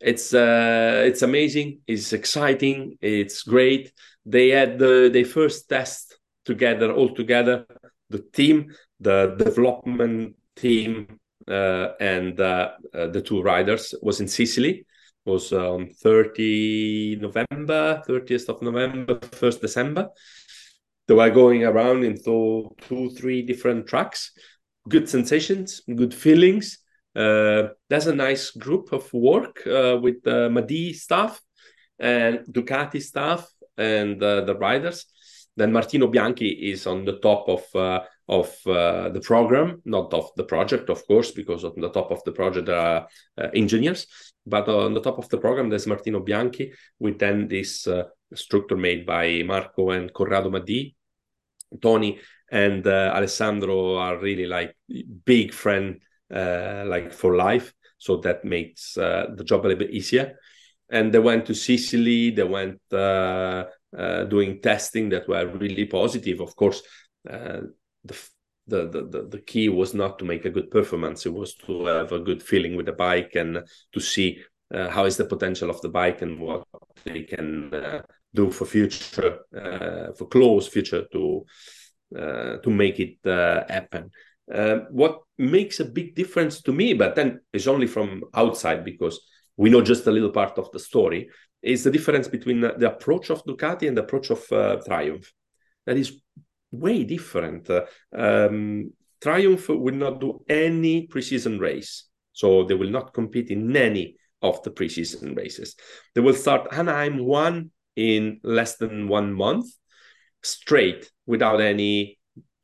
it's 0.00 0.32
it's 0.32 1.22
amazing. 1.22 1.80
It's 1.86 2.12
exciting. 2.12 2.96
It's 3.02 3.42
great. 3.42 3.92
They 4.24 4.48
had 4.48 4.78
the 4.78 5.10
they 5.12 5.24
first 5.24 5.68
test 5.68 6.18
together 6.44 6.90
all 6.92 7.14
together 7.14 7.66
the 8.08 8.20
team 8.32 8.74
the 9.00 9.36
development 9.38 10.34
team 10.56 11.20
and 11.48 12.36
the 12.36 13.22
two 13.24 13.42
riders 13.42 13.94
was 14.02 14.20
in 14.20 14.28
Sicily 14.28 14.86
was 15.28 15.52
on 15.52 15.82
um, 15.82 15.88
30 15.88 17.18
November, 17.20 18.02
30th 18.08 18.48
of 18.48 18.62
November, 18.62 19.16
1st 19.16 19.60
December. 19.60 20.08
They 21.06 21.14
were 21.14 21.30
going 21.30 21.64
around 21.64 22.04
in 22.04 22.22
two, 22.22 22.74
two, 22.88 23.10
three 23.10 23.42
different 23.42 23.86
tracks. 23.86 24.32
Good 24.88 25.08
sensations, 25.08 25.82
good 25.94 26.14
feelings. 26.14 26.78
Uh, 27.14 27.68
there's 27.88 28.06
a 28.06 28.14
nice 28.14 28.50
group 28.50 28.92
of 28.92 29.12
work 29.12 29.66
uh, 29.66 29.98
with 30.00 30.22
the 30.22 30.48
Maddii 30.48 30.94
staff 30.94 31.40
and 31.98 32.40
Ducati 32.50 33.02
staff 33.02 33.46
and 33.76 34.22
uh, 34.22 34.42
the 34.42 34.54
riders. 34.54 35.06
Then 35.56 35.72
Martino 35.72 36.06
Bianchi 36.06 36.48
is 36.48 36.86
on 36.86 37.04
the 37.04 37.18
top 37.18 37.48
of 37.48 37.64
uh, 37.74 38.04
of 38.28 38.54
uh, 38.66 39.08
the 39.08 39.20
program, 39.20 39.80
not 39.84 40.12
of 40.12 40.30
the 40.36 40.44
project, 40.44 40.90
of 40.90 41.06
course, 41.06 41.30
because 41.30 41.64
on 41.64 41.72
the 41.80 41.90
top 41.90 42.10
of 42.10 42.22
the 42.24 42.32
project 42.32 42.66
there 42.66 42.78
are 42.78 43.08
uh, 43.38 43.48
engineers. 43.54 44.06
But 44.46 44.68
on 44.68 44.94
the 44.94 45.00
top 45.00 45.18
of 45.18 45.28
the 45.28 45.38
program, 45.38 45.70
there's 45.70 45.86
Martino 45.86 46.20
Bianchi 46.20 46.72
with 46.98 47.18
then 47.18 47.48
this 47.48 47.86
uh, 47.86 48.04
structure 48.34 48.76
made 48.76 49.06
by 49.06 49.42
Marco 49.44 49.90
and 49.90 50.12
Corrado 50.12 50.50
Maddii. 50.50 50.94
Tony 51.82 52.18
and 52.50 52.86
uh, 52.86 53.12
Alessandro 53.14 53.96
are 53.96 54.18
really 54.18 54.46
like 54.46 54.74
big 55.24 55.52
friend, 55.52 56.00
uh, 56.34 56.84
like 56.86 57.12
for 57.12 57.36
life. 57.36 57.72
so 58.00 58.16
that 58.18 58.44
makes 58.44 58.96
uh, 58.96 59.26
the 59.34 59.44
job 59.44 59.64
a 59.64 59.68
little 59.68 59.86
bit 59.86 59.90
easier. 59.90 60.38
And 60.88 61.12
they 61.12 61.18
went 61.18 61.46
to 61.46 61.54
Sicily. 61.54 62.30
They 62.30 62.44
went 62.44 62.80
doing 62.90 64.60
testing 64.62 65.08
that 65.10 65.28
were 65.28 65.46
really 65.46 65.84
positive. 65.84 66.40
Of 66.40 66.54
course, 66.56 66.82
uh, 67.28 67.60
the, 68.04 68.16
the, 68.66 69.08
the 69.10 69.28
the 69.30 69.40
key 69.40 69.68
was 69.68 69.94
not 69.94 70.18
to 70.18 70.24
make 70.24 70.44
a 70.44 70.50
good 70.50 70.70
performance; 70.70 71.26
it 71.26 71.32
was 71.32 71.54
to 71.54 71.86
have 71.86 72.12
a 72.12 72.20
good 72.20 72.42
feeling 72.42 72.76
with 72.76 72.86
the 72.86 72.92
bike 72.92 73.34
and 73.34 73.60
to 73.92 74.00
see 74.00 74.40
uh, 74.74 74.88
how 74.90 75.04
is 75.04 75.16
the 75.16 75.24
potential 75.24 75.70
of 75.70 75.80
the 75.80 75.88
bike 75.88 76.22
and 76.22 76.38
what 76.38 76.64
they 77.04 77.22
can 77.22 77.72
uh, 77.72 78.02
do 78.34 78.50
for 78.50 78.66
future, 78.66 79.38
uh, 79.56 80.12
for 80.12 80.26
close 80.28 80.68
future 80.68 81.06
to 81.12 81.44
uh, 82.16 82.56
to 82.58 82.70
make 82.70 83.00
it 83.00 83.16
uh, 83.26 83.64
happen. 83.68 84.10
Uh, 84.52 84.80
what 84.90 85.20
makes 85.36 85.80
a 85.80 85.84
big 85.84 86.14
difference 86.14 86.62
to 86.62 86.72
me, 86.72 86.94
but 86.94 87.14
then 87.14 87.40
it's 87.52 87.66
only 87.66 87.86
from 87.86 88.22
outside 88.34 88.84
because 88.84 89.20
we 89.56 89.70
know 89.70 89.82
just 89.82 90.06
a 90.06 90.10
little 90.10 90.30
part 90.30 90.58
of 90.58 90.70
the 90.72 90.78
story, 90.78 91.28
is 91.62 91.84
the 91.84 91.90
difference 91.90 92.28
between 92.28 92.60
the 92.60 92.90
approach 92.90 93.30
of 93.30 93.44
Ducati 93.44 93.88
and 93.88 93.96
the 93.96 94.02
approach 94.02 94.30
of 94.30 94.46
Triumph. 94.86 95.32
That 95.84 95.96
is 95.96 96.18
way 96.70 97.04
different. 97.04 97.68
Um, 98.12 98.92
Triumph 99.20 99.68
will 99.68 99.94
not 99.94 100.20
do 100.20 100.44
any 100.48 101.06
preseason 101.08 101.58
race, 101.58 102.04
so 102.32 102.64
they 102.64 102.74
will 102.74 102.90
not 102.90 103.12
compete 103.12 103.50
in 103.50 103.76
any 103.76 104.16
of 104.42 104.62
the 104.62 104.70
preseason 104.70 105.36
races. 105.36 105.74
They 106.14 106.20
will 106.20 106.34
start 106.34 106.68
Anaheim 106.72 107.24
1 107.24 107.70
in 107.96 108.40
less 108.44 108.76
than 108.76 109.08
one 109.08 109.32
month, 109.32 109.66
straight 110.42 111.10
without 111.26 111.60
any 111.60 112.18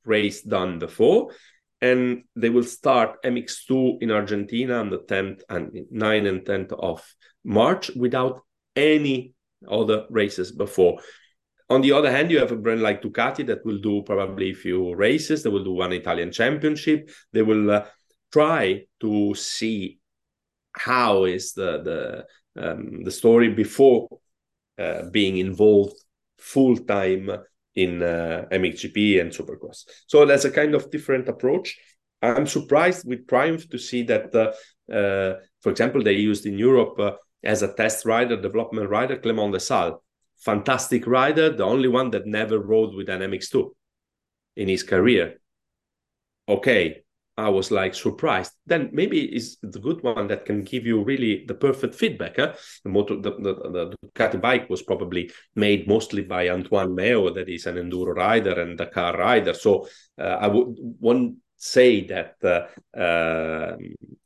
race 0.05 0.43
done 0.43 0.79
before. 0.79 1.33
And 1.81 2.23
they 2.37 2.51
will 2.51 2.65
start 2.65 3.23
MX2 3.25 4.01
in 4.01 4.11
Argentina 4.11 4.79
on 4.79 4.91
the 4.91 5.01
10th 5.01 5.43
and 5.49 5.73
9th 5.93 6.29
and 6.29 6.41
10th 6.43 6.73
of 6.73 7.03
March 7.45 7.91
without 7.91 8.41
any 8.77 9.35
other 9.69 10.07
races 10.09 10.53
before. 10.53 11.01
On 11.71 11.81
the 11.81 11.93
other 11.93 12.11
hand, 12.11 12.31
you 12.31 12.39
have 12.39 12.53
a 12.53 12.57
brand 12.57 12.83
like 12.83 13.03
Ducati 13.03 13.47
that 13.47 13.65
will 13.65 13.79
do 13.79 14.03
probably 14.03 14.51
a 14.51 14.55
few 14.55 14.95
races. 14.95 15.43
They 15.43 15.51
will 15.51 15.65
do 15.65 15.73
one 15.73 15.93
Italian 15.93 16.31
championship. 16.31 17.11
They 17.33 17.43
will 17.43 17.71
uh, 17.71 17.87
try 18.33 18.85
to 19.01 19.35
see 19.35 19.99
how 20.73 21.25
is 21.25 21.53
the 21.53 21.83
the 21.83 22.25
um, 22.57 23.03
the 23.05 23.11
story 23.11 23.49
before 23.49 24.09
uh, 24.79 25.11
being 25.11 25.39
involved 25.39 25.97
full 26.39 26.77
time 26.77 27.31
in 27.75 28.03
uh, 28.03 28.47
MXGP 28.53 29.21
and 29.21 29.33
Supercross. 29.33 29.85
So 30.07 30.25
that's 30.27 30.45
a 30.45 30.51
kind 30.51 30.75
of 30.75 30.91
different 30.91 31.29
approach. 31.29 31.77
I'm 32.23 32.47
surprised 32.47 33.07
with 33.07 33.27
Triumph 33.27 33.69
to 33.71 33.79
see 33.79 34.03
that, 34.05 34.35
uh, 34.35 34.53
uh 34.93 35.41
for 35.63 35.71
example, 35.71 36.03
they 36.03 36.13
used 36.13 36.47
in 36.47 36.59
Europe 36.59 36.99
uh, 36.99 37.13
as 37.43 37.63
a 37.63 37.73
test 37.75 38.05
rider, 38.05 38.41
development 38.41 38.89
rider, 38.89 39.17
Clément 39.17 39.53
Desalle. 39.53 39.99
Fantastic 40.45 41.07
rider, 41.07 41.51
the 41.51 41.65
only 41.65 41.89
one 41.89 42.11
that 42.11 42.27
never 42.27 42.59
rode 42.59 42.95
with 42.95 43.09
an 43.09 43.23
MX2 43.23 43.71
in 44.57 44.69
his 44.69 44.83
career. 44.83 45.41
Okay, 46.47 47.05
I 47.37 47.49
was 47.49 47.71
like 47.71 47.95
surprised. 47.95 48.53
Then 48.67 48.91
maybe 48.93 49.25
is 49.35 49.57
the 49.63 49.81
good 49.81 50.03
one 50.03 50.29
that 50.29 50.45
can 50.45 50.63
give 50.63 50.87
you 50.87 51.03
really 51.03 51.45
the 51.47 51.55
perfect 51.55 51.95
feedback. 51.95 52.37
Huh? 52.37 52.55
The 52.85 52.91
motor, 52.91 53.17
the, 53.17 53.31
the, 53.31 53.55
the 53.55 53.97
Ducati 54.07 54.41
bike 54.41 54.71
was 54.71 54.83
probably 54.83 55.31
made 55.57 55.89
mostly 55.89 56.23
by 56.23 56.51
Antoine 56.51 56.95
Meo, 56.95 57.33
that 57.33 57.49
is 57.49 57.67
an 57.67 57.77
enduro 57.77 58.15
rider 58.15 58.61
and 58.61 58.81
a 58.81 58.87
car 58.87 59.17
rider. 59.17 59.55
So 59.55 59.89
uh, 60.19 60.39
I 60.41 60.47
would 60.47 60.77
won't 61.01 61.39
say 61.57 62.07
that 62.09 62.37
uh, 62.45 62.99
uh, 62.99 63.77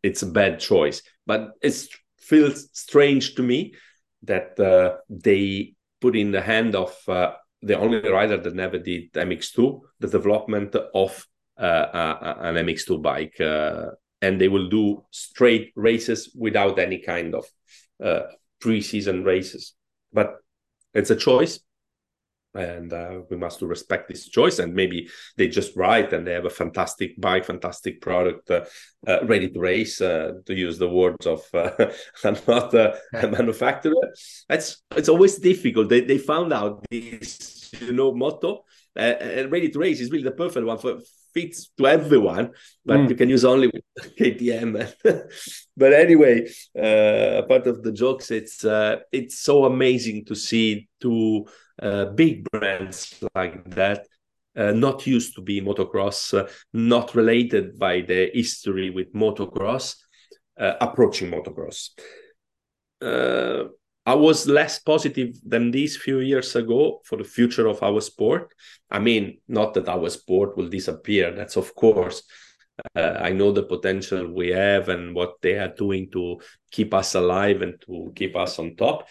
it's 0.03 0.23
a 0.23 0.27
bad 0.27 0.59
choice, 0.59 1.03
but 1.25 1.53
it 1.63 1.87
feels 2.19 2.69
strange 2.73 3.37
to 3.37 3.43
me 3.43 3.75
that 4.23 4.59
uh, 4.59 4.97
they 5.09 5.75
put 6.01 6.17
in 6.17 6.31
the 6.31 6.41
hand 6.41 6.75
of 6.75 6.97
uh, 7.09 7.33
the 7.63 7.79
only 7.79 8.01
rider 8.09 8.37
that 8.37 8.55
never 8.55 8.79
did 8.79 9.13
MX2 9.13 9.81
the 10.01 10.09
development 10.09 10.75
of 10.95 11.27
uh, 11.59 12.37
an 12.41 12.55
MX2 12.55 13.03
bike, 13.03 13.41
uh, 13.41 13.87
and 14.23 14.41
they 14.41 14.49
will 14.49 14.69
do 14.69 15.05
straight 15.11 15.73
races 15.75 16.31
without 16.39 16.79
any 16.79 16.99
kind 16.99 17.35
of 17.35 17.47
uh, 18.03 18.23
preseason 18.63 19.25
races. 19.25 19.75
But 20.13 20.37
it's 20.95 21.11
a 21.11 21.17
choice, 21.17 21.61
and 22.55 22.93
uh, 22.93 23.21
we 23.31 23.37
must 23.37 23.63
respect 23.63 24.09
this 24.09 24.29
choice. 24.29 24.59
And 24.59 24.75
maybe 24.75 25.09
they 25.37 25.49
just 25.49 25.77
ride 25.77 26.13
and 26.13 26.27
they 26.27 26.33
have 26.33 26.47
a 26.47 26.51
fantastic 26.51 27.21
bike, 27.21 27.45
fantastic 27.45 28.01
product, 28.01 28.51
uh, 28.51 28.65
uh, 29.07 29.25
ready 29.25 29.49
to 29.51 29.61
race. 29.61 29.99
to 29.99 30.35
use 30.49 30.79
the 30.79 30.89
words 30.89 31.27
of 31.27 31.43
I'm 31.55 32.37
not 32.47 32.75
a, 32.75 32.99
manufacturer. 33.13 33.95
It's 34.49 34.83
it's 34.97 35.09
always 35.09 35.39
difficult. 35.39 35.89
They 35.89 36.01
they 36.01 36.19
found 36.19 36.53
out 36.53 36.85
this 36.91 37.73
you 37.81 37.93
know 37.93 38.13
motto. 38.13 38.65
And 38.97 39.53
ready 39.53 39.69
to 39.69 39.79
race 39.79 40.01
is 40.01 40.11
really 40.11 40.25
the 40.25 40.33
perfect 40.33 40.67
one 40.67 40.79
for 40.79 40.99
fits 41.33 41.71
to 41.77 41.87
everyone, 41.87 42.51
but 42.85 42.99
mm. 42.99 43.09
you 43.11 43.15
can 43.15 43.29
use 43.29 43.45
only 43.45 43.71
KTM. 44.01 44.93
but 45.77 45.93
anyway, 45.93 46.49
uh, 46.77 47.43
part 47.43 47.67
of 47.67 47.83
the 47.83 47.93
jokes, 47.93 48.31
it's 48.31 48.65
uh, 48.65 48.97
it's 49.13 49.39
so 49.39 49.65
amazing 49.65 50.25
to 50.25 50.35
see 50.35 50.89
two 51.01 51.47
uh, 51.83 52.07
big 52.07 52.49
brands 52.51 53.23
like 53.35 53.69
that. 53.71 54.07
Uh, 54.57 54.73
not 54.73 55.07
used 55.07 55.37
to 55.37 55.41
be 55.41 55.61
motocross, 55.61 56.37
uh, 56.37 56.49
not 56.73 57.15
related 57.15 57.79
by 57.79 58.01
the 58.01 58.29
history 58.35 58.91
with 58.91 59.13
motocross, 59.15 59.95
uh, 60.59 60.73
approaching 60.81 61.31
motocross. 61.31 61.91
I 64.09 64.15
was 64.15 64.49
less 64.49 64.79
positive 64.79 65.37
than 65.45 65.71
these 65.71 65.99
few 65.99 66.21
years 66.21 66.57
ago 66.57 67.03
for 67.05 67.19
the 67.19 67.25
future 67.25 67.67
of 67.67 67.83
our 67.83 68.01
sport. 68.01 68.55
I 68.91 69.01
mean, 69.01 69.41
not 69.49 69.75
that 69.75 69.87
our 69.87 70.09
sport 70.09 70.57
will 70.57 70.71
disappear. 70.71 71.31
That's 71.35 71.57
of 71.57 71.75
course. 71.75 72.23
Uh, 72.97 73.19
I 73.21 73.33
know 73.33 73.53
the 73.53 73.65
potential 73.65 74.33
we 74.33 74.49
have 74.49 74.89
and 74.89 75.15
what 75.15 75.43
they 75.43 75.59
are 75.59 75.75
doing 75.75 76.11
to 76.13 76.41
keep 76.71 76.95
us 76.95 77.17
alive 77.17 77.61
and 77.61 77.79
to 77.83 78.11
keep 78.17 78.35
us 78.35 78.59
on 78.59 78.77
top. 78.77 79.09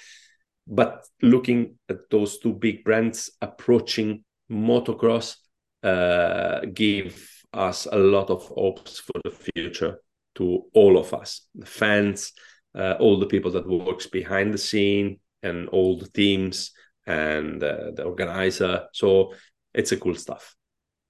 But 0.68 1.06
looking 1.22 1.76
at 1.90 2.10
those 2.10 2.40
two 2.40 2.54
big 2.54 2.84
brands 2.84 3.32
approaching 3.42 4.24
motocross 4.52 5.38
uh, 5.84 6.62
give 6.74 7.44
us 7.54 7.88
a 7.92 7.98
lot 7.98 8.30
of 8.30 8.44
hopes 8.44 9.00
for 9.00 9.20
the 9.24 9.32
future 9.32 10.00
to 10.36 10.64
all 10.74 10.98
of 10.98 11.14
us, 11.14 11.48
the 11.56 11.66
fans, 11.66 12.34
uh, 12.76 12.96
all 13.00 13.20
the 13.20 13.26
people 13.26 13.52
that 13.52 13.68
works 13.68 14.08
behind 14.08 14.54
the 14.54 14.58
scene 14.58 15.20
and 15.42 15.70
all 15.70 15.98
the 15.98 16.10
teams 16.10 16.72
and 17.06 17.64
uh, 17.64 17.92
the 17.96 18.04
organizer. 18.04 18.88
So 18.92 19.34
it's 19.74 19.92
a 19.92 19.98
cool 19.98 20.16
stuff. 20.16 20.56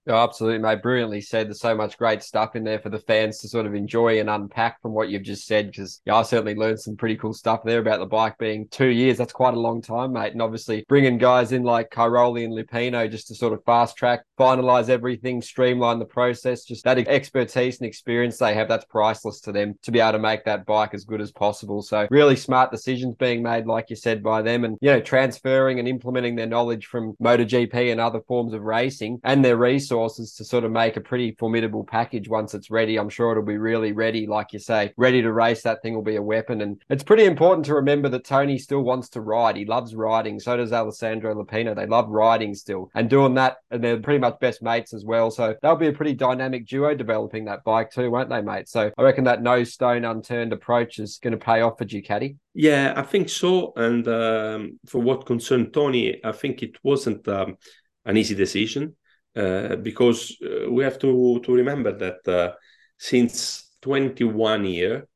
Oh, 0.09 0.23
absolutely, 0.23 0.59
mate. 0.59 0.81
Brilliantly 0.81 1.19
said. 1.19 1.47
There's 1.47 1.59
so 1.59 1.75
much 1.75 1.97
great 1.97 2.23
stuff 2.23 2.55
in 2.55 2.63
there 2.63 2.79
for 2.79 2.89
the 2.89 2.99
fans 2.99 3.39
to 3.39 3.49
sort 3.49 3.65
of 3.65 3.75
enjoy 3.75 4.21
and 4.21 4.29
unpack 4.29 4.81
from 4.81 4.93
what 4.93 5.09
you've 5.09 5.23
just 5.23 5.45
said. 5.45 5.67
Because 5.67 6.01
yeah, 6.05 6.15
I 6.15 6.21
certainly 6.21 6.55
learned 6.55 6.79
some 6.79 6.95
pretty 6.95 7.17
cool 7.17 7.33
stuff 7.33 7.61
there 7.65 7.79
about 7.79 7.99
the 7.99 8.05
bike 8.05 8.37
being 8.37 8.69
two 8.69 8.87
years. 8.87 9.17
That's 9.17 9.33
quite 9.33 9.53
a 9.53 9.59
long 9.59 9.81
time, 9.81 10.13
mate. 10.13 10.31
And 10.31 10.41
obviously 10.41 10.85
bringing 10.87 11.17
guys 11.17 11.51
in 11.51 11.63
like 11.63 11.89
Cairoli 11.89 12.45
and 12.45 12.53
Lupino 12.53 13.11
just 13.11 13.27
to 13.27 13.35
sort 13.35 13.51
of 13.51 13.63
fast 13.65 13.97
track, 13.97 14.23
finalize 14.39 14.87
everything, 14.87 15.41
streamline 15.41 15.99
the 15.99 16.05
process. 16.05 16.63
Just 16.63 16.85
that 16.85 16.97
expertise 16.99 17.79
and 17.79 17.87
experience 17.87 18.37
they 18.37 18.53
have, 18.53 18.69
that's 18.69 18.85
priceless 18.85 19.41
to 19.41 19.51
them 19.51 19.77
to 19.83 19.91
be 19.91 19.99
able 19.99 20.13
to 20.13 20.19
make 20.19 20.45
that 20.45 20.65
bike 20.65 20.93
as 20.93 21.03
good 21.03 21.19
as 21.19 21.33
possible. 21.33 21.81
So 21.81 22.07
really 22.09 22.37
smart 22.37 22.71
decisions 22.71 23.15
being 23.15 23.43
made, 23.43 23.65
like 23.65 23.89
you 23.89 23.97
said, 23.97 24.23
by 24.23 24.41
them, 24.41 24.63
and 24.63 24.77
you 24.79 24.89
know 24.89 25.01
transferring 25.01 25.79
and 25.79 25.87
implementing 25.87 26.35
their 26.35 26.47
knowledge 26.47 26.85
from 26.85 27.13
MotoGP 27.21 27.91
and 27.91 27.99
other 27.99 28.21
forms 28.21 28.53
of 28.53 28.61
racing 28.61 29.19
and 29.25 29.43
their 29.43 29.57
resources 29.57 29.96
resources 29.97 30.33
to 30.33 30.45
sort 30.45 30.63
of 30.63 30.71
make 30.71 30.95
a 30.95 31.01
pretty 31.01 31.35
formidable 31.39 31.83
package 31.83 32.29
once 32.29 32.53
it's 32.53 32.69
ready. 32.69 32.97
I'm 32.97 33.09
sure 33.09 33.31
it'll 33.31 33.43
be 33.43 33.57
really 33.57 33.91
ready, 33.91 34.27
like 34.27 34.53
you 34.53 34.59
say, 34.59 34.93
ready 34.97 35.21
to 35.21 35.31
race. 35.31 35.63
That 35.63 35.81
thing 35.81 35.95
will 35.95 36.03
be 36.03 36.17
a 36.17 36.21
weapon. 36.21 36.61
And 36.61 36.81
it's 36.89 37.03
pretty 37.03 37.25
important 37.25 37.65
to 37.65 37.75
remember 37.75 38.09
that 38.09 38.23
Tony 38.23 38.57
still 38.57 38.81
wants 38.81 39.09
to 39.09 39.21
ride. 39.21 39.57
He 39.57 39.65
loves 39.65 39.95
riding. 39.95 40.39
So 40.39 40.55
does 40.57 40.71
Alessandro 40.71 41.33
Lupino. 41.33 41.75
They 41.75 41.87
love 41.87 42.09
riding 42.09 42.53
still 42.53 42.89
and 42.93 43.09
doing 43.09 43.33
that. 43.35 43.57
And 43.71 43.83
they're 43.83 43.99
pretty 43.99 44.19
much 44.19 44.39
best 44.39 44.61
mates 44.61 44.93
as 44.93 45.03
well. 45.03 45.31
So 45.31 45.55
they'll 45.61 45.75
be 45.75 45.87
a 45.87 45.93
pretty 45.93 46.13
dynamic 46.13 46.67
duo 46.67 46.93
developing 46.93 47.45
that 47.45 47.63
bike 47.63 47.91
too, 47.91 48.11
won't 48.11 48.29
they, 48.29 48.41
mate? 48.41 48.69
So 48.69 48.91
I 48.97 49.01
reckon 49.01 49.23
that 49.25 49.41
no 49.41 49.63
stone 49.63 50.05
unturned 50.05 50.53
approach 50.53 50.99
is 50.99 51.19
going 51.21 51.37
to 51.37 51.43
pay 51.43 51.61
off 51.61 51.77
for 51.77 51.85
Ducati. 51.85 52.35
Yeah, 52.53 52.93
I 52.95 53.03
think 53.03 53.29
so. 53.29 53.73
And 53.75 54.07
um, 54.07 54.79
for 54.85 55.01
what 55.01 55.25
concerned 55.25 55.73
Tony, 55.73 56.19
I 56.23 56.31
think 56.31 56.63
it 56.63 56.77
wasn't 56.83 57.27
um, 57.27 57.57
an 58.05 58.17
easy 58.17 58.35
decision. 58.35 58.95
Uh, 59.37 59.75
because 59.75 60.35
uh, 60.41 60.71
we 60.71 60.83
have 60.83 60.97
to 60.97 61.39
to 61.41 61.53
remember 61.53 61.91
that 61.91 62.27
uh, 62.27 62.53
since 62.97 63.69
21 63.81 64.65
year, 64.65 65.07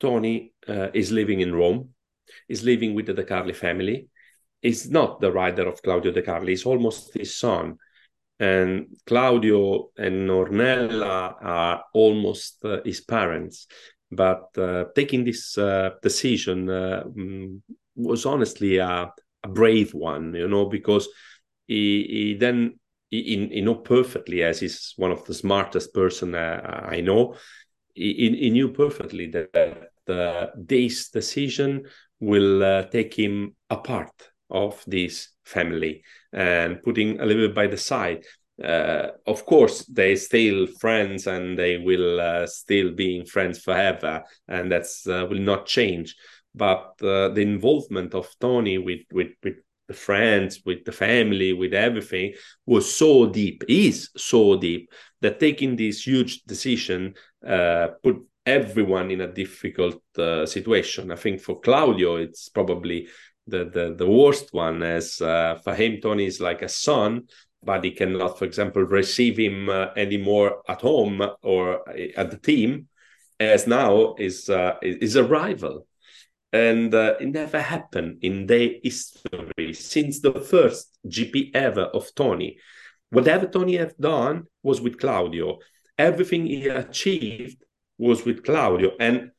Tony 0.00 0.52
is 0.92 1.12
living 1.12 1.40
in 1.40 1.54
Rome, 1.54 1.90
is 2.48 2.64
living 2.64 2.94
with 2.94 3.06
the 3.06 3.14
De 3.14 3.22
Carli 3.22 3.54
family. 3.54 4.08
Is 4.62 4.90
not 4.90 5.20
the 5.20 5.30
rider 5.32 5.68
of 5.68 5.82
Claudio 5.82 6.12
De 6.12 6.22
Carli; 6.22 6.48
he's 6.48 6.66
almost 6.66 7.14
his 7.14 7.38
son. 7.38 7.76
And 8.40 8.86
Claudio 9.06 9.90
and 9.96 10.28
Ornella 10.28 11.34
are 11.40 11.84
almost 11.94 12.64
his 12.84 13.00
parents. 13.00 13.66
But 14.10 14.58
uh, 14.58 14.86
taking 14.94 15.24
this 15.24 15.56
uh, 15.56 15.90
decision 16.02 16.68
uh, 16.68 17.04
mm, 17.06 17.60
was 17.94 18.26
honestly 18.26 18.78
a, 18.78 19.12
a, 19.44 19.48
brave 19.48 19.94
one, 19.94 20.34
you 20.34 20.48
know, 20.48 20.66
because 20.66 21.08
he, 21.68 22.02
he 22.08 22.34
then 22.34 22.79
he, 23.10 23.48
he 23.52 23.60
know 23.60 23.76
perfectly, 23.76 24.42
as 24.42 24.60
he's 24.60 24.94
one 24.96 25.10
of 25.10 25.24
the 25.24 25.34
smartest 25.34 25.92
person 25.92 26.34
uh, 26.34 26.86
I 26.88 27.00
know. 27.00 27.34
He, 27.94 28.36
he, 28.40 28.50
knew 28.50 28.72
perfectly 28.72 29.26
that 29.26 29.90
uh, 30.08 30.46
this 30.56 31.10
decision 31.10 31.84
will 32.20 32.62
uh, 32.62 32.82
take 32.84 33.14
him 33.14 33.56
apart 33.68 34.30
of 34.48 34.82
this 34.86 35.30
family 35.44 36.02
and 36.32 36.82
putting 36.82 37.20
a 37.20 37.26
little 37.26 37.48
bit 37.48 37.54
by 37.54 37.66
the 37.66 37.76
side 37.76 38.24
uh, 38.62 39.08
of 39.26 39.46
course 39.46 39.84
they 39.86 40.16
still 40.16 40.66
friends 40.66 41.26
and 41.26 41.58
they 41.58 41.78
will 41.78 42.20
uh, 42.20 42.46
still 42.46 42.92
being 42.92 43.24
friends 43.24 43.58
forever 43.58 44.22
and 44.48 44.70
that's 44.70 45.06
uh, 45.06 45.26
will 45.28 45.38
not 45.38 45.66
change 45.66 46.14
but 46.54 46.92
uh, 47.02 47.28
the 47.28 47.40
involvement 47.40 48.14
of 48.14 48.28
tony 48.40 48.76
with 48.76 49.00
with 49.12 49.30
with 49.42 49.56
the 49.90 49.98
friends 50.08 50.52
with 50.66 50.80
the 50.84 50.96
family 51.06 51.50
with 51.52 51.74
everything 51.74 52.28
was 52.66 52.84
so 53.02 53.26
deep 53.26 53.58
is 53.68 53.96
so 54.16 54.56
deep 54.56 54.82
that 55.22 55.40
taking 55.40 55.72
this 55.76 56.06
huge 56.06 56.42
decision 56.44 57.14
uh, 57.54 57.88
put 58.02 58.16
everyone 58.46 59.10
in 59.10 59.20
a 59.20 59.32
difficult 59.42 60.02
uh, 60.18 60.46
situation. 60.46 61.10
I 61.10 61.16
think 61.16 61.40
for 61.40 61.60
claudio 61.60 62.16
it's 62.16 62.48
probably 62.48 63.08
the 63.46 63.62
the, 63.76 63.94
the 64.02 64.10
worst 64.18 64.46
one 64.52 64.82
as 64.82 65.06
for 65.64 65.74
him 65.80 65.92
tony 66.00 66.26
is 66.26 66.40
like 66.40 66.62
a 66.62 66.68
son 66.68 67.10
but 67.62 67.84
he 67.84 67.90
cannot, 67.90 68.38
for 68.38 68.44
example, 68.44 68.82
receive 68.82 69.38
him 69.38 69.68
uh, 69.68 69.88
anymore 69.96 70.62
at 70.68 70.80
home 70.80 71.22
or 71.42 71.88
uh, 71.88 72.06
at 72.16 72.30
the 72.30 72.38
team, 72.38 72.88
as 73.38 73.66
now 73.66 74.14
is 74.18 74.48
uh, 74.48 74.74
is 74.82 75.16
a 75.16 75.24
rival, 75.24 75.86
and 76.52 76.94
uh, 76.94 77.14
it 77.20 77.28
never 77.28 77.60
happened 77.60 78.18
in 78.22 78.46
their 78.46 78.70
history 78.82 79.72
since 79.72 80.20
the 80.20 80.32
first 80.32 80.98
GP 81.06 81.50
ever 81.54 81.82
of 81.82 82.12
Tony. 82.14 82.58
Whatever 83.10 83.46
Tony 83.46 83.76
had 83.76 83.96
done 83.98 84.44
was 84.62 84.80
with 84.80 84.98
Claudio. 84.98 85.58
Everything 85.98 86.46
he 86.46 86.68
achieved 86.68 87.62
was 87.98 88.24
with 88.24 88.42
Claudio, 88.44 88.92
and 88.98 89.30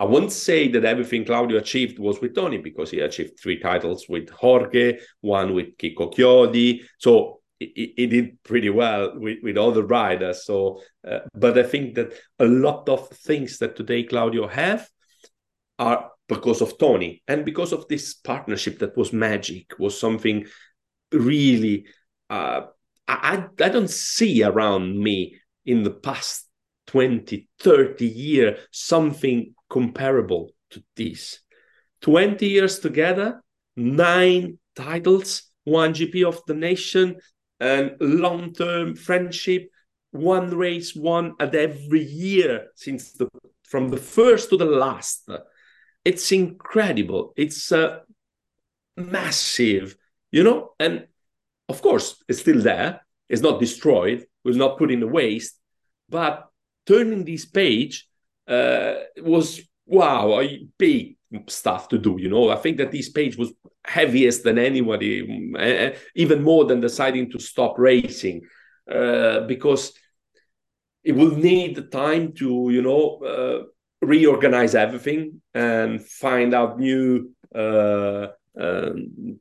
I 0.00 0.04
won't 0.04 0.30
say 0.30 0.68
that 0.68 0.84
everything 0.84 1.24
Claudio 1.24 1.58
achieved 1.58 1.98
was 1.98 2.20
with 2.20 2.34
Tony 2.34 2.58
because 2.58 2.90
he 2.92 3.00
achieved 3.00 3.38
three 3.38 3.58
titles 3.58 4.06
with 4.08 4.30
Jorge, 4.30 4.98
one 5.20 5.54
with 5.54 5.76
Chicco 5.76 6.14
Chiodi. 6.14 6.82
So 6.98 7.40
he, 7.58 7.94
he 7.96 8.06
did 8.06 8.42
pretty 8.44 8.70
well 8.70 9.18
with, 9.18 9.38
with 9.42 9.56
other 9.56 9.82
riders. 9.82 10.44
So, 10.44 10.80
uh, 11.06 11.20
but 11.34 11.58
I 11.58 11.64
think 11.64 11.96
that 11.96 12.12
a 12.38 12.44
lot 12.44 12.88
of 12.88 13.08
things 13.08 13.58
that 13.58 13.74
today 13.74 14.04
Claudio 14.04 14.46
have 14.46 14.88
are 15.80 16.12
because 16.28 16.60
of 16.60 16.78
Tony 16.78 17.22
and 17.26 17.44
because 17.44 17.72
of 17.72 17.88
this 17.88 18.14
partnership 18.14 18.78
that 18.80 18.96
was 18.96 19.12
magic, 19.12 19.78
was 19.78 19.98
something 19.98 20.46
really 21.12 21.86
uh, 22.30 22.62
I, 23.08 23.46
I 23.60 23.68
don't 23.70 23.90
see 23.90 24.42
around 24.42 24.98
me 24.98 25.36
in 25.64 25.82
the 25.82 25.90
past 25.90 26.46
20, 26.88 27.48
30 27.58 28.06
years 28.06 28.58
something 28.70 29.54
comparable 29.70 30.50
to 30.70 30.82
this. 30.94 31.40
20 32.02 32.46
years 32.46 32.78
together, 32.78 33.42
nine 33.76 34.58
titles, 34.76 35.44
one 35.64 35.94
GP 35.94 36.24
of 36.26 36.40
the 36.46 36.54
nation, 36.54 37.16
and 37.60 37.96
long 38.00 38.52
term 38.52 38.94
friendship, 38.94 39.68
one 40.10 40.54
race, 40.54 40.94
one 40.94 41.32
at 41.40 41.54
every 41.54 42.02
year 42.02 42.68
since 42.74 43.12
the 43.12 43.28
from 43.64 43.88
the 43.88 43.96
first 43.98 44.50
to 44.50 44.56
the 44.56 44.64
last. 44.64 45.28
It's 46.08 46.32
incredible. 46.32 47.34
It's 47.36 47.70
uh, 47.70 47.98
massive, 48.96 49.94
you 50.32 50.42
know, 50.42 50.72
and 50.80 51.06
of 51.68 51.82
course 51.82 52.24
it's 52.28 52.40
still 52.40 52.62
there. 52.62 53.04
It's 53.28 53.42
not 53.42 53.60
destroyed. 53.60 54.20
It 54.20 54.28
was 54.50 54.56
not 54.56 54.78
put 54.78 54.90
in 54.90 55.00
the 55.00 55.06
waste, 55.06 55.54
but 56.08 56.48
turning 56.86 57.24
this 57.24 57.44
page 57.44 58.08
uh, 58.46 58.94
was 59.18 59.60
wow, 59.84 60.40
a 60.40 60.66
big 60.78 61.18
stuff 61.46 61.88
to 61.88 61.98
do. 61.98 62.16
You 62.18 62.30
know, 62.30 62.48
I 62.48 62.56
think 62.56 62.78
that 62.78 62.90
this 62.90 63.10
page 63.10 63.36
was 63.36 63.52
heaviest 63.84 64.44
than 64.44 64.58
anybody, 64.58 65.12
uh, 65.58 65.90
even 66.14 66.42
more 66.42 66.64
than 66.64 66.80
deciding 66.80 67.30
to 67.32 67.38
stop 67.38 67.78
racing, 67.78 68.46
uh, 68.90 69.40
because 69.40 69.92
it 71.04 71.12
will 71.12 71.34
need 71.36 71.76
the 71.76 71.82
time 71.82 72.32
to, 72.40 72.68
you 72.70 72.80
know, 72.80 73.18
uh, 73.18 73.64
reorganize 74.00 74.74
everything 74.74 75.40
and 75.54 76.04
find 76.04 76.54
out 76.54 76.78
new 76.78 77.32
uh, 77.54 78.28
um, 78.58 79.40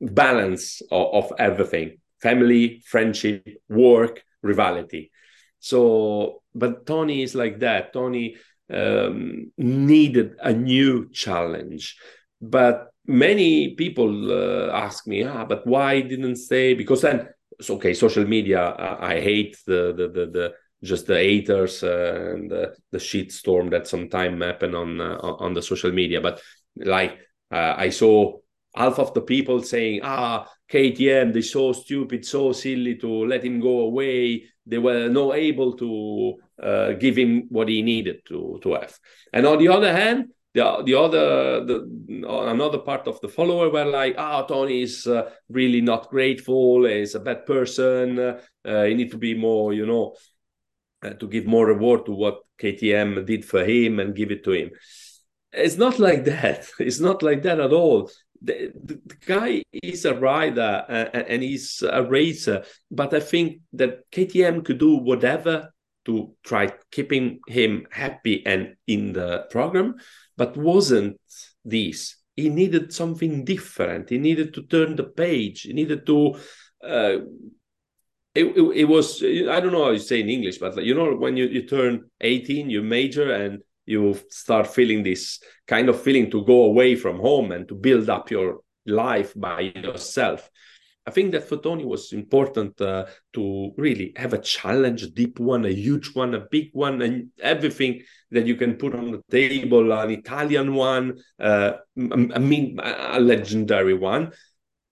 balance 0.00 0.82
of, 0.90 1.24
of 1.24 1.32
everything 1.38 1.98
family 2.20 2.82
friendship 2.86 3.62
work 3.68 4.22
rivalry 4.42 5.10
so 5.58 6.42
but 6.54 6.86
tony 6.86 7.22
is 7.22 7.34
like 7.34 7.60
that 7.60 7.92
tony 7.92 8.36
um, 8.72 9.52
needed 9.58 10.36
a 10.40 10.52
new 10.52 11.10
challenge. 11.10 11.96
But 12.40 12.88
many 13.06 13.74
people 13.74 14.32
uh, 14.32 14.72
ask 14.72 15.06
me, 15.06 15.24
ah, 15.24 15.44
but 15.44 15.66
why 15.66 16.00
didn't 16.00 16.36
stay? 16.36 16.74
Because 16.74 17.02
then, 17.02 17.28
it's 17.58 17.70
okay, 17.70 17.94
social 17.94 18.26
media, 18.26 18.74
I 19.00 19.20
hate 19.20 19.56
the, 19.66 19.92
the, 19.96 20.08
the, 20.08 20.26
the, 20.26 20.54
just 20.82 21.06
the 21.06 21.14
haters 21.14 21.82
uh, 21.82 22.32
and 22.34 22.50
the, 22.50 22.74
the 22.90 22.98
shit 22.98 23.32
storm 23.32 23.70
that 23.70 23.86
sometimes 23.86 24.42
happen 24.42 24.74
on, 24.74 25.00
uh, 25.00 25.16
on 25.20 25.54
the 25.54 25.62
social 25.62 25.92
media. 25.92 26.20
But 26.20 26.40
like, 26.76 27.18
uh, 27.50 27.74
I 27.76 27.90
saw 27.90 28.38
half 28.74 28.98
of 28.98 29.14
the 29.14 29.20
people 29.20 29.62
saying, 29.62 30.00
ah, 30.02 30.48
KTM, 30.70 31.32
they're 31.32 31.42
so 31.42 31.72
stupid, 31.72 32.24
so 32.24 32.52
silly 32.52 32.96
to 32.96 33.26
let 33.26 33.44
him 33.44 33.60
go 33.60 33.80
away. 33.80 34.44
They 34.64 34.78
were 34.78 35.08
not 35.08 35.36
able 35.36 35.76
to 35.76 36.34
uh, 36.62 36.92
give 36.92 37.16
him 37.16 37.46
what 37.48 37.68
he 37.68 37.82
needed 37.82 38.24
to 38.28 38.58
to 38.62 38.74
have. 38.74 38.98
And 39.32 39.46
on 39.46 39.58
the 39.58 39.68
other 39.68 39.92
hand, 39.92 40.30
the 40.54 40.82
the 40.84 40.94
other 40.94 41.64
the 41.64 42.24
another 42.48 42.78
part 42.78 43.08
of 43.08 43.20
the 43.20 43.28
follower 43.28 43.70
were 43.70 43.84
like, 43.84 44.14
"Ah, 44.16 44.42
oh, 44.42 44.46
Tony 44.46 44.82
is 44.82 45.06
uh, 45.06 45.30
really 45.48 45.80
not 45.80 46.10
grateful. 46.10 46.86
He's 46.86 47.14
a 47.14 47.20
bad 47.20 47.44
person. 47.44 48.18
Uh, 48.18 48.84
he 48.84 48.94
need 48.94 49.10
to 49.10 49.18
be 49.18 49.34
more, 49.34 49.72
you 49.72 49.86
know, 49.86 50.14
uh, 51.02 51.10
to 51.10 51.26
give 51.28 51.46
more 51.46 51.66
reward 51.66 52.06
to 52.06 52.12
what 52.12 52.40
KTM 52.60 53.26
did 53.26 53.44
for 53.44 53.64
him 53.64 53.98
and 54.00 54.14
give 54.14 54.30
it 54.30 54.44
to 54.44 54.52
him." 54.52 54.70
It's 55.52 55.76
not 55.76 55.98
like 55.98 56.24
that. 56.24 56.68
It's 56.78 57.00
not 57.00 57.22
like 57.22 57.42
that 57.42 57.60
at 57.60 57.72
all. 57.72 58.10
The, 58.40 58.72
the, 58.74 59.00
the, 59.06 59.16
guy 59.24 59.62
is 59.70 60.04
a 60.04 60.14
rider 60.14 60.84
uh, 60.88 61.16
and 61.16 61.42
he's 61.44 61.80
a 61.82 62.02
racer, 62.02 62.64
but 62.90 63.14
I 63.14 63.20
think 63.20 63.60
that 63.74 64.10
KTM 64.10 64.64
could 64.64 64.78
do 64.78 64.96
whatever 64.96 65.72
to 66.06 66.34
try 66.44 66.70
keeping 66.90 67.40
him 67.46 67.86
happy 67.90 68.44
and 68.44 68.74
in 68.86 69.12
the 69.12 69.46
program, 69.50 69.96
but 70.36 70.56
wasn't 70.56 71.20
this. 71.64 72.16
He 72.34 72.48
needed 72.48 72.92
something 72.92 73.44
different. 73.44 74.08
He 74.10 74.18
needed 74.18 74.54
to 74.54 74.62
turn 74.62 74.96
the 74.96 75.04
page. 75.04 75.62
He 75.62 75.72
needed 75.72 76.06
to. 76.06 76.34
Uh, 76.82 77.18
it, 78.34 78.44
it, 78.44 78.76
it, 78.76 78.84
was 78.84 79.22
I 79.22 79.60
don't 79.60 79.72
know 79.72 79.84
how 79.84 79.90
you 79.90 79.98
say 79.98 80.20
in 80.20 80.28
English, 80.28 80.58
but 80.58 80.82
you 80.82 80.94
know 80.94 81.14
when 81.14 81.36
you, 81.36 81.46
you 81.46 81.66
turn 81.66 82.10
18, 82.20 82.70
you 82.70 82.82
major 82.82 83.32
and 83.32 83.62
you 83.84 84.18
start 84.30 84.66
feeling 84.66 85.02
this 85.02 85.40
kind 85.66 85.88
of 85.88 86.00
feeling 86.00 86.30
to 86.30 86.44
go 86.44 86.64
away 86.64 86.94
from 86.96 87.18
home 87.18 87.52
and 87.52 87.68
to 87.68 87.74
build 87.74 88.08
up 88.08 88.30
your 88.30 88.60
life 88.86 89.32
by 89.36 89.60
yourself. 89.60 90.48
I 91.04 91.10
think 91.10 91.32
that 91.32 91.48
for 91.48 91.56
Tony 91.56 91.84
was 91.84 92.12
important 92.12 92.80
uh, 92.80 93.06
to 93.32 93.72
really 93.76 94.12
have 94.16 94.34
a 94.34 94.38
challenge, 94.38 95.02
a 95.02 95.10
deep 95.10 95.40
one, 95.40 95.64
a 95.64 95.72
huge 95.72 96.14
one, 96.14 96.32
a 96.34 96.46
big 96.48 96.70
one, 96.72 97.02
and 97.02 97.30
everything 97.40 98.02
that 98.30 98.46
you 98.46 98.54
can 98.54 98.76
put 98.76 98.94
on 98.94 99.10
the 99.10 99.22
table. 99.28 99.90
An 99.90 100.10
Italian 100.10 100.74
one, 100.74 101.18
uh, 101.40 101.72
I 101.98 102.38
mean, 102.38 102.78
a 102.80 103.18
legendary 103.18 103.94
one, 103.94 104.30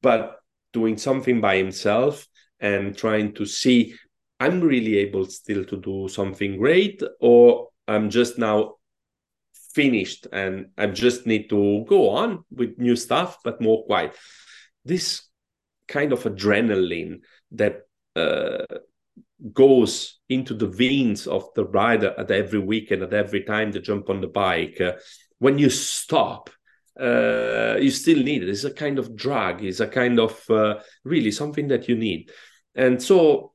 but 0.03 0.41
doing 0.72 0.99
something 0.99 1.41
by 1.41 1.57
himself 1.57 2.26
and 2.61 2.97
trying 2.97 3.35
to 3.35 3.47
see, 3.47 3.95
I'm 4.39 4.61
really 4.61 4.99
able 4.99 5.25
still 5.27 5.65
to 5.65 5.77
do 5.77 6.09
something 6.09 6.59
great, 6.59 7.03
or 7.21 7.69
I'm 7.89 8.11
just 8.11 8.39
now 8.39 8.77
finished 9.75 10.27
and 10.33 10.67
I 10.77 10.87
just 10.87 11.27
need 11.27 11.49
to 11.51 11.85
go 11.89 12.11
on 12.11 12.45
with 12.51 12.79
new 12.79 12.97
stuff, 12.97 13.39
but 13.45 13.61
more 13.61 13.85
quiet. 13.85 14.17
This 14.85 15.23
kind 15.89 16.13
of 16.13 16.25
adrenaline 16.25 17.21
that 17.53 17.83
uh, 18.17 18.65
goes 19.53 20.21
into 20.29 20.55
the 20.55 20.67
veins 20.67 21.27
of 21.27 21.49
the 21.55 21.65
rider 21.65 22.15
at 22.19 22.31
every 22.31 22.59
weekend, 22.59 23.03
at 23.03 23.13
every 23.13 23.43
time 23.43 23.73
they 23.73 23.81
jump 23.81 24.11
on 24.11 24.21
the 24.21 24.29
bike. 24.29 24.81
Uh, 24.81 24.93
when 25.39 25.59
you 25.59 25.71
stop, 25.71 26.51
uh, 27.01 27.77
you 27.81 27.91
still 27.91 28.23
need 28.23 28.43
it. 28.43 28.49
It's 28.49 28.65
a 28.65 28.73
kind 28.73 28.99
of 28.99 29.17
drug. 29.17 29.65
It's 29.65 29.81
a 29.81 29.87
kind 29.87 30.21
of 30.21 30.39
uh, 30.51 30.81
really 31.05 31.31
something 31.31 31.69
that 31.69 31.89
you 31.89 31.97
need. 31.97 32.31
And 32.75 33.03
so 33.03 33.53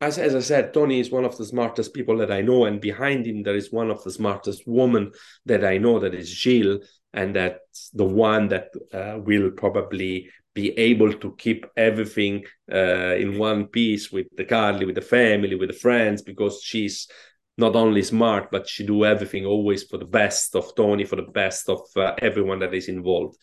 as, 0.00 0.18
as 0.18 0.34
I 0.34 0.40
said, 0.40 0.74
Tony 0.74 1.00
is 1.00 1.10
one 1.10 1.24
of 1.24 1.36
the 1.38 1.44
smartest 1.44 1.94
people 1.94 2.18
that 2.18 2.30
I 2.30 2.42
know, 2.42 2.66
and 2.66 2.80
behind 2.80 3.26
him 3.26 3.42
there 3.42 3.56
is 3.56 3.72
one 3.72 3.90
of 3.90 4.02
the 4.04 4.10
smartest 4.10 4.62
women 4.66 5.12
that 5.46 5.64
I 5.64 5.78
know, 5.78 5.98
that 5.98 6.14
is 6.14 6.30
Jill, 6.30 6.80
and 7.12 7.34
that's 7.34 7.90
the 7.90 8.04
one 8.04 8.48
that 8.48 8.68
uh, 8.92 9.18
will 9.18 9.50
probably 9.50 10.28
be 10.54 10.70
able 10.78 11.12
to 11.12 11.34
keep 11.36 11.66
everything 11.76 12.44
uh, 12.72 13.14
in 13.16 13.38
one 13.38 13.66
piece 13.66 14.12
with 14.12 14.26
De 14.36 14.44
Carli, 14.44 14.84
with 14.86 14.94
the 14.94 15.00
family, 15.00 15.54
with 15.54 15.70
the 15.70 15.78
friends, 15.78 16.22
because 16.22 16.60
she's 16.62 17.08
not 17.56 17.76
only 17.76 18.02
smart, 18.02 18.50
but 18.50 18.68
she 18.68 18.84
do 18.84 19.04
everything 19.04 19.46
always 19.46 19.84
for 19.84 19.96
the 19.96 20.04
best 20.04 20.54
of 20.54 20.74
Tony, 20.74 21.04
for 21.04 21.16
the 21.16 21.22
best 21.22 21.68
of 21.68 21.80
uh, 21.96 22.14
everyone 22.18 22.58
that 22.58 22.74
is 22.74 22.88
involved. 22.88 23.36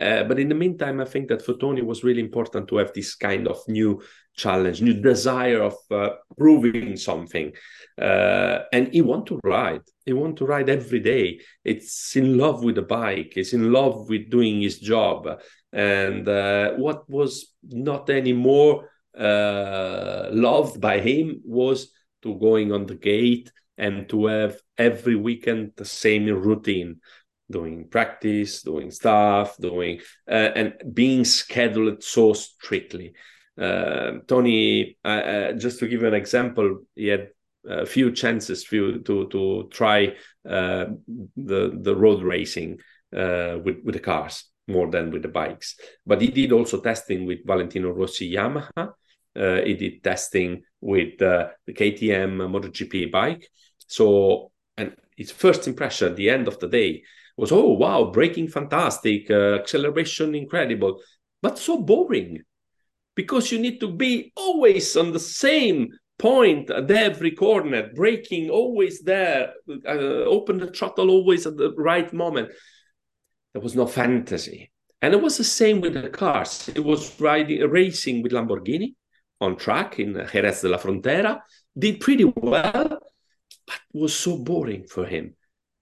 Uh, 0.00 0.24
but 0.24 0.38
in 0.38 0.48
the 0.48 0.54
meantime, 0.54 1.00
I 1.00 1.04
think 1.04 1.28
that 1.28 1.42
for 1.42 1.54
Tony 1.54 1.82
was 1.82 2.04
really 2.04 2.20
important 2.20 2.68
to 2.68 2.76
have 2.78 2.92
this 2.92 3.14
kind 3.14 3.46
of 3.48 3.58
new 3.68 4.02
challenge, 4.36 4.82
new 4.82 4.94
desire 4.94 5.62
of 5.62 5.74
uh, 5.90 6.10
proving 6.36 6.96
something. 6.96 7.52
Uh, 8.00 8.60
and 8.72 8.92
he 8.92 9.00
want 9.02 9.26
to 9.26 9.40
ride. 9.44 9.82
He 10.04 10.12
want 10.12 10.36
to 10.38 10.46
ride 10.46 10.68
every 10.68 11.00
day. 11.00 11.40
It's 11.64 12.16
in 12.16 12.36
love 12.36 12.64
with 12.64 12.74
the 12.74 12.82
bike. 12.82 13.34
It's 13.36 13.52
in 13.52 13.72
love 13.72 14.08
with 14.08 14.30
doing 14.30 14.62
his 14.62 14.78
job. 14.78 15.28
And 15.72 16.28
uh, 16.28 16.72
what 16.72 17.08
was 17.08 17.52
not 17.62 18.10
anymore 18.10 18.90
uh, 19.18 20.28
loved 20.32 20.80
by 20.80 21.00
him 21.00 21.40
was 21.44 21.92
to 22.22 22.34
going 22.38 22.72
on 22.72 22.86
the 22.86 22.96
gate 22.96 23.52
and 23.76 24.08
to 24.08 24.26
have 24.26 24.60
every 24.78 25.16
weekend 25.16 25.72
the 25.76 25.84
same 25.84 26.26
routine 26.26 27.00
doing 27.50 27.88
practice, 27.88 28.62
doing 28.62 28.90
stuff, 28.90 29.56
doing 29.58 30.00
uh, 30.28 30.50
and 30.54 30.74
being 30.92 31.24
scheduled 31.24 32.02
so 32.02 32.32
strictly. 32.32 33.14
Uh, 33.60 34.18
Tony, 34.26 34.96
uh, 35.04 35.08
uh 35.08 35.52
just 35.52 35.78
to 35.78 35.88
give 35.88 36.02
an 36.02 36.14
example, 36.14 36.80
he 36.94 37.08
had 37.08 37.28
a 37.66 37.86
few 37.86 38.12
chances 38.12 38.64
to 38.64 39.00
to 39.02 39.68
try 39.70 40.08
uh, 40.48 40.86
the 41.36 41.78
the 41.80 41.94
road 41.94 42.22
racing 42.22 42.78
uh, 43.16 43.58
with 43.64 43.76
with 43.84 43.94
the 43.94 44.00
cars 44.00 44.44
more 44.66 44.90
than 44.90 45.10
with 45.10 45.22
the 45.22 45.28
bikes. 45.28 45.76
But 46.06 46.22
he 46.22 46.28
did 46.28 46.52
also 46.52 46.80
testing 46.80 47.26
with 47.26 47.46
Valentino 47.46 47.90
Rossi 47.90 48.32
Yamaha. 48.32 48.94
he 49.64 49.74
did 49.74 50.02
testing 50.02 50.62
with 50.80 51.18
the 51.18 51.50
KTM 51.68 52.38
MotoGP 52.48 53.10
bike. 53.10 53.46
So, 53.86 54.52
and 54.78 54.96
his 55.16 55.30
first 55.30 55.68
impression 55.68 56.08
at 56.08 56.16
the 56.16 56.30
end 56.30 56.48
of 56.48 56.58
the 56.58 56.68
day 56.68 57.02
was 57.36 57.52
oh 57.52 57.72
wow 57.72 58.04
braking 58.04 58.48
fantastic 58.48 59.30
uh, 59.30 59.54
acceleration 59.54 60.34
incredible. 60.34 61.00
But 61.42 61.58
so 61.58 61.80
boring 61.80 62.42
because 63.14 63.52
you 63.52 63.58
need 63.58 63.80
to 63.80 63.88
be 63.88 64.32
always 64.36 64.96
on 64.96 65.12
the 65.12 65.20
same 65.20 65.90
point 66.18 66.70
at 66.70 66.90
every 66.90 67.32
corner 67.32 67.90
braking 67.94 68.50
always 68.50 69.00
there 69.02 69.52
uh, 69.86 69.90
open 69.90 70.58
the 70.58 70.68
throttle 70.68 71.10
always 71.10 71.46
at 71.46 71.56
the 71.56 71.72
right 71.76 72.12
moment. 72.12 72.50
There 73.52 73.62
was 73.62 73.74
no 73.74 73.86
fantasy. 73.86 74.70
And 75.02 75.12
it 75.12 75.20
was 75.20 75.36
the 75.36 75.44
same 75.44 75.80
with 75.80 75.94
the 75.94 76.08
cars. 76.08 76.68
It 76.68 76.82
was 76.82 77.20
riding 77.20 77.60
racing 77.68 78.22
with 78.22 78.32
lamborghini 78.32 78.94
on 79.40 79.56
track 79.56 79.98
in 79.98 80.14
jerez 80.14 80.62
de 80.62 80.68
la 80.68 80.78
frontera. 80.78 81.40
Did 81.76 82.00
pretty 82.00 82.24
well 82.24 83.00
but 83.66 83.80
was 83.92 84.14
so 84.14 84.38
boring 84.38 84.84
for 84.84 85.06
him 85.06 85.34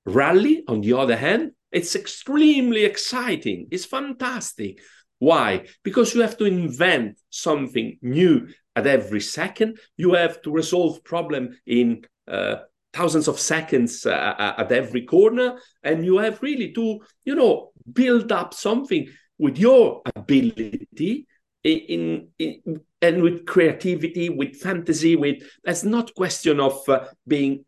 Rally, 0.05 0.65
on 0.69 0.81
the 0.81 0.95
other 0.95 1.17
hand, 1.17 1.53
it's 1.71 1.97
extremely 1.97 2.85
exciting. 2.85 3.69
It's 3.71 3.85
fantastic. 3.85 4.81
Why? 5.19 5.67
Because 5.85 6.15
you 6.15 6.21
have 6.23 6.37
to 6.39 6.45
invent 6.45 7.21
something 7.31 7.99
new 8.03 8.49
at 8.75 8.87
every 8.87 9.21
second. 9.21 9.79
You 9.97 10.15
have 10.15 10.43
to 10.43 10.51
resolve 10.51 11.05
problem 11.05 11.57
in 11.67 12.05
uh, 12.27 12.57
thousands 12.93 13.29
of 13.29 13.39
seconds 13.39 14.05
uh, 14.05 14.55
at 14.59 14.73
every 14.73 15.03
corner, 15.03 15.59
and 15.83 16.05
you 16.05 16.19
have 16.19 16.43
really 16.43 16.73
to, 16.73 17.01
you 17.25 17.35
know, 17.35 17.73
build 17.93 18.33
up 18.33 18.53
something 18.53 19.09
with 19.39 19.59
your 19.59 20.03
ability 20.15 21.27
in, 21.65 22.29
in, 22.39 22.81
and 23.01 23.23
with 23.23 23.47
creativity, 23.47 24.29
with 24.29 24.57
fantasy, 24.57 25.17
with 25.17 25.43
that's 25.65 25.85
not 25.85 26.15
question 26.15 26.61
of 26.61 26.81
uh, 26.89 27.05
being 27.27 27.65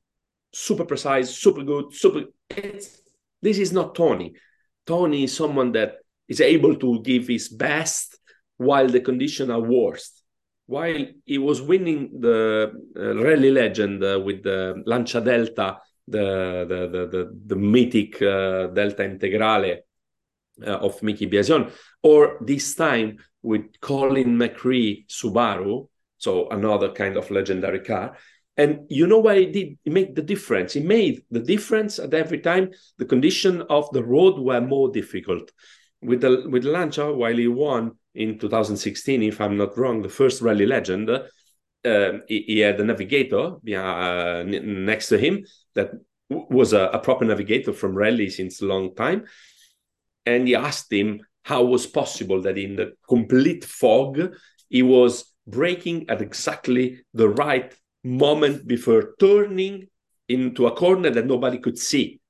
super 0.55 0.84
precise, 0.84 1.36
super 1.36 1.62
good, 1.62 1.92
super. 1.92 2.24
It's, 2.50 3.02
this 3.42 3.59
is 3.59 3.72
not 3.72 3.94
Tony. 3.94 4.34
Tony 4.86 5.24
is 5.24 5.36
someone 5.36 5.72
that 5.72 5.96
is 6.28 6.40
able 6.40 6.76
to 6.76 7.02
give 7.02 7.28
his 7.28 7.48
best 7.48 8.18
while 8.57 8.88
the 8.88 9.00
conditions 9.00 9.50
are 9.50 9.61
worst. 9.61 10.22
While 10.66 11.07
he 11.26 11.36
was 11.38 11.61
winning 11.61 12.20
the 12.20 12.72
uh, 12.96 13.22
rally 13.22 13.50
legend 13.50 14.02
uh, 14.02 14.20
with 14.24 14.42
the 14.42 14.82
Lancia 14.86 15.20
Delta, 15.20 15.78
the 16.09 16.64
the 16.68 16.88
the 16.88 17.07
the, 17.07 17.40
the 17.46 17.57
mythic 17.57 18.22
uh, 18.22 18.68
Delta 18.68 19.02
Integrale 19.02 19.78
uh, 20.66 20.70
of 20.70 21.02
Miki 21.02 21.26
Biasion, 21.26 21.70
or 22.02 22.38
this 22.40 22.74
time 22.74 23.18
with 23.42 23.78
Colin 23.80 24.38
McRae 24.38 25.07
Subaru, 25.07 25.88
so 26.16 26.48
another 26.48 26.92
kind 26.92 27.18
of 27.18 27.30
legendary 27.30 27.80
car, 27.80 28.16
and 28.57 28.86
you 28.88 29.07
know 29.07 29.18
why 29.18 29.34
it 29.34 29.52
did 29.52 29.78
it 29.84 29.92
made 29.92 30.14
the 30.14 30.22
difference? 30.22 30.76
It 30.76 30.84
made 30.84 31.22
the 31.30 31.40
difference 31.40 31.98
at 31.98 32.14
every 32.14 32.38
time 32.38 32.70
the 32.98 33.05
condition 33.05 33.62
of 33.62 33.90
the 33.92 34.05
road 34.05 34.38
were 34.38 34.61
more 34.61 34.90
difficult. 34.90 35.50
With 36.02 36.20
the 36.20 36.46
with 36.48 36.64
Lancia, 36.64 37.12
while 37.12 37.36
he 37.36 37.48
won 37.48 37.92
in 38.14 38.38
2016, 38.38 39.22
if 39.22 39.40
I'm 39.40 39.57
not 39.57 39.76
wrong, 39.76 40.02
the 40.02 40.09
first 40.09 40.40
rally 40.40 40.66
legend, 40.66 41.11
uh, 41.11 42.12
he, 42.28 42.44
he, 42.46 42.59
had 42.61 42.80
a 42.80 42.84
navigator 42.84 43.57
uh, 43.76 44.44
next 44.46 45.09
to 45.09 45.18
him 45.18 45.44
that 45.74 45.90
was 46.30 46.72
a, 46.72 46.90
a 46.92 46.98
proper 46.98 47.24
navigator 47.24 47.72
from 47.72 47.94
rally 47.94 48.30
since 48.30 48.61
a 48.61 48.66
long 48.66 48.94
time. 48.94 49.24
And 50.26 50.46
he 50.46 50.55
asked 50.55 50.92
him 50.92 51.20
how 51.42 51.64
was 51.64 51.86
possible 51.86 52.40
that 52.42 52.57
in 52.57 52.76
the 52.76 52.92
complete 53.07 53.64
fog 53.64 54.34
he 54.68 54.82
was 54.82 55.32
braking 55.46 56.09
at 56.09 56.22
exactly 56.22 57.02
the 57.12 57.28
right 57.28 57.74
moment 58.05 58.66
before 58.66 59.14
turning 59.18 59.88
into 60.28 60.66
a 60.66 60.76
corner 60.76 61.11
that 61.11 61.26
nobody 61.26 61.59
could 61.59 61.78
see. 61.78 62.20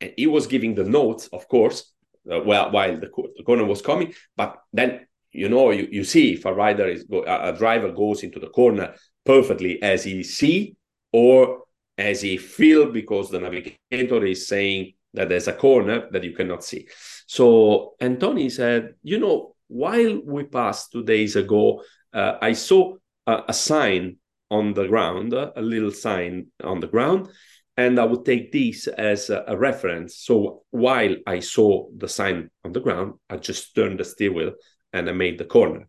And 0.00 0.12
he 0.16 0.26
was 0.26 0.46
giving 0.46 0.74
the 0.74 0.84
notes, 0.84 1.28
of 1.32 1.46
course, 1.48 1.92
uh, 2.30 2.40
well, 2.40 2.70
while 2.70 2.94
the, 2.98 3.10
the, 3.36 3.42
corner 3.44 3.64
was 3.64 3.82
coming. 3.82 4.14
But 4.36 4.56
then, 4.72 5.06
you 5.32 5.48
know, 5.48 5.70
you, 5.70 5.88
you 5.90 6.04
see 6.04 6.34
if 6.34 6.44
a 6.44 6.52
rider 6.52 6.88
is 6.88 7.04
go, 7.04 7.24
a, 7.26 7.52
driver 7.56 7.92
goes 7.92 8.22
into 8.22 8.38
the 8.38 8.48
corner 8.48 8.94
perfectly 9.24 9.82
as 9.82 10.04
he 10.04 10.22
see 10.22 10.76
or 11.12 11.64
as 11.98 12.22
he 12.22 12.36
feel 12.36 12.90
because 12.90 13.30
the 13.30 13.40
navigator 13.40 14.24
is 14.24 14.46
saying 14.46 14.94
that 15.12 15.28
there's 15.28 15.48
a 15.48 15.52
corner 15.52 16.08
that 16.12 16.24
you 16.24 16.32
cannot 16.32 16.64
see. 16.64 16.88
So 17.26 17.94
Anthony 18.00 18.48
said, 18.48 18.94
you 19.02 19.18
know, 19.18 19.54
while 19.66 20.20
we 20.24 20.44
passed 20.44 20.92
two 20.92 21.04
days 21.04 21.36
ago, 21.36 21.82
uh, 22.12 22.34
I 22.40 22.52
saw 22.52 22.96
a, 23.26 23.42
a 23.48 23.52
sign 23.52 24.16
on 24.50 24.74
the 24.74 24.86
ground, 24.86 25.32
a 25.32 25.52
little 25.56 25.92
sign 25.92 26.46
on 26.62 26.80
the 26.80 26.88
ground, 26.88 27.28
and 27.76 27.98
I 27.98 28.04
would 28.04 28.24
take 28.24 28.52
this 28.52 28.86
as 28.88 29.30
a, 29.30 29.56
reference. 29.56 30.16
So 30.18 30.64
while 30.70 31.16
I 31.26 31.40
saw 31.40 31.88
the 31.96 32.08
sign 32.08 32.50
on 32.64 32.72
the 32.72 32.80
ground, 32.80 33.14
I 33.28 33.36
just 33.36 33.74
turned 33.74 34.00
the 34.00 34.04
steer 34.04 34.32
wheel 34.32 34.52
and 34.92 35.08
I 35.08 35.12
made 35.12 35.38
the 35.38 35.44
corner. 35.44 35.88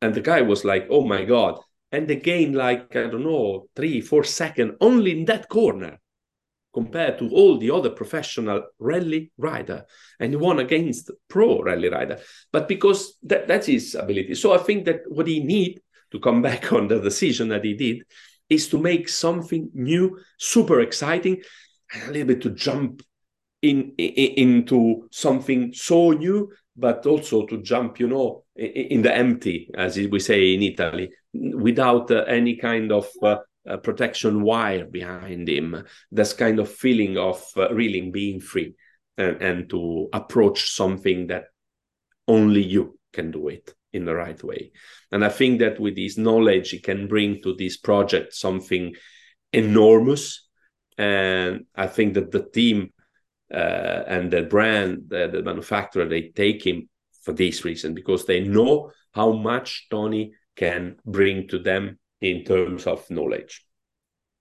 And 0.00 0.14
the 0.14 0.20
guy 0.20 0.42
was 0.42 0.64
like, 0.64 0.86
"Oh 0.90 1.04
my 1.06 1.24
god!" 1.24 1.60
And 1.92 2.08
gained 2.22 2.56
like 2.56 2.96
I 2.96 3.06
don't 3.08 3.24
know 3.24 3.68
three, 3.76 4.00
four 4.00 4.24
seconds 4.24 4.76
only 4.80 5.12
in 5.18 5.26
that 5.26 5.48
corner 5.48 6.00
compared 6.72 7.18
to 7.18 7.28
all 7.30 7.58
the 7.58 7.70
other 7.70 7.90
professional 7.90 8.62
rally 8.78 9.30
rider 9.36 9.84
and 10.18 10.40
won 10.40 10.58
against 10.58 11.10
pro 11.28 11.60
rally 11.60 11.88
rider 11.88 12.18
but 12.50 12.66
because 12.66 13.18
that, 13.22 13.46
that's 13.46 13.66
his 13.66 13.94
ability 13.94 14.34
so 14.34 14.52
i 14.52 14.58
think 14.58 14.84
that 14.84 15.00
what 15.08 15.26
he 15.26 15.40
need 15.40 15.80
to 16.12 16.20
come 16.20 16.42
back 16.42 16.72
on 16.78 16.88
the 16.88 17.00
decision 17.00 17.48
that 17.48 17.64
he 17.64 17.74
did 17.74 18.02
is 18.48 18.68
to 18.68 18.78
make 18.78 19.08
something 19.08 19.70
new, 19.74 20.18
super 20.38 20.80
exciting, 20.80 21.42
and 21.92 22.02
a 22.08 22.12
little 22.12 22.28
bit 22.28 22.42
to 22.42 22.50
jump 22.50 23.02
in, 23.62 23.94
in 23.98 24.32
into 24.36 25.08
something 25.10 25.72
so 25.72 26.10
new, 26.10 26.52
but 26.76 27.06
also 27.06 27.46
to 27.46 27.62
jump, 27.62 27.98
you 28.00 28.08
know, 28.08 28.44
in 28.56 29.02
the 29.02 29.14
empty, 29.14 29.70
as 29.74 29.96
we 29.96 30.18
say 30.18 30.54
in 30.54 30.62
Italy, 30.62 31.10
without 31.32 32.10
uh, 32.10 32.22
any 32.22 32.56
kind 32.56 32.92
of 32.92 33.08
uh, 33.22 33.36
uh, 33.68 33.76
protection 33.78 34.42
wire 34.42 34.84
behind 34.84 35.48
him. 35.48 35.84
This 36.10 36.32
kind 36.32 36.58
of 36.58 36.70
feeling 36.70 37.16
of 37.16 37.42
uh, 37.56 37.72
really 37.72 38.10
being 38.10 38.40
free 38.40 38.74
and, 39.16 39.40
and 39.40 39.70
to 39.70 40.08
approach 40.12 40.70
something 40.70 41.28
that 41.28 41.44
only 42.26 42.62
you 42.62 42.98
can 43.12 43.30
do 43.30 43.48
it 43.48 43.74
in 43.92 44.04
the 44.04 44.14
right 44.14 44.42
way. 44.42 44.72
And 45.10 45.24
I 45.24 45.28
think 45.28 45.60
that 45.60 45.78
with 45.78 45.96
this 45.96 46.16
knowledge, 46.16 46.70
he 46.70 46.80
can 46.80 47.08
bring 47.08 47.42
to 47.42 47.54
this 47.54 47.76
project 47.76 48.34
something 48.34 48.94
enormous. 49.52 50.48
And 50.98 51.66
I 51.74 51.86
think 51.86 52.14
that 52.14 52.30
the 52.30 52.44
team 52.44 52.92
uh, 53.52 54.04
and 54.06 54.30
the 54.30 54.42
brand, 54.42 55.04
the, 55.08 55.28
the 55.32 55.42
manufacturer, 55.42 56.06
they 56.06 56.28
take 56.28 56.66
him 56.66 56.88
for 57.22 57.32
this 57.32 57.64
reason 57.64 57.94
because 57.94 58.24
they 58.24 58.40
know 58.40 58.90
how 59.14 59.32
much 59.32 59.88
Tony 59.90 60.32
can 60.56 60.96
bring 61.04 61.48
to 61.48 61.58
them 61.58 61.98
in 62.20 62.44
terms 62.44 62.86
of 62.86 63.08
knowledge. 63.10 63.64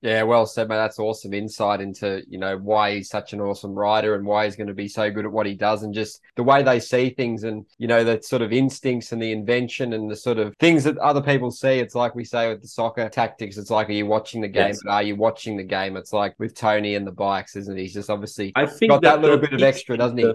Yeah, 0.01 0.23
well 0.23 0.47
said, 0.47 0.67
mate. 0.67 0.77
That's 0.77 0.97
awesome 0.97 1.31
insight 1.31 1.79
into, 1.79 2.23
you 2.27 2.39
know, 2.39 2.57
why 2.57 2.95
he's 2.95 3.09
such 3.09 3.33
an 3.33 3.39
awesome 3.39 3.73
rider 3.73 4.15
and 4.15 4.25
why 4.25 4.45
he's 4.45 4.55
going 4.55 4.67
to 4.67 4.73
be 4.73 4.87
so 4.87 5.11
good 5.11 5.25
at 5.25 5.31
what 5.31 5.45
he 5.45 5.53
does 5.53 5.83
and 5.83 5.93
just 5.93 6.21
the 6.35 6.43
way 6.43 6.63
they 6.63 6.79
see 6.79 7.11
things 7.11 7.43
and, 7.43 7.67
you 7.77 7.87
know, 7.87 8.03
the 8.03 8.19
sort 8.23 8.41
of 8.41 8.51
instincts 8.51 9.11
and 9.11 9.21
the 9.21 9.31
invention 9.31 9.93
and 9.93 10.09
the 10.09 10.15
sort 10.15 10.39
of 10.39 10.55
things 10.59 10.83
that 10.85 10.97
other 10.97 11.21
people 11.21 11.51
see. 11.51 11.77
It's 11.77 11.93
like 11.93 12.15
we 12.15 12.23
say 12.23 12.49
with 12.49 12.63
the 12.63 12.67
soccer 12.67 13.09
tactics. 13.09 13.57
It's 13.57 13.69
like, 13.69 13.89
are 13.89 13.93
you 13.93 14.07
watching 14.07 14.41
the 14.41 14.47
game? 14.47 14.69
Yes. 14.69 14.81
Are 14.89 15.03
you 15.03 15.15
watching 15.15 15.55
the 15.55 15.63
game? 15.63 15.95
It's 15.95 16.13
like 16.13 16.33
with 16.39 16.55
Tony 16.55 16.95
and 16.95 17.05
the 17.05 17.11
bikes, 17.11 17.55
isn't 17.55 17.77
it? 17.77 17.81
He's 17.81 17.93
just 17.93 18.09
obviously 18.09 18.53
I 18.55 18.65
think 18.65 18.89
got 18.89 19.03
that, 19.03 19.17
that 19.17 19.21
little 19.21 19.37
bit 19.37 19.53
of 19.53 19.61
extra, 19.61 19.97
doesn't 19.97 20.17
he? 20.17 20.33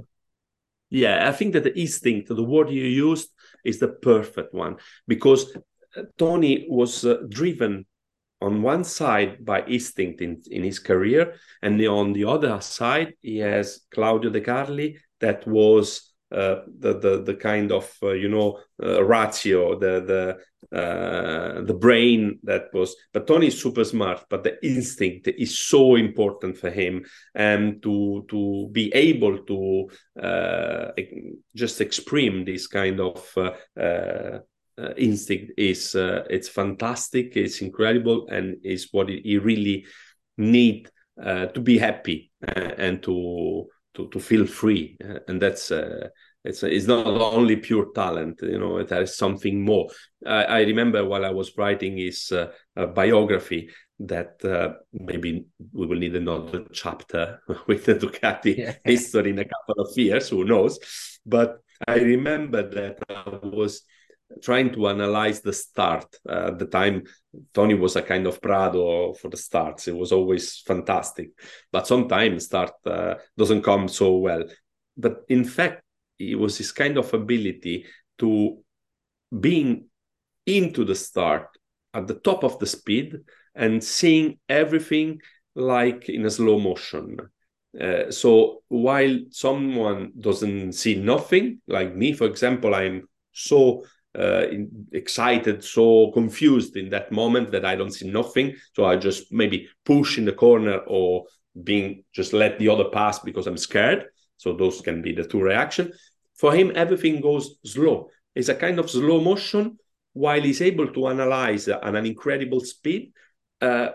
Yeah, 0.91 1.29
I 1.29 1.33
think 1.33 1.55
that 1.55 1.65
the 1.65 1.77
instinct, 1.77 2.29
the 2.29 2.41
word 2.41 2.71
you 2.71 2.85
used, 2.85 3.31
is 3.65 3.81
the 3.81 3.89
perfect 3.89 4.55
one 4.55 4.77
because 5.09 5.57
Tony 6.19 6.67
was 6.69 7.05
uh, 7.05 7.17
driven 7.29 7.87
on 8.41 8.63
one 8.63 8.85
side 8.85 9.45
by 9.45 9.65
instinct 9.65 10.21
in, 10.21 10.43
in 10.51 10.63
his 10.63 10.79
career, 10.79 11.35
and 11.63 11.81
on 11.87 12.13
the 12.13 12.25
other 12.25 12.61
side, 12.61 13.15
he 13.23 13.39
has 13.39 13.87
Claudio 13.91 14.31
De 14.31 14.41
Carli 14.41 14.99
that 15.21 15.47
was 15.47 16.13
uh, 16.33 16.63
the, 16.81 16.99
the 16.99 17.23
the 17.23 17.35
kind 17.35 17.71
of 17.71 17.89
uh, 18.03 18.11
you 18.11 18.29
know 18.29 18.59
uh, 18.83 19.03
ratio, 19.05 19.79
the 19.79 20.01
the 20.01 20.77
uh, 20.77 21.63
the 21.63 21.75
brain 21.75 22.41
that 22.43 22.65
was. 22.73 22.97
But 23.13 23.29
Tony 23.29 23.47
is 23.47 23.61
super 23.61 23.85
smart, 23.85 24.25
but 24.29 24.43
the 24.43 24.59
instinct 24.67 25.29
is 25.29 25.57
so 25.57 25.95
important 25.95 26.59
for 26.59 26.69
him, 26.69 27.05
and 27.35 27.81
to 27.85 28.27
to 28.29 28.69
be 28.73 28.93
able 28.93 29.39
to 29.45 29.89
uh, 30.21 30.91
just 31.55 31.81
express 31.81 32.33
this 32.45 32.67
kind 32.67 33.01
of 33.01 33.33
uh, 34.79 34.93
instinct 34.97 35.53
is 35.57 35.95
uh, 35.95 36.25
it's 36.29 36.49
fantastic 36.49 37.37
it's 37.37 37.63
incredible 37.63 38.29
and 38.29 38.57
is 38.63 38.89
what 38.93 39.09
he 39.09 39.39
really 39.39 39.87
need 40.37 40.91
uh, 41.23 41.47
to 41.47 41.61
be 41.61 41.79
happy 41.79 42.31
uh, 42.47 42.73
and 42.77 43.03
to 43.03 43.67
to 43.95 44.09
to 44.09 44.21
feel 44.21 44.47
free. 44.47 44.97
Uh, 45.03 45.19
and 45.29 45.41
that's 45.41 45.71
uh, 45.71 46.09
it's 46.45 46.63
it's 46.63 46.87
not 46.87 47.07
only 47.07 47.57
pure 47.57 47.87
talent 47.95 48.39
you 48.43 48.59
know 48.59 48.83
there 48.83 49.03
is 49.03 49.17
something 49.17 49.65
more. 49.65 49.89
I, 50.27 50.45
I 50.45 50.61
remember 50.61 51.05
while 51.05 51.25
i 51.25 51.31
was 51.31 51.57
writing 51.57 51.97
his 51.97 52.33
biography 52.95 53.71
that 53.99 54.37
maybe 54.93 55.47
we 55.73 55.87
will 55.87 55.99
need 55.99 56.15
another 56.15 56.67
chapter 56.71 57.41
with 57.67 57.87
the 57.87 57.95
ducati 57.95 58.59
yeah. 58.59 58.75
history 58.85 59.31
in 59.31 59.39
a 59.39 59.45
couple 59.45 59.83
of 59.83 59.97
years 59.97 60.29
who 60.29 60.45
knows? 60.45 60.79
But 61.25 61.61
i 61.89 61.97
remember 61.97 62.63
that 62.63 62.99
i 63.11 63.39
was 63.43 63.83
trying 64.43 64.73
to 64.73 64.89
analyze 64.89 65.41
the 65.41 65.53
start. 65.53 66.07
Uh, 66.29 66.49
at 66.49 66.59
the 66.59 66.67
time, 66.67 67.05
Tony 67.55 67.75
was 67.75 67.97
a 67.97 68.03
kind 68.03 68.27
of 68.27 68.41
Prado 68.41 69.13
for 69.15 69.29
the 69.29 69.37
starts. 69.37 69.89
It 69.89 69.97
was 69.97 70.13
always 70.13 70.61
fantastic, 70.61 71.31
but 71.73 71.87
sometimes 71.87 72.47
start 72.47 72.73
uh, 72.85 73.15
doesn't 73.37 73.63
come 73.63 73.89
so 73.89 74.17
well. 74.17 74.45
But 74.97 75.23
in 75.29 75.45
fact, 75.45 75.83
it 76.19 76.39
was 76.39 76.59
this 76.59 76.73
kind 76.73 76.97
of 76.97 77.13
ability 77.13 77.87
to 78.19 78.59
being 79.39 79.87
into 80.47 80.85
the 80.85 80.95
start 80.95 81.49
at 81.93 82.07
the 82.07 82.15
top 82.15 82.45
of 82.45 82.59
the 82.59 82.67
speed 82.67 83.19
and 83.55 83.83
seeing 83.83 84.39
everything 84.49 85.21
like 85.55 86.09
in 86.09 86.25
a 86.25 86.31
slow 86.31 86.59
motion. 86.59 87.17
Uh, 87.79 88.11
so 88.11 88.63
while 88.69 89.19
someone 89.31 90.13
doesn't 90.19 90.73
see 90.73 90.95
nothing, 90.95 91.61
like 91.67 91.95
me, 91.95 92.13
for 92.13 92.27
example, 92.27 92.75
I'm 92.75 93.09
so 93.33 93.85
uh, 94.19 94.47
in, 94.51 94.87
excited, 94.93 95.63
so 95.63 96.11
confused 96.13 96.77
in 96.77 96.91
that 96.91 97.13
moment 97.13 97.51
that 97.53 97.65
I 97.65 97.77
don't 97.77 97.93
see 97.93 98.11
nothing. 98.11 98.55
So 98.73 98.85
I 98.85 98.97
just 98.97 99.33
maybe 99.33 99.69
push 99.85 100.19
in 100.19 100.25
the 100.25 100.33
corner 100.33 100.79
or 100.87 101.25
being 101.63 102.05
just 102.13 102.33
let 102.33 102.59
the 102.59 102.69
other 102.69 102.87
pass 102.87 103.19
because 103.19 103.47
I'm 103.47 103.57
scared. 103.57 104.07
So 104.37 104.53
those 104.53 104.81
can 104.81 105.03
be 105.03 105.13
the 105.13 105.25
two 105.25 105.43
reactions. 105.43 105.95
For 106.37 106.55
him, 106.55 106.73
everything 106.75 107.21
goes 107.21 107.57
slow. 107.65 108.11
It's 108.35 108.49
a 108.49 108.55
kind 108.55 108.79
of 108.79 108.91
slow 108.91 109.21
motion 109.21 109.79
while 110.13 110.41
he's 110.41 110.63
able 110.63 110.89
to 110.89 111.09
analyze 111.09 111.69
at 111.69 111.85
an 111.85 112.07
incredible 112.07 112.61
speed 112.61 113.13
uh, 113.61 113.89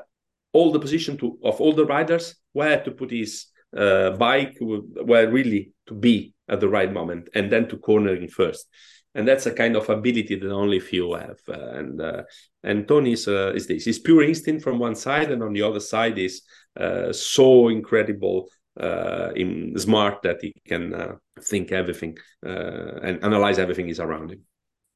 all 0.53 0.71
the 0.71 0.79
position 0.79 1.17
to, 1.17 1.37
of 1.43 1.61
all 1.61 1.73
the 1.73 1.85
riders, 1.85 2.35
where 2.53 2.83
to 2.83 2.91
put 2.91 3.11
his 3.11 3.47
uh, 3.75 4.11
bike, 4.11 4.57
where 4.59 5.29
really 5.29 5.71
to 5.87 5.93
be 5.93 6.33
at 6.49 6.59
the 6.59 6.67
right 6.67 6.91
moment, 6.91 7.29
and 7.33 7.51
then 7.51 7.67
to 7.69 7.77
cornering 7.77 8.27
first 8.27 8.67
and 9.13 9.27
that's 9.27 9.45
a 9.45 9.53
kind 9.53 9.75
of 9.75 9.89
ability 9.89 10.35
that 10.35 10.51
only 10.51 10.79
few 10.79 11.13
have. 11.13 11.39
Uh, 11.47 11.53
and 11.53 12.01
uh, 12.01 12.23
and 12.63 12.87
Tony 12.87 13.13
is, 13.13 13.27
uh, 13.27 13.51
is 13.53 13.67
this: 13.67 13.87
is 13.87 13.99
pure 13.99 14.23
instinct 14.23 14.63
from 14.63 14.79
one 14.79 14.95
side, 14.95 15.31
and 15.31 15.43
on 15.43 15.53
the 15.53 15.61
other 15.61 15.79
side 15.79 16.17
is 16.17 16.43
uh, 16.79 17.11
so 17.11 17.67
incredible, 17.67 18.47
uh, 18.79 19.31
in 19.35 19.77
smart 19.77 20.21
that 20.21 20.37
he 20.41 20.53
can 20.65 20.93
uh, 20.93 21.15
think 21.41 21.71
everything 21.71 22.17
and 22.43 23.23
analyze 23.23 23.59
everything 23.59 23.89
is 23.89 23.99
around 23.99 24.31
him. 24.31 24.41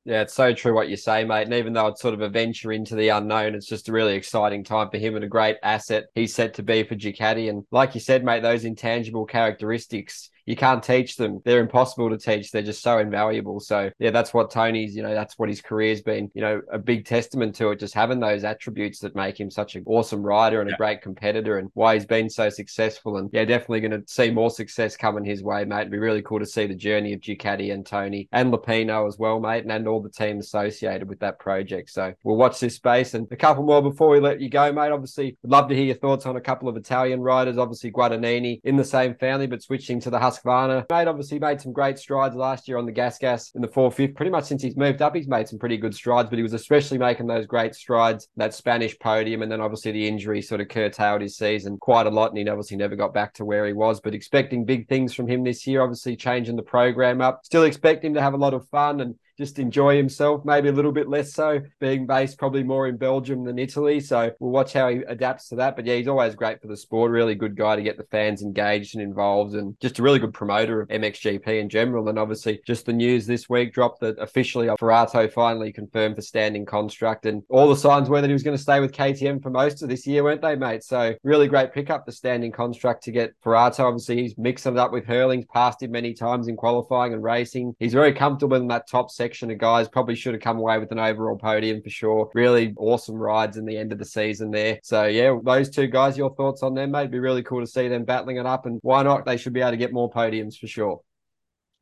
Yeah, 0.05 0.21
it's 0.21 0.35
so 0.35 0.53
true 0.53 0.75
what 0.75 0.87
you 0.87 0.97
say, 0.97 1.23
mate. 1.23 1.45
And 1.45 1.53
even 1.55 1.73
though 1.73 1.87
it's 1.87 2.01
sort 2.01 2.13
of 2.13 2.21
a 2.21 2.29
venture 2.29 2.71
into 2.71 2.95
the 2.95 3.09
unknown, 3.09 3.55
it's 3.55 3.65
just 3.65 3.89
a 3.89 3.91
really 3.91 4.13
exciting 4.13 4.63
time 4.63 4.91
for 4.91 4.99
him 4.99 5.15
and 5.15 5.25
a 5.25 5.27
great 5.27 5.57
asset 5.63 6.05
he's 6.13 6.33
set 6.33 6.53
to 6.53 6.63
be 6.63 6.83
for 6.83 6.95
Ducati. 6.95 7.49
And 7.49 7.63
like 7.71 7.95
you 7.95 7.99
said, 7.99 8.23
mate, 8.23 8.43
those 8.43 8.65
intangible 8.65 9.25
characteristics 9.25 10.29
you 10.45 10.55
can't 10.55 10.83
teach 10.83 11.17
them. 11.17 11.41
They're 11.43 11.59
impossible 11.59 12.09
to 12.09 12.17
teach. 12.17 12.51
They're 12.51 12.61
just 12.61 12.81
so 12.81 12.99
invaluable. 12.99 13.59
So 13.59 13.89
yeah, 13.99 14.11
that's 14.11 14.33
what 14.33 14.51
Tony's, 14.51 14.95
you 14.95 15.03
know, 15.03 15.13
that's 15.13 15.37
what 15.37 15.49
his 15.49 15.61
career's 15.61 16.01
been, 16.01 16.31
you 16.33 16.41
know, 16.41 16.61
a 16.71 16.77
big 16.77 17.05
testament 17.05 17.55
to 17.55 17.71
it, 17.71 17.79
just 17.79 17.93
having 17.93 18.19
those 18.19 18.43
attributes 18.43 18.99
that 18.99 19.15
make 19.15 19.39
him 19.39 19.49
such 19.49 19.75
an 19.75 19.83
awesome 19.87 20.21
rider 20.21 20.61
and 20.61 20.69
yeah. 20.69 20.75
a 20.75 20.77
great 20.77 21.01
competitor 21.01 21.57
and 21.57 21.69
why 21.73 21.95
he's 21.95 22.05
been 22.05 22.29
so 22.29 22.49
successful. 22.49 23.17
And 23.17 23.29
yeah, 23.33 23.45
definitely 23.45 23.81
going 23.81 23.91
to 23.91 24.03
see 24.07 24.31
more 24.31 24.49
success 24.49 24.95
coming 24.95 25.25
his 25.25 25.43
way, 25.43 25.65
mate. 25.65 25.81
It'd 25.81 25.91
be 25.91 25.97
really 25.97 26.21
cool 26.21 26.39
to 26.39 26.45
see 26.45 26.67
the 26.67 26.75
journey 26.75 27.13
of 27.13 27.21
Ducati 27.21 27.73
and 27.73 27.85
Tony 27.85 28.27
and 28.31 28.53
Lupino 28.53 29.07
as 29.07 29.17
well, 29.17 29.39
mate, 29.39 29.63
and, 29.63 29.71
and 29.71 29.87
all 29.87 30.01
the 30.01 30.09
team 30.09 30.39
associated 30.39 31.09
with 31.09 31.19
that 31.19 31.39
project. 31.39 31.89
So 31.89 32.13
we'll 32.23 32.37
watch 32.37 32.59
this 32.59 32.75
space 32.75 33.13
and 33.13 33.27
a 33.31 33.35
couple 33.35 33.63
more 33.63 33.81
before 33.81 34.09
we 34.09 34.19
let 34.19 34.41
you 34.41 34.49
go, 34.49 34.71
mate. 34.71 34.91
Obviously, 34.91 35.37
would 35.41 35.51
love 35.51 35.69
to 35.69 35.75
hear 35.75 35.85
your 35.85 35.95
thoughts 35.95 36.25
on 36.25 36.35
a 36.35 36.41
couple 36.41 36.69
of 36.69 36.77
Italian 36.77 37.21
riders. 37.21 37.57
Obviously, 37.57 37.91
Guadagnini 37.91 38.59
in 38.63 38.75
the 38.75 38.83
same 38.83 39.15
family, 39.15 39.47
but 39.47 39.61
switching 39.61 39.99
to 40.01 40.09
the 40.09 40.19
Husqvarna. 40.39 40.85
Mate 40.89 41.07
obviously 41.07 41.39
made 41.39 41.61
some 41.61 41.73
great 41.73 41.97
strides 41.97 42.35
last 42.35 42.67
year 42.67 42.77
on 42.77 42.85
the 42.85 42.91
gas 42.91 43.17
gas 43.17 43.51
in 43.55 43.61
the 43.61 43.67
450. 43.67 44.13
Pretty 44.13 44.31
much 44.31 44.45
since 44.45 44.61
he's 44.61 44.75
moved 44.75 45.01
up, 45.01 45.15
he's 45.15 45.27
made 45.27 45.47
some 45.47 45.59
pretty 45.59 45.77
good 45.77 45.93
strides, 45.93 46.29
but 46.29 46.37
he 46.37 46.43
was 46.43 46.53
especially 46.53 46.97
making 46.97 47.27
those 47.27 47.45
great 47.45 47.75
strides, 47.75 48.27
that 48.37 48.53
Spanish 48.53 48.97
podium. 48.99 49.41
And 49.41 49.51
then 49.51 49.61
obviously 49.61 49.91
the 49.91 50.07
injury 50.07 50.41
sort 50.41 50.61
of 50.61 50.67
curtailed 50.67 51.21
his 51.21 51.37
season 51.37 51.77
quite 51.77 52.07
a 52.07 52.11
lot. 52.11 52.29
And 52.29 52.37
he 52.37 52.47
obviously 52.47 52.77
never 52.77 52.95
got 52.95 53.13
back 53.13 53.33
to 53.35 53.45
where 53.45 53.65
he 53.65 53.73
was, 53.73 53.99
but 53.99 54.13
expecting 54.13 54.65
big 54.65 54.87
things 54.87 55.13
from 55.13 55.27
him 55.27 55.43
this 55.43 55.65
year, 55.65 55.81
obviously 55.81 56.15
changing 56.15 56.55
the 56.55 56.63
program 56.63 57.21
up. 57.21 57.41
Still 57.43 57.63
expect 57.63 58.03
him 58.03 58.13
to 58.13 58.21
have 58.21 58.33
a 58.33 58.37
lot 58.37 58.53
of 58.53 58.67
fun 58.69 59.01
and 59.01 59.15
just 59.37 59.59
enjoy 59.59 59.97
himself, 59.97 60.45
maybe 60.45 60.69
a 60.69 60.71
little 60.71 60.91
bit 60.91 61.09
less 61.09 61.33
so, 61.33 61.59
being 61.79 62.05
based 62.05 62.37
probably 62.37 62.63
more 62.63 62.87
in 62.87 62.97
Belgium 62.97 63.43
than 63.43 63.59
Italy. 63.59 63.99
So 63.99 64.31
we'll 64.39 64.51
watch 64.51 64.73
how 64.73 64.89
he 64.89 64.97
adapts 65.07 65.49
to 65.49 65.55
that. 65.57 65.75
But 65.75 65.85
yeah, 65.85 65.95
he's 65.95 66.07
always 66.07 66.35
great 66.35 66.61
for 66.61 66.67
the 66.67 66.77
sport. 66.77 67.11
Really 67.11 67.35
good 67.35 67.55
guy 67.55 67.75
to 67.75 67.81
get 67.81 67.97
the 67.97 68.05
fans 68.05 68.41
engaged 68.41 68.95
and 68.95 69.03
involved, 69.03 69.55
and 69.55 69.79
just 69.81 69.99
a 69.99 70.03
really 70.03 70.19
good 70.19 70.33
promoter 70.33 70.81
of 70.81 70.89
MXGP 70.89 71.47
in 71.47 71.69
general. 71.69 72.07
And 72.07 72.17
obviously, 72.17 72.61
just 72.65 72.85
the 72.85 72.93
news 72.93 73.25
this 73.25 73.49
week 73.49 73.73
dropped 73.73 73.99
that 74.01 74.17
officially 74.19 74.67
Forato 74.67 75.31
finally 75.31 75.71
confirmed 75.71 76.15
for 76.15 76.21
standing 76.21 76.65
construct, 76.65 77.25
and 77.25 77.43
all 77.49 77.67
the 77.67 77.75
signs 77.75 78.09
were 78.09 78.21
that 78.21 78.27
he 78.27 78.33
was 78.33 78.43
going 78.43 78.57
to 78.57 78.61
stay 78.61 78.79
with 78.79 78.93
KTM 78.93 79.41
for 79.41 79.49
most 79.49 79.83
of 79.83 79.89
this 79.89 80.07
year, 80.07 80.23
weren't 80.23 80.41
they, 80.41 80.55
mate? 80.55 80.83
So 80.83 81.13
really 81.23 81.47
great 81.47 81.73
pickup, 81.73 82.05
the 82.05 82.11
standing 82.11 82.51
construct 82.51 83.03
to 83.03 83.11
get 83.11 83.33
Forato. 83.43 83.79
Obviously, 83.79 84.21
he's 84.21 84.37
mixing 84.37 84.73
it 84.73 84.79
up 84.79 84.91
with 84.91 85.05
Herlings, 85.05 85.47
passed 85.47 85.81
him 85.81 85.91
many 85.91 86.13
times 86.13 86.47
in 86.47 86.55
qualifying 86.55 87.13
and 87.13 87.23
racing. 87.23 87.75
He's 87.79 87.93
very 87.93 88.13
comfortable 88.13 88.57
in 88.57 88.67
that 88.67 88.87
top 88.87 89.11
section 89.25 89.49
of 89.49 89.57
guys. 89.57 89.87
Probably 89.87 90.15
should 90.15 90.35
have 90.35 90.43
come 90.43 90.59
away 90.59 90.77
with 90.77 90.91
an 90.91 90.99
overall 90.99 91.37
podium 91.37 91.81
for 91.81 91.89
sure. 91.89 92.29
Really 92.35 92.73
awesome 92.77 93.15
rides 93.15 93.57
in 93.57 93.65
the 93.65 93.75
end 93.75 93.91
of 93.91 93.97
the 93.97 94.05
season 94.05 94.51
there. 94.51 94.79
So 94.83 95.05
yeah, 95.05 95.35
those 95.43 95.69
two 95.69 95.87
guys, 95.87 96.15
your 96.15 96.35
thoughts 96.35 96.61
on 96.61 96.75
them? 96.75 96.93
It'd 96.93 97.09
be 97.09 97.19
really 97.19 97.41
cool 97.41 97.61
to 97.61 97.67
see 97.67 97.87
them 97.87 98.05
battling 98.05 98.37
it 98.37 98.45
up, 98.45 98.67
and 98.67 98.79
why 98.83 99.01
not? 99.01 99.25
They 99.25 99.37
should 99.37 99.53
be 99.53 99.61
able 99.61 99.71
to 99.71 99.77
get 99.77 99.93
more 99.93 100.11
podiums 100.11 100.57
for 100.59 100.67
sure. 100.67 101.01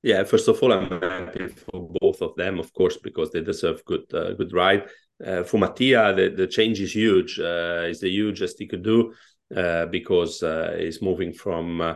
Yeah, 0.03 0.23
first 0.23 0.47
of 0.47 0.61
all, 0.61 0.73
I'm 0.73 1.01
happy 1.01 1.47
for 1.47 1.89
both 2.01 2.21
of 2.21 2.35
them, 2.35 2.59
of 2.59 2.73
course, 2.73 2.97
because 2.97 3.31
they 3.31 3.41
deserve 3.41 3.83
good, 3.85 4.05
uh, 4.13 4.33
good 4.33 4.53
ride. 4.53 4.83
Uh, 5.25 5.43
for 5.43 5.57
Mattia, 5.57 6.13
the, 6.15 6.33
the 6.35 6.47
change 6.47 6.81
is 6.81 6.93
huge. 6.93 7.39
Uh, 7.39 7.87
it's 7.89 8.01
the 8.01 8.09
hugest 8.09 8.59
he 8.59 8.67
could 8.67 8.83
do 8.83 9.13
uh, 9.55 9.85
because 9.85 10.43
uh, 10.43 10.75
he's 10.77 11.01
moving 11.01 11.31
from 11.31 11.79
uh, 11.79 11.95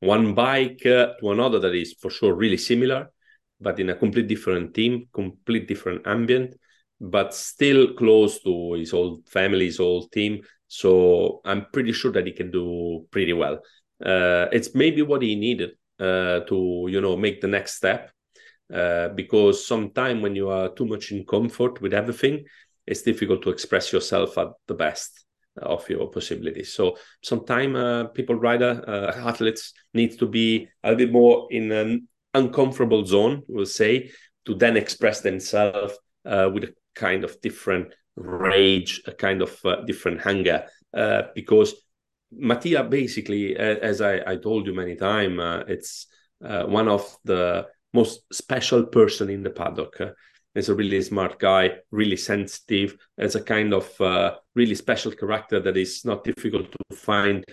one 0.00 0.34
bike 0.34 0.82
uh, 0.86 1.14
to 1.18 1.32
another 1.32 1.58
that 1.58 1.74
is 1.74 1.94
for 2.00 2.10
sure 2.10 2.34
really 2.34 2.56
similar 2.56 3.10
but 3.60 3.78
in 3.80 3.90
a 3.90 3.94
complete 3.94 4.28
different 4.28 4.74
team, 4.74 5.08
complete 5.12 5.68
different 5.68 6.06
ambient, 6.06 6.54
but 7.00 7.34
still 7.34 7.94
close 7.94 8.40
to 8.42 8.74
his 8.74 8.92
old 8.92 9.28
family, 9.28 9.66
his 9.66 9.80
old 9.80 10.10
team. 10.12 10.42
So 10.66 11.40
I'm 11.44 11.66
pretty 11.72 11.92
sure 11.92 12.12
that 12.12 12.26
he 12.26 12.32
can 12.32 12.50
do 12.50 13.06
pretty 13.10 13.32
well. 13.32 13.60
Uh, 14.04 14.46
it's 14.52 14.74
maybe 14.74 15.02
what 15.02 15.22
he 15.22 15.34
needed 15.34 15.70
uh, 15.98 16.40
to, 16.40 16.86
you 16.88 17.00
know, 17.00 17.16
make 17.16 17.40
the 17.40 17.48
next 17.48 17.74
step. 17.74 18.10
Uh, 18.72 19.08
because 19.08 19.66
sometimes 19.66 20.22
when 20.22 20.36
you 20.36 20.50
are 20.50 20.68
too 20.68 20.84
much 20.84 21.10
in 21.10 21.24
comfort 21.24 21.80
with 21.80 21.94
everything, 21.94 22.44
it's 22.86 23.02
difficult 23.02 23.42
to 23.42 23.50
express 23.50 23.92
yourself 23.92 24.36
at 24.38 24.48
the 24.66 24.74
best 24.74 25.24
of 25.56 25.88
your 25.88 26.10
possibilities. 26.10 26.72
So 26.74 26.96
sometimes 27.22 27.76
uh, 27.76 28.04
people 28.14 28.36
rider 28.36 28.84
uh, 28.86 29.28
athletes 29.28 29.72
need 29.94 30.18
to 30.18 30.26
be 30.26 30.68
a 30.84 30.94
bit 30.94 31.10
more 31.10 31.48
in 31.50 31.72
an 31.72 32.08
uncomfortable 32.38 33.04
zone, 33.04 33.42
we'll 33.48 33.66
say, 33.66 34.10
to 34.46 34.54
then 34.54 34.76
express 34.76 35.20
themselves 35.20 35.94
uh, 36.24 36.48
with 36.52 36.64
a 36.64 36.74
kind 36.94 37.24
of 37.24 37.40
different 37.40 37.94
rage, 38.16 39.02
a 39.06 39.12
kind 39.12 39.42
of 39.42 39.58
uh, 39.64 39.82
different 39.86 40.20
hunger, 40.20 40.64
uh, 40.94 41.22
because 41.34 41.74
Mattia 42.30 42.84
basically, 42.84 43.56
as 43.56 44.00
I, 44.00 44.20
I, 44.26 44.36
told 44.36 44.66
you 44.66 44.74
many 44.74 44.96
times, 44.96 45.38
uh, 45.40 45.64
it's 45.66 46.06
one 46.40 46.88
of 46.88 47.16
the 47.24 47.66
most 47.94 48.22
special 48.32 48.84
person 48.84 49.30
in 49.30 49.42
the 49.42 49.50
paddock 49.50 49.98
is 50.54 50.68
a 50.68 50.74
really 50.74 51.00
smart 51.02 51.38
guy, 51.38 51.70
really 51.90 52.16
sensitive. 52.16 52.96
As 53.16 53.34
a 53.34 53.42
kind 53.42 53.72
of 53.72 54.00
uh, 54.00 54.34
really 54.54 54.74
special 54.74 55.12
character 55.12 55.60
that 55.60 55.76
is 55.76 56.04
not 56.04 56.24
difficult 56.24 56.70
to 56.72 56.96
find 56.96 57.44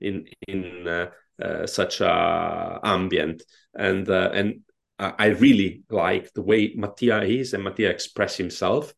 in 0.00 0.26
in 0.46 0.86
uh, 0.86 0.92
uh, 0.92 1.06
such 1.66 2.00
a 2.00 2.80
ambient. 2.82 3.42
And 3.74 4.08
uh, 4.08 4.30
and 4.32 4.60
I 4.98 5.28
really 5.28 5.82
like 5.88 6.32
the 6.34 6.42
way 6.42 6.74
Mattia 6.76 7.22
is 7.22 7.54
and 7.54 7.64
Mattia 7.64 7.88
express 7.88 8.36
himself. 8.36 8.92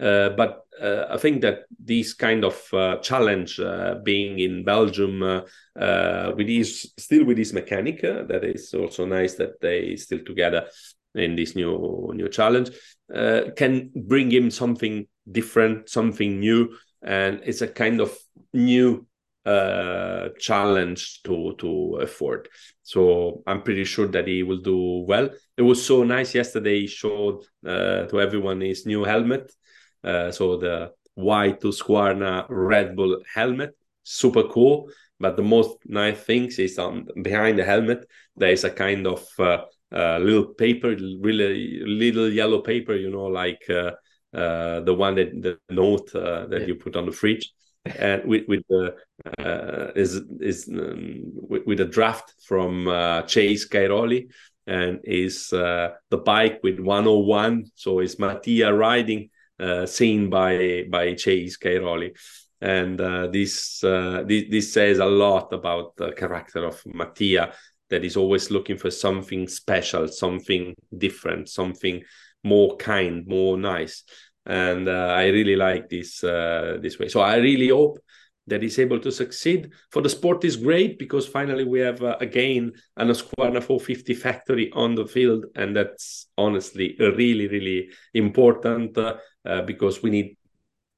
Uh, 0.00 0.30
but 0.30 0.62
uh, 0.80 1.04
I 1.10 1.18
think 1.18 1.42
that 1.42 1.64
this 1.78 2.14
kind 2.14 2.44
of 2.44 2.60
uh, 2.72 2.96
challenge, 2.96 3.60
uh, 3.60 3.96
being 4.02 4.40
in 4.40 4.64
Belgium 4.64 5.20
with 5.20 6.48
his 6.48 6.92
still 6.98 7.24
with 7.24 7.38
his 7.38 7.52
mechanic, 7.52 8.00
that 8.02 8.42
is 8.42 8.72
also 8.74 9.04
nice 9.04 9.34
that 9.34 9.60
they 9.60 9.96
still 9.96 10.24
together 10.24 10.68
in 11.14 11.36
this 11.36 11.54
new 11.54 12.10
new 12.14 12.28
challenge 12.28 12.70
uh, 13.14 13.42
can 13.56 13.90
bring 13.94 14.30
him 14.30 14.50
something 14.50 15.06
different 15.30 15.88
something 15.88 16.40
new 16.40 16.76
and 17.02 17.40
it's 17.44 17.62
a 17.62 17.68
kind 17.68 18.00
of 18.00 18.16
new 18.52 19.06
uh, 19.46 20.28
challenge 20.38 21.22
to 21.22 21.54
to 21.58 21.98
afford. 22.02 22.48
So 22.82 23.42
i'm 23.46 23.62
pretty 23.62 23.84
sure 23.84 24.08
that 24.08 24.26
he 24.26 24.42
will 24.42 24.60
do 24.60 25.04
well. 25.06 25.28
It 25.56 25.62
was 25.62 25.84
so 25.84 26.04
nice 26.04 26.34
yesterday 26.34 26.80
he 26.80 26.86
showed 26.86 27.44
uh, 27.66 28.06
to 28.06 28.20
everyone 28.20 28.60
his 28.60 28.86
new 28.86 29.04
helmet 29.04 29.52
uh, 30.02 30.30
so 30.30 30.56
the 30.56 30.92
white 31.14 31.60
Husqvarna 31.60 32.46
red 32.48 32.96
bull 32.96 33.20
helmet 33.32 33.76
super 34.02 34.44
cool. 34.44 34.90
But 35.20 35.36
the 35.36 35.42
most 35.42 35.78
nice 35.86 36.20
things 36.20 36.58
is 36.58 36.78
on 36.78 37.06
behind 37.22 37.58
the 37.58 37.64
helmet 37.64 38.04
there 38.36 38.50
is 38.50 38.64
a 38.64 38.70
kind 38.70 39.06
of 39.06 39.24
uh, 39.38 39.58
uh, 39.94 40.18
little 40.18 40.46
paper, 40.46 40.96
really 41.20 41.80
little 41.84 42.28
yellow 42.28 42.60
paper, 42.60 42.94
you 42.94 43.10
know, 43.10 43.26
like 43.26 43.62
uh, 43.70 43.92
uh, 44.36 44.80
the 44.80 44.94
one 44.94 45.14
that 45.14 45.30
the 45.40 45.58
note 45.70 46.14
uh, 46.14 46.46
that 46.46 46.62
yeah. 46.62 46.66
you 46.66 46.74
put 46.74 46.96
on 46.96 47.06
the 47.06 47.12
fridge, 47.12 47.52
and 47.84 48.24
with 48.24 48.42
with 48.48 48.62
the 48.68 48.96
uh, 49.38 49.92
is 49.94 50.20
is 50.40 50.68
um, 50.68 51.22
with, 51.24 51.62
with, 51.66 51.80
a 51.80 51.84
draft 51.84 52.34
from 52.46 52.88
uh, 52.88 53.22
Chase 53.22 53.68
Cairoli, 53.68 54.28
and 54.66 55.00
is 55.04 55.48
the 55.50 56.22
bike 56.24 56.60
with 56.62 56.78
101. 56.78 57.64
So 57.74 58.00
it's 58.00 58.18
Mattia 58.18 58.72
riding, 58.72 59.30
seen 59.86 60.30
by 60.30 60.84
by 60.90 61.14
Chase 61.14 61.58
Cairoli 61.58 62.12
and 62.64 62.98
uh, 62.98 63.26
this, 63.26 63.84
uh, 63.84 64.24
this, 64.26 64.44
this 64.50 64.72
says 64.72 64.98
a 64.98 65.04
lot 65.04 65.52
about 65.52 65.96
the 65.96 66.12
character 66.12 66.64
of 66.64 66.82
Mattia 66.86 67.52
that 67.90 68.04
is 68.04 68.16
always 68.16 68.50
looking 68.50 68.78
for 68.78 68.90
something 68.90 69.46
special, 69.46 70.08
something 70.08 70.74
different, 70.96 71.50
something 71.50 72.02
more 72.42 72.76
kind, 72.78 73.26
more 73.26 73.58
nice. 73.58 74.04
And 74.46 74.88
uh, 74.88 75.12
I 75.14 75.26
really 75.26 75.56
like 75.56 75.90
this 75.90 76.24
uh, 76.24 76.78
this 76.80 76.98
way. 76.98 77.08
So 77.08 77.20
I 77.20 77.36
really 77.36 77.68
hope 77.68 77.98
that 78.46 78.62
he's 78.62 78.78
able 78.78 79.00
to 79.00 79.10
succeed. 79.10 79.72
For 79.90 80.02
the 80.02 80.08
sport 80.08 80.44
is 80.44 80.56
great 80.56 80.98
because 80.98 81.26
finally 81.26 81.64
we 81.64 81.80
have 81.80 82.02
uh, 82.02 82.16
again 82.20 82.72
an 82.96 83.08
Husqvarna 83.08 83.62
450 83.62 84.14
factory 84.14 84.70
on 84.72 84.94
the 84.94 85.06
field, 85.06 85.46
and 85.54 85.74
that's 85.76 86.28
honestly 86.36 86.96
really 86.98 87.48
really 87.48 87.90
important 88.12 88.96
uh, 88.98 89.16
uh, 89.44 89.62
because 89.62 90.02
we 90.02 90.10
need 90.10 90.36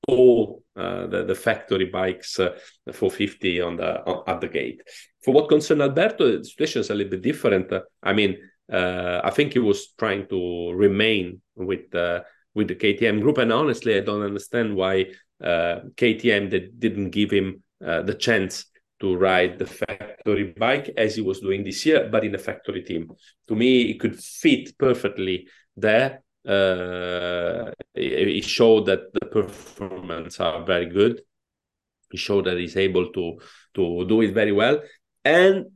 all 0.09 0.63
uh, 0.77 1.07
the, 1.07 1.25
the 1.25 1.35
factory 1.35 1.87
bikes 1.87 2.39
uh, 2.39 2.57
450 2.93 3.61
on 3.61 3.77
the 3.77 4.05
on, 4.07 4.23
at 4.27 4.41
the 4.41 4.49
gate. 4.49 4.81
For 5.25 5.33
what 5.33 5.49
concerns 5.49 5.81
Alberto, 5.81 6.39
the 6.39 6.45
situation 6.45 6.81
is 6.81 6.91
a 6.91 6.95
little 6.95 7.11
bit 7.11 7.23
different. 7.23 7.73
I 8.03 8.13
mean, 8.13 8.37
uh, 8.73 9.21
I 9.23 9.31
think 9.31 9.53
he 9.53 9.59
was 9.59 9.95
trying 9.99 10.27
to 10.29 10.73
remain 10.73 11.41
with 11.55 11.93
with 12.55 12.69
the 12.69 12.75
KTM 12.75 13.21
group, 13.21 13.39
and 13.39 13.53
honestly, 13.53 13.97
I 13.97 14.01
don't 14.01 14.23
understand 14.23 14.75
why 14.75 15.07
KTM 15.43 16.51
that 16.51 16.81
didn't 16.81 17.11
give 17.11 17.31
him 17.31 17.63
uh, 17.85 18.03
the 18.03 18.15
chance 18.15 18.67
to 19.01 19.15
ride 19.17 19.59
the 19.59 19.67
factory 19.67 20.55
bike 20.57 20.91
as 20.97 21.17
he 21.17 21.23
was 21.23 21.41
doing 21.41 21.63
this 21.63 21.85
year, 21.85 22.09
but 22.11 22.25
in 22.25 22.35
a 22.35 22.39
factory 22.39 22.83
team. 22.83 23.11
To 23.49 23.55
me, 23.55 23.83
it 23.91 24.01
could 24.01 24.19
fit 24.19 24.77
perfectly 24.79 25.49
there 25.77 26.23
uh, 26.47 27.73
he 27.95 28.41
showed 28.41 28.87
that 28.87 29.13
the 29.13 29.27
performance 29.27 30.39
are 30.39 30.65
very 30.65 30.87
good. 30.87 31.23
He 32.11 32.19
showed 32.19 32.45
that 32.45 32.57
he's 32.57 32.77
able 32.77 33.13
to 33.13 33.41
to 33.75 34.07
do 34.07 34.21
it 34.23 34.33
very 34.33 34.53
well. 34.53 34.81
And 35.25 35.67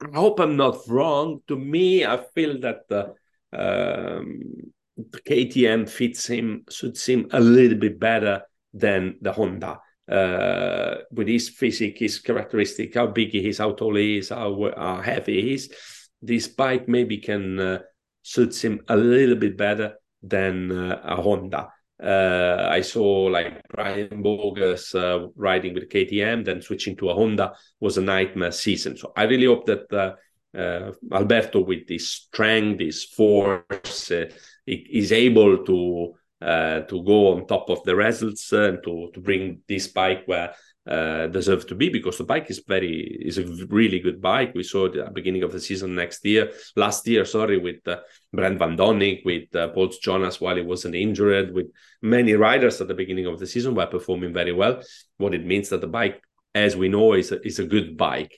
I 0.00 0.16
hope 0.16 0.40
I'm 0.40 0.56
not 0.56 0.78
wrong. 0.88 1.42
To 1.46 1.56
me, 1.56 2.04
I 2.04 2.24
feel 2.34 2.58
that 2.60 2.88
the, 2.88 3.14
um, 3.52 4.72
the 4.96 5.20
KTM 5.20 5.88
fits 5.88 6.26
him, 6.26 6.64
suits 6.68 7.06
him 7.06 7.28
a 7.30 7.40
little 7.40 7.78
bit 7.78 8.00
better 8.00 8.42
than 8.72 9.16
the 9.20 9.32
Honda. 9.32 9.80
Uh, 10.10 10.96
with 11.12 11.28
his 11.28 11.48
physique, 11.48 11.98
his 11.98 12.18
characteristic, 12.18 12.94
how 12.94 13.06
big 13.06 13.30
he 13.30 13.48
is, 13.48 13.58
how 13.58 13.72
tall 13.72 13.94
he 13.94 14.18
is, 14.18 14.30
how, 14.30 14.72
how 14.76 15.00
heavy 15.00 15.40
he 15.40 15.54
is, 15.54 15.72
this 16.20 16.48
bike 16.48 16.88
maybe 16.88 17.18
can 17.18 17.58
uh, 17.60 17.78
suits 18.22 18.62
him 18.62 18.80
a 18.88 18.96
little 18.96 19.36
bit 19.36 19.56
better 19.56 19.94
than 20.22 20.72
uh, 20.72 21.00
a 21.04 21.22
Honda. 21.22 21.68
Uh, 22.02 22.68
I 22.70 22.80
saw 22.80 23.24
like 23.24 23.62
Brian 23.68 24.22
Bogers 24.22 24.94
uh, 24.94 25.26
riding 25.36 25.74
with 25.74 25.90
KTM, 25.90 26.44
then 26.44 26.62
switching 26.62 26.96
to 26.96 27.10
a 27.10 27.14
Honda 27.14 27.52
was 27.78 27.98
a 27.98 28.02
nightmare 28.02 28.52
season. 28.52 28.96
So 28.96 29.12
I 29.16 29.24
really 29.24 29.46
hope 29.46 29.66
that 29.66 29.92
uh, 29.92 30.14
uh 30.56 30.92
Alberto, 31.12 31.60
with 31.60 31.86
this 31.86 32.08
strength, 32.08 32.78
this 32.78 33.04
force, 33.04 34.10
uh, 34.10 34.30
is 34.66 35.12
able 35.12 35.64
to 35.64 36.14
to 36.40 37.02
go 37.04 37.34
on 37.34 37.46
top 37.46 37.68
of 37.70 37.82
the 37.84 37.94
results 37.94 38.52
and 38.52 38.82
to 38.82 39.10
to 39.12 39.20
bring 39.20 39.60
this 39.68 39.88
bike 39.88 40.22
where 40.26 40.54
uh, 40.88 41.26
deserve 41.26 41.66
to 41.66 41.74
be 41.74 41.88
because 41.88 42.18
the 42.18 42.24
bike 42.24 42.50
is 42.50 42.62
very 42.66 43.02
is 43.20 43.38
a 43.38 43.44
really 43.66 44.00
good 44.00 44.20
bike. 44.20 44.52
We 44.54 44.62
saw 44.62 44.86
at 44.86 44.94
the 44.94 45.10
beginning 45.12 45.42
of 45.42 45.52
the 45.52 45.60
season 45.60 45.94
next 45.94 46.24
year, 46.24 46.52
last 46.74 47.06
year, 47.06 47.24
sorry, 47.24 47.58
with 47.58 47.86
uh, 47.86 47.98
Brent 48.32 48.58
Van 48.58 48.76
Doninck, 48.76 49.24
with 49.24 49.54
uh, 49.54 49.68
Pauls 49.68 50.00
Jonass 50.00 50.40
while 50.40 50.56
he 50.56 50.62
wasn't 50.62 50.94
injured, 50.94 51.52
with 51.52 51.66
many 52.02 52.32
riders 52.32 52.80
at 52.80 52.88
the 52.88 52.94
beginning 52.94 53.26
of 53.26 53.38
the 53.38 53.46
season 53.46 53.74
were 53.74 53.86
performing 53.86 54.32
very 54.32 54.52
well. 54.52 54.82
What 55.18 55.34
it 55.34 55.44
means 55.44 55.68
that 55.68 55.82
the 55.82 55.86
bike, 55.86 56.22
as 56.54 56.76
we 56.76 56.88
know, 56.88 57.12
is 57.12 57.30
a, 57.30 57.46
is 57.46 57.58
a 57.58 57.66
good 57.66 57.96
bike. 57.96 58.36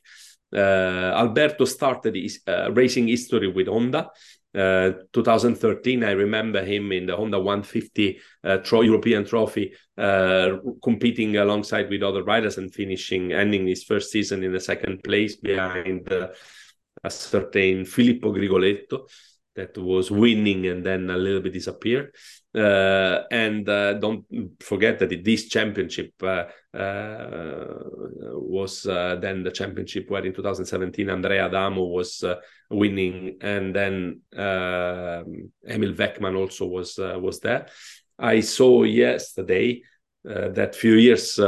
Uh, 0.55 1.15
Alberto 1.17 1.65
started 1.65 2.15
his 2.17 2.41
uh, 2.47 2.71
racing 2.73 3.09
history 3.09 3.49
with 3.49 3.69
Honda. 3.69 4.11
Uh, 4.55 4.93
2013, 5.13 6.05
I 6.05 6.11
remember 6.11 6.63
him 6.65 6.93
in 6.93 7.07
the 7.07 7.17
Honda 7.17 7.39
150 7.39 8.21
uh, 8.45 8.59
tro- 8.59 8.83
European 8.83 9.25
Trophy, 9.25 9.73
uh, 9.97 10.59
competing 10.83 11.37
alongside 11.37 11.89
with 11.89 12.03
other 12.03 12.23
riders 12.23 12.59
and 12.59 12.73
finishing, 12.73 13.33
ending 13.33 13.67
his 13.67 13.83
first 13.83 14.11
season 14.11 14.45
in 14.45 14.53
the 14.53 14.61
second 14.61 15.03
place 15.05 15.37
behind 15.37 16.13
uh, 16.13 16.29
a 17.03 17.11
certain 17.11 17.85
Filippo 17.85 18.33
Grigoletto 18.33 19.07
that 19.55 19.77
was 19.77 20.11
winning 20.11 20.67
and 20.67 20.85
then 20.85 21.11
a 21.11 21.17
little 21.17 21.41
bit 21.41 21.53
disappeared. 21.53 22.15
Uh, 22.55 23.23
and 23.31 23.69
uh, 23.69 23.95
don't 23.95 24.27
forget 24.61 24.99
that 24.99 25.25
this 25.25 25.49
championship 25.49 26.13
uh, 26.23 26.45
uh 26.77 27.67
was 28.35 28.87
uh, 28.87 29.17
then 29.17 29.43
the 29.43 29.51
championship 29.51 30.11
where 30.11 30.25
in 30.25 30.35
2017 30.35 31.09
Andrea 31.09 31.47
Adamo 31.47 31.85
was 31.85 32.23
uh, 32.23 32.37
winning, 32.71 33.39
and 33.41 33.75
then 33.75 34.21
Emil 34.35 35.95
Weckman 35.95 36.37
also 36.37 36.67
was 36.67 36.99
was 36.99 37.41
there. 37.41 37.67
I 38.19 38.41
saw 38.41 38.83
yesterday 38.83 39.83
that 40.25 40.75
few 40.75 40.95
years 40.95 41.41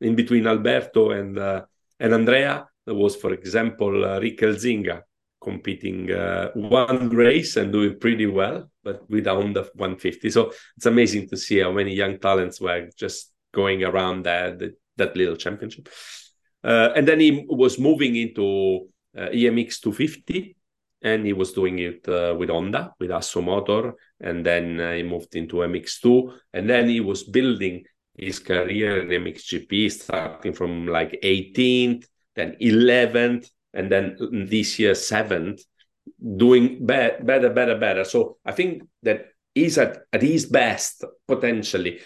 in 0.00 0.14
between 0.14 0.46
Alberto 0.46 1.10
and 1.10 1.38
and 1.38 2.14
Andrea 2.14 2.66
there 2.86 2.94
was, 2.94 3.16
for 3.16 3.32
example, 3.32 3.92
Rick 4.20 4.38
Elzinga 4.38 5.02
competing 5.40 6.10
uh, 6.12 6.50
one 6.54 7.08
race 7.08 7.56
and 7.56 7.72
doing 7.72 7.98
pretty 7.98 8.26
well, 8.26 8.70
but 8.82 9.08
without 9.08 9.54
the 9.54 9.62
150. 9.74 10.30
So 10.30 10.52
it's 10.76 10.86
amazing 10.86 11.28
to 11.28 11.36
see 11.36 11.60
how 11.60 11.72
many 11.72 11.94
young 11.94 12.18
talents 12.18 12.60
were 12.60 12.88
just 12.96 13.32
going 13.52 13.84
around 13.84 14.24
that 14.24 14.58
that, 14.58 14.72
that 14.96 15.16
little 15.16 15.36
championship. 15.36 15.88
Uh, 16.62 16.90
and 16.94 17.08
then 17.08 17.20
he 17.20 17.46
was 17.48 17.78
moving 17.78 18.16
into 18.16 18.86
uh, 19.16 19.28
EMX 19.32 19.80
250 19.80 20.56
and 21.02 21.24
he 21.24 21.32
was 21.32 21.52
doing 21.52 21.78
it 21.78 22.06
uh, 22.08 22.34
with 22.38 22.50
Honda, 22.50 22.92
with 23.00 23.10
Asso 23.10 23.40
Motor, 23.40 23.94
and 24.20 24.44
then 24.44 24.78
uh, 24.78 24.92
he 24.92 25.02
moved 25.02 25.34
into 25.34 25.56
MX2, 25.56 26.38
and 26.52 26.68
then 26.68 26.88
he 26.88 27.00
was 27.00 27.24
building 27.24 27.84
his 28.18 28.38
career 28.38 29.00
in 29.00 29.08
MXGP, 29.24 29.90
starting 29.90 30.52
from 30.52 30.86
like 30.86 31.18
18th, 31.22 32.04
then 32.36 32.56
11th, 32.60 33.48
and 33.72 33.90
then 33.90 34.16
this 34.48 34.78
year 34.78 34.92
7th, 34.92 35.60
doing 36.36 36.78
be- 36.86 37.16
better, 37.22 37.50
better, 37.50 37.78
better. 37.78 38.04
So 38.04 38.38
I 38.44 38.52
think 38.52 38.82
that 39.02 39.26
he's 39.54 39.78
at, 39.78 39.98
at 40.12 40.22
his 40.22 40.46
best 40.46 41.04
potentially. 41.26 42.00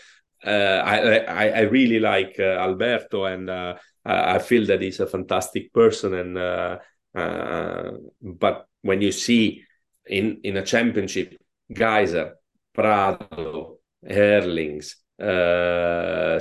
Uh, 0.45 0.83
I, 0.85 1.19
I, 1.19 1.49
I 1.49 1.61
really 1.61 2.01
like 2.01 2.37
uh, 2.39 2.59
Alberto, 2.59 3.25
and 3.25 3.49
uh, 3.49 3.75
I 4.05 4.39
feel 4.39 4.67
that 4.67 4.83
he's 4.83 5.01
a 5.01 5.07
fantastic 5.07 5.73
person. 5.73 6.15
And 6.15 6.37
uh, 6.39 6.79
uh, 7.15 7.93
but 8.21 8.67
when 8.83 9.01
you 9.01 9.11
see 9.11 9.65
in 10.07 10.41
in 10.45 10.59
a 10.59 10.63
championship, 10.63 11.35
Gajser, 11.73 12.33
Prado, 12.75 13.79
Herlings, 14.07 14.97
uh, 15.19 16.39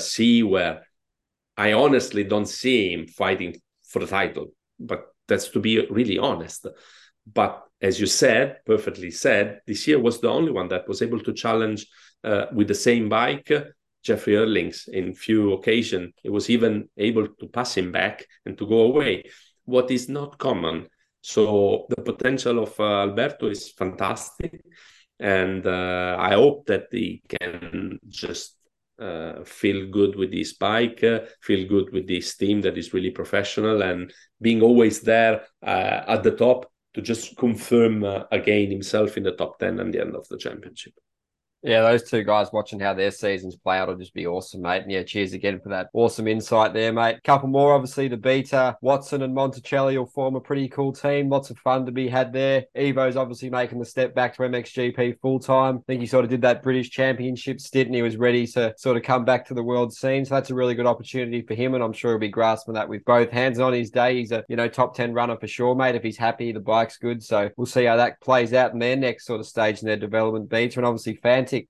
where 0.50 0.84
I 1.56 1.74
honestly 1.74 2.24
don't 2.24 2.48
see 2.48 2.92
him 2.92 3.08
fighting 3.08 3.56
for 3.88 4.00
the 4.00 4.08
title. 4.08 4.48
But 4.80 5.08
that's 5.28 5.50
to 5.50 5.60
be 5.60 5.86
really 5.88 6.18
honest. 6.18 6.68
But 7.32 7.64
as 7.82 8.00
you 8.00 8.06
said, 8.06 8.58
perfectly 8.66 9.12
said, 9.12 9.62
this 9.66 9.88
year 9.88 10.00
was 10.00 10.20
the 10.20 10.30
only 10.30 10.52
one 10.52 10.68
that 10.70 10.88
was 10.88 11.02
able 11.02 11.20
to 11.22 11.34
challenge 11.34 11.86
uh, 12.24 12.46
with 12.54 12.68
the 12.68 12.76
same 12.76 13.10
bike 13.10 13.52
Jeffrey 14.04 14.36
Herlings 14.36 14.88
in 14.92 15.14
few 15.14 15.54
occasions. 15.54 16.14
He 16.22 16.30
was 16.30 16.50
even 16.50 16.90
able 16.98 17.28
to 17.28 17.48
pass 17.48 17.76
him 17.76 17.92
back 17.92 18.26
and 18.46 18.58
to 18.58 18.68
go 18.68 18.82
away, 18.82 19.24
what 19.66 19.90
is 19.90 20.10
not 20.10 20.38
common. 20.38 20.88
So 21.22 21.86
the 21.90 22.02
potential 22.02 22.64
of 22.64 22.78
uh, 22.80 23.04
Alberto 23.04 23.50
is 23.50 23.72
fantastic, 23.72 24.62
and 25.20 25.66
uh, 25.66 26.18
I 26.20 26.34
hope 26.34 26.66
that 26.66 26.88
he 26.92 27.24
can 27.30 28.00
just 28.10 28.58
uh, 29.00 29.44
feel 29.44 29.90
good 29.90 30.16
with 30.16 30.32
this 30.32 30.54
bike, 30.54 31.04
uh, 31.04 31.22
feel 31.42 31.68
good 31.68 31.92
with 31.92 32.08
this 32.08 32.36
team 32.36 32.62
that 32.62 32.78
is 32.78 32.94
really 32.94 33.12
professional, 33.12 33.82
and 33.82 34.14
being 34.42 34.62
always 34.62 35.02
there 35.02 35.44
uh, 35.66 36.02
at 36.08 36.24
the 36.24 36.32
top 36.32 36.72
to 36.94 37.02
just 37.02 37.36
confirm 37.38 38.04
uh, 38.04 38.24
again 38.32 38.70
himself 38.70 39.18
in 39.18 39.24
the 39.24 39.32
top 39.32 39.58
10 39.60 39.80
at 39.80 39.92
the 39.92 40.02
end 40.02 40.16
of 40.16 40.28
the 40.28 40.38
championship. 40.38 40.94
Yeah, 41.66 41.82
those 41.82 42.04
two 42.04 42.24
guys 42.26 42.52
watching 42.52 42.82
how 42.82 42.94
their 42.94 43.10
seasons 43.10 43.56
play 43.56 43.78
out 43.78 43.88
will 43.88 43.96
just 43.96 44.14
be 44.14 44.28
awesome, 44.28 44.62
mate. 44.64 44.84
And 44.84 44.92
yeah, 44.92 45.04
cheers 45.04 45.32
again 45.32 45.62
for 45.62 45.70
that 45.70 45.90
awesome 45.94 46.28
insight 46.28 46.74
there, 46.74 46.92
mate. 46.92 47.24
Couple 47.24 47.48
more, 47.48 47.74
obviously, 47.74 48.10
the 48.10 48.18
beta. 48.18 48.76
Watson 48.82 49.22
and 49.22 49.34
Monticelli 49.34 49.98
will 49.98 50.06
form 50.06 50.36
a 50.36 50.42
pretty 50.42 50.68
cool 50.68 50.92
team. 50.92 51.30
Lots 51.30 51.52
of 51.52 51.58
fun 51.60 51.86
to 51.86 51.94
be 51.94 52.10
had 52.10 52.34
there. 52.34 52.66
Ivo's 52.78 53.16
obviously 53.16 53.50
making 53.50 53.80
the 53.80 53.86
step 53.86 54.14
back 54.14 54.36
to 54.36 54.42
MXGP 54.42 55.22
full 55.22 55.40
time. 55.40 55.78
I 55.78 55.82
think 55.88 56.02
he 56.02 56.08
sort 56.08 56.26
of 56.26 56.30
did 56.30 56.42
that 56.42 56.64
British 56.64 56.90
Championship 56.90 57.62
stint 57.62 57.88
and 57.88 57.96
he 57.96 58.02
was 58.02 58.18
ready 58.18 58.46
to 58.48 58.74
sort 58.78 58.98
of 58.98 59.04
come 59.04 59.24
back 59.24 59.48
to 59.48 59.54
the 59.54 59.64
world 59.64 59.94
scene. 59.94 60.26
So 60.26 60.36
that's 60.36 60.50
a 60.50 60.56
really 60.56 60.76
good 60.76 60.86
opportunity 60.86 61.44
for 61.44 61.54
him. 61.54 61.76
And 61.76 61.84
I'm 61.84 61.94
sure 61.94 62.12
he'll 62.12 62.20
be 62.20 62.28
grasping 62.28 62.74
that 62.74 62.90
with 62.90 63.06
both 63.06 63.32
hands 63.32 63.60
on 63.60 63.72
his 63.72 63.90
day. 63.90 64.18
He's 64.18 64.34
a, 64.34 64.44
you 64.50 64.58
know, 64.58 64.68
top 64.68 64.98
10 64.98 65.14
runner 65.14 65.38
for 65.38 65.48
sure, 65.48 65.76
mate. 65.76 65.96
If 65.96 66.04
he's 66.04 66.18
happy, 66.18 66.52
the 66.52 66.60
bike's 66.60 66.98
good. 66.98 67.24
So 67.24 67.50
we'll 67.56 67.68
see 67.68 67.86
how 67.86 67.96
that 67.96 68.20
plays 68.20 68.54
out 68.54 68.74
in 68.74 68.80
their 68.80 68.98
next 68.98 69.26
sort 69.26 69.40
of 69.40 69.46
stage 69.46 69.80
in 69.80 69.88
their 69.88 69.96
development 69.96 70.50
beta. 70.50 70.78
And 70.80 70.86
obviously, 70.86 71.14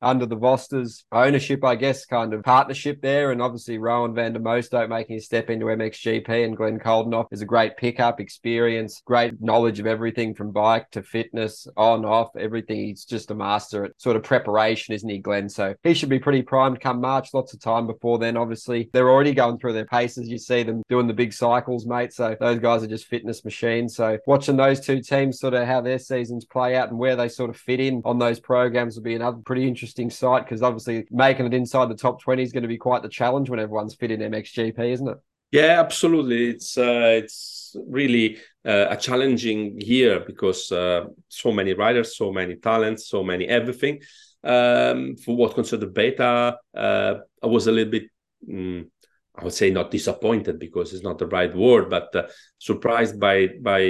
Under 0.01 0.25
the 0.25 0.38
Vosters 0.38 1.03
ownership, 1.11 1.63
I 1.63 1.75
guess, 1.75 2.05
kind 2.05 2.34
of 2.34 2.43
partnership 2.43 3.01
there. 3.01 3.31
And 3.31 3.41
obviously, 3.41 3.77
Roan 3.77 4.15
van 4.15 4.34
der 4.34 4.39
Moosdijk 4.39 4.89
making 4.89 5.17
a 5.17 5.21
step 5.21 5.49
into 5.49 5.65
MXGP 5.65 6.45
and 6.45 6.57
Glenn 6.57 6.79
Coldenhoff 6.79 7.27
is 7.31 7.41
a 7.41 7.45
great 7.45 7.77
pickup 7.77 8.19
experience, 8.19 9.01
great 9.05 9.41
knowledge 9.41 9.79
of 9.79 9.88
everything 9.88 10.34
from 10.34 10.51
bike 10.51 10.89
to 10.91 11.03
fitness, 11.03 11.67
on, 11.77 12.05
off, 12.05 12.36
everything. 12.38 12.77
He's 12.86 13.05
just 13.05 13.31
a 13.31 13.36
master 13.36 13.86
at 13.86 14.01
sort 14.01 14.15
of 14.15 14.23
preparation, 14.23 14.93
isn't 14.93 15.09
he, 15.09 15.19
Glenn? 15.19 15.49
So 15.49 15.75
he 15.84 15.93
should 15.93 16.09
be 16.09 16.19
pretty 16.19 16.41
primed 16.41 16.79
come 16.81 17.01
March. 17.01 17.34
Lots 17.34 17.53
of 17.53 17.59
time 17.59 17.88
before 17.88 18.19
then, 18.19 18.38
obviously. 18.38 18.89
They're 18.93 19.09
already 19.09 19.34
going 19.34 19.57
through 19.57 19.73
their 19.73 19.86
paces. 19.86 20.29
You 20.29 20.38
see 20.38 20.63
them 20.63 20.84
doing 20.89 21.07
the 21.07 21.13
big 21.13 21.34
cycles, 21.34 21.86
mate. 21.86 22.13
So 22.13 22.36
those 22.39 22.59
guys 22.59 22.84
are 22.84 22.88
just 22.88 23.07
fitness 23.07 23.43
machines. 23.43 23.95
So 23.95 24.17
watching 24.25 24.57
those 24.57 24.79
two 24.79 25.01
teams, 25.01 25.39
sort 25.39 25.53
of 25.53 25.67
how 25.67 25.81
their 25.81 25.99
seasons 25.99 26.45
play 26.45 26.75
out 26.75 26.89
and 26.89 26.97
where 26.97 27.15
they 27.15 27.29
sort 27.29 27.49
of 27.49 27.57
fit 27.57 27.79
in 27.79 28.01
on 28.05 28.19
those 28.19 28.39
programs 28.39 28.95
will 28.95 29.03
be 29.03 29.15
another 29.15 29.38
pretty 29.45 29.67
interesting 29.74 30.09
sight 30.09 30.45
because 30.45 30.61
obviously 30.61 31.05
making 31.09 31.47
it 31.47 31.53
inside 31.53 31.89
the 31.89 31.95
top 31.95 32.21
20 32.21 32.43
is 32.43 32.51
going 32.51 32.61
to 32.61 32.67
be 32.67 32.78
quite 32.78 33.01
the 33.01 33.09
challenge 33.09 33.49
when 33.49 33.59
everyone's 33.59 33.95
fit 33.95 34.11
in 34.11 34.19
MXGP, 34.19 34.80
isn't 34.93 35.07
it? 35.07 35.17
Yeah, 35.51 35.80
absolutely. 35.80 36.49
It's 36.49 36.78
uh, 36.78 37.21
it's 37.21 37.76
really 37.88 38.38
uh, 38.65 38.88
a 38.89 38.97
challenging 38.97 39.80
year 39.80 40.19
because 40.19 40.71
uh, 40.71 41.05
so 41.28 41.51
many 41.51 41.74
riders, 41.74 42.17
so 42.17 42.32
many 42.32 42.55
talents, 42.55 43.07
so 43.07 43.24
many 43.24 43.45
everything. 43.47 44.01
Um, 44.43 45.15
for 45.15 45.36
what 45.36 45.53
concerns 45.53 45.82
the 45.82 45.88
beta, 45.88 46.57
uh, 46.76 47.13
I 47.41 47.47
was 47.47 47.67
a 47.67 47.71
little 47.71 47.91
bit, 47.91 48.05
mm, 48.47 48.88
I 49.36 49.43
would 49.43 49.53
say, 49.53 49.69
not 49.69 49.91
disappointed 49.91 50.59
because 50.59 50.91
it's 50.93 51.03
not 51.03 51.17
the 51.17 51.28
right 51.28 51.55
word, 51.55 51.89
but 51.89 52.15
uh, 52.15 52.24
surprised 52.57 53.19
by 53.19 53.49
by 53.61 53.82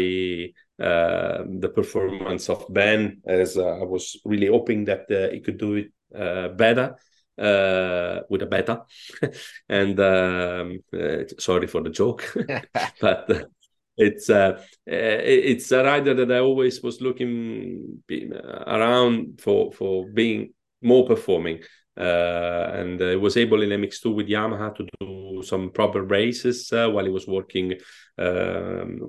uh, 0.80 1.44
the 1.48 1.72
performance 1.74 2.50
of 2.50 2.66
Ben. 2.70 3.22
As 3.26 3.58
I 3.58 3.84
was 3.84 4.20
really 4.26 4.48
hoping 4.48 4.86
that 4.86 5.06
he 5.32 5.40
could 5.40 5.58
do 5.58 5.76
it 5.76 5.92
uh, 6.16 6.50
better 6.50 6.96
uh, 7.38 8.22
with 8.30 8.42
a 8.42 8.46
better. 8.46 8.82
and 9.70 10.00
um, 10.00 10.80
uh, 10.94 11.24
sorry 11.40 11.68
for 11.68 11.82
the 11.82 11.90
joke, 11.90 12.36
but 13.02 13.30
uh, 13.30 13.44
it's 13.98 14.30
uh, 14.30 14.62
it's 14.86 15.72
a 15.72 15.84
rider 15.84 16.14
that 16.14 16.32
I 16.32 16.40
always 16.40 16.82
was 16.82 17.02
looking 17.02 18.04
around 18.68 19.40
for 19.42 19.72
for 19.72 20.10
being 20.10 20.54
more 20.82 21.06
performing. 21.06 21.62
Uh, 21.96 22.72
and 22.74 23.00
uh, 23.00 23.20
was 23.20 23.38
able 23.38 23.62
in 23.62 23.70
MX2 23.70 24.16
with 24.16 24.28
Yamaha 24.28 24.74
to 24.74 24.84
do 25.00 25.06
some 25.44 25.72
proper 25.72 26.02
races 26.02 26.70
while 26.72 27.06
he 27.06 27.12
was 27.12 27.28
working 27.28 27.74
um, 28.18 29.00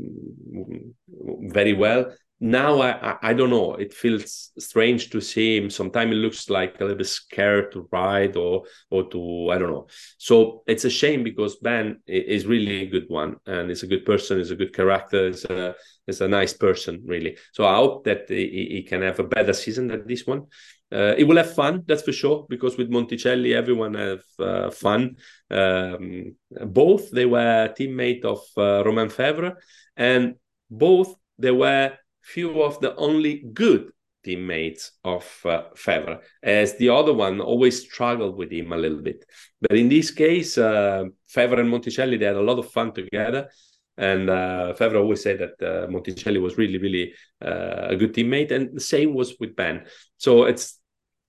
very 1.49 1.73
well 1.73 2.13
now 2.41 2.83
I, 2.83 3.17
I 3.23 3.33
don't 3.33 3.51
know. 3.51 3.75
It 3.75 3.95
feels 3.95 4.51
strange 4.59 5.11
to 5.11 5.21
see 5.21 5.57
him. 5.57 5.71
Sometimes 5.71 6.13
it 6.13 6.17
looks 6.17 6.51
like 6.51 6.77
a 6.79 6.85
little 6.85 6.99
bit 6.99 7.07
scared 7.07 7.73
to 7.73 7.89
ride 7.91 8.37
or 8.37 8.65
or 8.91 9.09
to 9.11 9.49
I 9.51 9.59
don't 9.59 9.71
know. 9.71 9.87
So 10.19 10.63
it's 10.67 10.85
a 10.85 10.91
shame 10.91 11.23
because 11.23 11.57
Ben 11.57 12.01
is 12.07 12.45
really 12.47 12.83
a 12.83 12.87
good 12.87 13.07
one 13.09 13.37
and 13.47 13.71
he's 13.71 13.83
a 13.83 13.87
good 13.87 14.05
person. 14.05 14.39
He's 14.39 14.51
a 14.51 14.57
good 14.57 14.75
character. 14.75 15.29
He's 15.29 15.45
a 15.47 15.75
is 16.07 16.21
a 16.21 16.29
nice 16.29 16.53
person 16.53 17.03
really. 17.07 17.39
So 17.53 17.65
I 17.67 17.77
hope 17.77 18.05
that 18.05 18.29
he, 18.29 18.69
he 18.73 18.83
can 18.83 19.01
have 19.01 19.21
a 19.21 19.25
better 19.25 19.55
season 19.55 19.89
than 19.89 20.07
this 20.07 20.27
one. 20.27 20.47
Uh, 20.95 21.15
it 21.19 21.25
will 21.25 21.37
have 21.37 21.55
fun, 21.55 21.83
that's 21.87 22.03
for 22.03 22.13
sure, 22.13 22.47
because 22.49 22.77
with 22.79 22.91
Monticelli, 22.91 23.53
everyone 23.53 23.95
have 23.95 24.23
uh, 24.39 24.71
fun. 24.71 25.17
Um, 25.51 26.37
both 26.51 27.11
they 27.11 27.27
were 27.27 27.75
teammate 27.77 28.25
of 28.25 28.41
uh, 28.57 28.85
Romain 28.85 29.09
Febvre, 29.09 29.57
and 29.97 30.35
both 30.71 31.15
they 31.37 31.51
were 31.51 31.93
few 32.23 32.63
of 32.63 32.81
the 32.81 32.95
only 32.97 33.45
good 33.53 33.91
teammates 34.23 34.93
of 35.05 35.25
uh, 35.45 35.65
Febvre, 35.77 36.21
as 36.43 36.77
the 36.77 36.91
other 36.91 37.13
one 37.13 37.41
always 37.41 37.83
struggled 37.83 38.37
with 38.37 38.51
him 38.53 38.73
a 38.73 38.77
little 38.77 39.03
bit. 39.03 39.25
But 39.61 39.77
in 39.77 39.89
this 39.89 40.11
case, 40.11 40.57
uh, 40.59 41.05
Febvre 41.29 41.61
and 41.61 41.71
Monticelli, 41.71 42.19
they 42.19 42.27
had 42.27 42.37
a 42.37 42.41
lot 42.41 42.59
of 42.59 42.71
fun 42.71 42.93
together. 42.93 43.51
And 43.97 44.29
uh, 44.29 44.75
always 44.81 45.23
said 45.23 45.39
that 45.39 45.63
uh, 45.63 45.87
Monticelli 45.87 46.41
was 46.41 46.59
really, 46.59 46.79
really 46.79 47.15
uh, 47.41 47.89
a 47.91 47.97
good 47.97 48.13
teammate. 48.13 48.51
And 48.51 48.75
the 48.75 48.81
same 48.81 49.15
was 49.15 49.37
with 49.39 49.55
Ben. 49.55 49.85
So 50.17 50.45
it's 50.45 50.81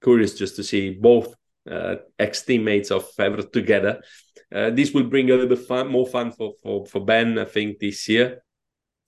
curious 0.08 0.34
just 0.44 0.56
to 0.58 0.64
see 0.64 0.86
both 0.92 1.28
uh, 1.76 1.96
ex 2.18 2.44
teammates 2.44 2.92
of 2.92 3.04
Febvre 3.18 3.52
together. 3.52 3.94
Uh, 4.56 4.70
this 4.70 4.94
will 4.94 5.10
bring 5.14 5.28
a 5.30 5.34
little 5.34 5.54
bit 5.56 5.68
fun, 5.68 5.88
more 5.88 6.08
fun 6.08 6.32
for, 6.32 6.54
for, 6.62 6.86
for 6.86 7.02
Ben, 7.04 7.40
I 7.40 7.46
think, 7.46 7.80
this 7.80 8.08
year 8.08 8.28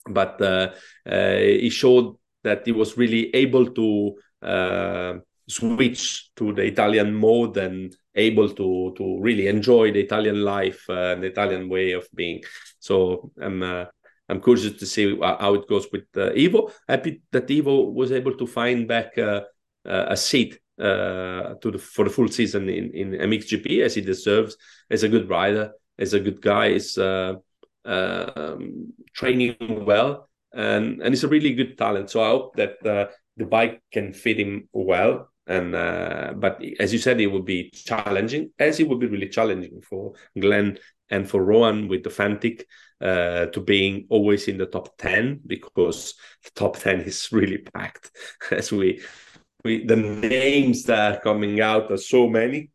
but 0.08 0.40
uh, 0.40 0.72
uh, 1.06 1.36
he 1.36 1.70
showed 1.70 2.16
that 2.44 2.62
he 2.64 2.72
was 2.72 2.96
really 2.96 3.34
able 3.34 3.66
to 3.72 4.16
uh, 4.42 5.14
switch 5.48 6.30
to 6.36 6.52
the 6.52 6.62
Italian 6.62 7.14
mode 7.14 7.56
and 7.56 7.94
able 8.14 8.48
to 8.48 8.94
to 8.96 9.20
really 9.20 9.46
enjoy 9.46 9.92
the 9.92 10.00
Italian 10.00 10.42
life 10.42 10.84
and 10.88 11.22
the 11.22 11.28
Italian 11.28 11.68
way 11.68 11.92
of 11.92 12.06
being. 12.14 12.42
So 12.78 13.30
I'm 13.40 13.62
uh, 13.62 13.84
I'm 14.28 14.40
curious 14.40 14.78
to 14.78 14.86
see 14.86 15.18
how 15.20 15.54
it 15.54 15.68
goes 15.68 15.86
with 15.92 16.04
uh, 16.16 16.30
Ivo. 16.36 16.70
Happy 16.88 17.22
that 17.32 17.50
Ivo 17.50 17.90
was 17.90 18.12
able 18.12 18.36
to 18.36 18.46
find 18.46 18.86
back 18.86 19.16
uh, 19.18 19.42
a 19.84 20.16
seat 20.16 20.58
to 20.78 21.70
the 21.72 21.78
for 21.78 22.04
the 22.04 22.10
full 22.10 22.28
season 22.28 22.68
in 22.68 22.90
in 22.92 23.10
MXGP 23.12 23.84
as 23.84 23.94
he 23.94 24.00
deserves. 24.00 24.56
As 24.90 25.02
a 25.02 25.08
good 25.08 25.28
rider, 25.28 25.72
as 25.98 26.14
a 26.14 26.20
good 26.20 26.40
guy, 26.40 26.66
is 26.66 26.98
um, 26.98 28.92
training 29.14 29.56
well, 29.60 30.28
and 30.52 31.00
and 31.02 31.10
he's 31.10 31.24
a 31.24 31.28
really 31.28 31.54
good 31.54 31.76
talent. 31.76 32.10
So 32.10 32.22
I 32.22 32.28
hope 32.28 32.56
that 32.56 32.86
uh, 32.86 33.06
the 33.36 33.46
bike 33.46 33.82
can 33.92 34.12
fit 34.12 34.38
him 34.38 34.68
well. 34.72 35.30
And 35.46 35.74
uh, 35.74 36.34
but 36.36 36.62
as 36.78 36.92
you 36.92 36.98
said, 36.98 37.20
it 37.20 37.28
will 37.28 37.42
be 37.42 37.70
challenging, 37.70 38.50
as 38.58 38.80
it 38.80 38.88
will 38.88 38.98
be 38.98 39.06
really 39.06 39.30
challenging 39.30 39.80
for 39.80 40.12
Glenn 40.38 40.78
and 41.10 41.28
for 41.28 41.42
Roan 41.42 41.88
with 41.88 42.02
the 42.04 42.10
Fantic 42.10 42.66
uh, 43.00 43.46
to 43.46 43.60
being 43.60 44.06
always 44.10 44.48
in 44.48 44.58
the 44.58 44.66
top 44.66 44.96
10 44.98 45.40
because 45.46 46.14
the 46.44 46.50
top 46.54 46.76
10 46.76 47.00
is 47.02 47.28
really 47.32 47.58
packed 47.58 48.10
as 48.50 48.72
we 48.72 49.00
we 49.64 49.84
the 49.84 49.96
names 49.96 50.84
that 50.84 51.14
are 51.16 51.20
coming 51.20 51.60
out 51.60 51.90
are 51.90 51.96
so 51.96 52.28
many 52.28 52.70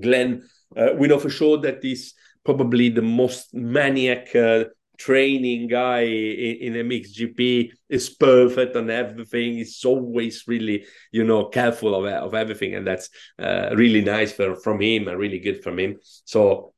glenn 0.00 0.42
uh, 0.76 0.90
we 0.98 1.08
know 1.08 1.18
for 1.18 1.30
sure 1.30 1.58
that 1.58 1.82
he's 1.82 2.14
probably 2.44 2.88
the 2.88 3.02
most 3.02 3.54
maniac 3.54 4.34
uh, 4.36 4.64
training 4.98 5.68
guy 5.68 6.02
in, 6.02 6.74
in 6.74 6.88
MXGP 6.88 7.72
is 7.88 8.10
perfect 8.10 8.76
on 8.76 8.90
everything. 8.90 9.54
He's 9.54 9.84
always 9.84 10.44
really, 10.46 10.86
you 11.12 11.24
know, 11.24 11.46
careful 11.46 11.94
of, 11.94 12.04
of 12.04 12.34
everything, 12.34 12.74
and 12.74 12.86
that's 12.86 13.10
uh, 13.38 13.70
really 13.74 14.02
nice 14.02 14.32
for, 14.32 14.56
from 14.56 14.80
him 14.80 15.08
and 15.08 15.18
really 15.18 15.38
good 15.38 15.62
from 15.62 15.78
him. 15.78 15.98
So 16.24 16.74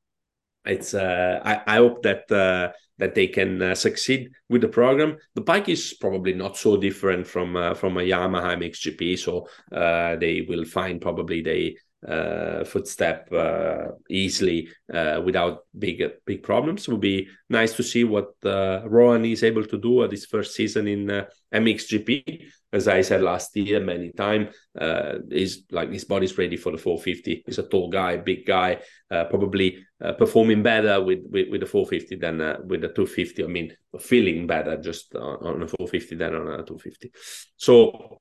it's 0.64 0.94
uh, 0.94 1.40
I, 1.44 1.62
I 1.66 1.76
hope 1.76 2.02
that 2.02 2.30
uh, 2.30 2.72
that 2.98 3.14
they 3.14 3.26
can 3.26 3.62
uh, 3.62 3.74
succeed 3.74 4.30
with 4.48 4.62
the 4.62 4.68
program. 4.68 5.16
The 5.34 5.40
bike 5.40 5.68
is 5.68 5.94
probably 5.94 6.32
not 6.32 6.56
so 6.56 6.76
different 6.76 7.26
from 7.26 7.56
uh, 7.56 7.74
from 7.74 7.96
a 7.96 8.00
Yamaha 8.00 8.56
MXGP, 8.56 9.18
so 9.18 9.48
uh, 9.72 10.16
they 10.16 10.46
will 10.48 10.64
find 10.64 11.00
probably 11.00 11.42
they 11.42 11.76
uh, 12.06 12.64
footstep 12.64 13.32
uh, 13.32 13.88
easily 14.10 14.68
uh, 14.92 15.20
without 15.24 15.60
big 15.76 16.02
big 16.24 16.42
problems. 16.42 16.86
It 16.86 16.90
would 16.90 17.00
be 17.00 17.28
nice 17.48 17.74
to 17.74 17.82
see 17.82 18.04
what 18.04 18.32
uh, 18.44 18.82
Roan 18.86 19.24
is 19.24 19.42
able 19.42 19.64
to 19.64 19.78
do 19.78 20.04
at 20.04 20.10
his 20.10 20.26
first 20.26 20.54
season 20.54 20.86
in 20.88 21.10
uh, 21.10 21.24
MXGP. 21.54 22.44
As 22.72 22.88
I 22.88 23.00
said 23.00 23.22
last 23.22 23.56
year, 23.56 23.80
many 23.80 24.12
times, 24.12 24.54
uh, 24.78 25.14
is 25.30 25.64
like 25.70 25.90
his 25.90 26.04
body's 26.04 26.36
ready 26.36 26.56
for 26.56 26.72
the 26.72 26.78
450. 26.78 27.44
He's 27.46 27.58
a 27.58 27.62
tall 27.62 27.88
guy, 27.88 28.18
big 28.18 28.44
guy, 28.44 28.80
uh, 29.10 29.24
probably 29.24 29.78
performing 30.18 30.62
better 30.62 31.02
with, 31.02 31.20
with, 31.30 31.48
with 31.48 31.60
the 31.60 31.66
450 31.66 32.16
than 32.16 32.38
with 32.68 32.82
the 32.82 32.88
250. 32.88 33.44
I 33.44 33.46
mean, 33.46 33.72
feeling 33.98 34.46
better 34.46 34.76
just 34.76 35.14
on, 35.14 35.38
on 35.46 35.62
a 35.62 35.68
450 35.68 36.16
than 36.16 36.34
on 36.34 36.48
a 36.48 36.64
250. 36.64 37.12
So 37.56 38.18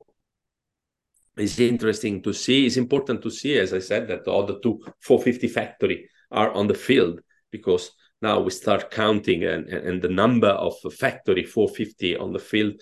it's 1.37 1.59
interesting 1.59 2.21
to 2.23 2.33
see. 2.33 2.65
It's 2.65 2.77
important 2.77 3.21
to 3.23 3.29
see, 3.29 3.57
as 3.57 3.73
I 3.73 3.79
said, 3.79 4.07
that 4.07 4.27
all 4.27 4.45
the 4.45 4.59
two 4.59 4.79
450 5.01 5.47
factory 5.47 6.09
are 6.31 6.51
on 6.51 6.67
the 6.67 6.73
field 6.73 7.21
because 7.51 7.91
now 8.21 8.39
we 8.39 8.51
start 8.51 8.91
counting 8.91 9.43
and, 9.43 9.67
and 9.67 10.01
the 10.01 10.09
number 10.09 10.49
of 10.49 10.73
factory 10.97 11.43
450 11.43 12.17
on 12.17 12.33
the 12.33 12.39
field. 12.39 12.81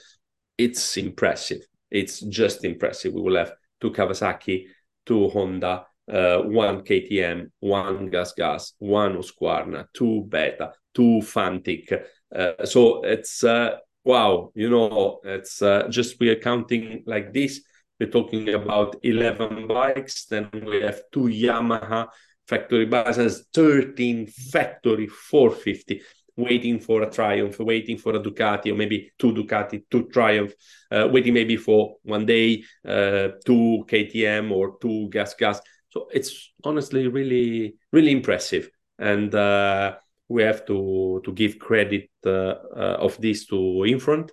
It's 0.58 0.98
impressive. 0.98 1.62
It's 1.90 2.20
just 2.22 2.64
impressive. 2.64 3.14
We 3.14 3.22
will 3.22 3.38
have 3.38 3.54
two 3.82 3.92
Kawasaki, 3.92 4.66
two 5.06 5.30
Honda, 5.30 5.86
uh, 6.12 6.40
one 6.40 6.82
KTM, 6.82 7.52
one 7.60 8.10
Gas 8.10 8.34
Gas, 8.34 8.74
one 8.80 9.16
Husqvarna, 9.16 9.86
two 9.94 10.26
Beta, 10.28 10.74
two 10.94 11.22
Fantic. 11.22 11.92
Uh, 12.34 12.66
so 12.66 13.04
it's 13.04 13.44
uh, 13.44 13.78
wow, 14.04 14.52
you 14.56 14.70
know, 14.70 15.20
it's 15.24 15.62
uh, 15.62 15.88
just 15.90 16.20
we 16.20 16.30
are 16.30 16.40
counting 16.40 17.04
like 17.06 17.34
this 17.34 17.62
we're 18.00 18.10
talking 18.10 18.50
about 18.50 18.96
11 19.04 19.68
bikes. 19.68 20.26
Then 20.26 20.50
we 20.66 20.82
have 20.82 21.02
two 21.12 21.26
Yamaha 21.26 22.08
factory 22.48 22.86
buses, 22.86 23.48
13 23.54 24.28
factory 24.28 25.08
450 25.08 26.02
waiting 26.36 26.80
for 26.80 27.04
a 27.04 27.10
Triumph, 27.10 27.60
waiting 27.60 27.98
for 27.98 28.16
a 28.16 28.20
Ducati, 28.20 28.72
or 28.72 28.76
maybe 28.76 29.12
two 29.20 29.34
Ducati, 29.34 29.84
two 29.90 30.08
Triumph, 30.08 30.54
uh, 30.92 31.08
waiting 31.12 31.34
maybe 31.34 31.58
for 31.58 31.98
one 32.04 32.26
day, 32.26 32.64
uh, 32.88 33.30
two 33.46 33.86
KTM 33.88 34.52
or 34.52 34.78
two 34.82 35.10
Gas 35.10 35.36
Gas. 35.36 35.62
So 35.90 36.08
it's 36.12 36.52
honestly 36.64 37.08
really, 37.08 37.76
really 37.92 38.12
impressive. 38.12 38.70
And 38.98 39.34
uh, 39.36 39.98
we 40.28 40.44
have 40.44 40.66
to 40.66 41.22
to 41.24 41.32
give 41.34 41.60
credit 41.60 42.10
uh, 42.26 42.56
uh, 42.76 42.98
of 43.00 43.20
this 43.22 43.46
to 43.48 43.84
Infront, 43.84 44.32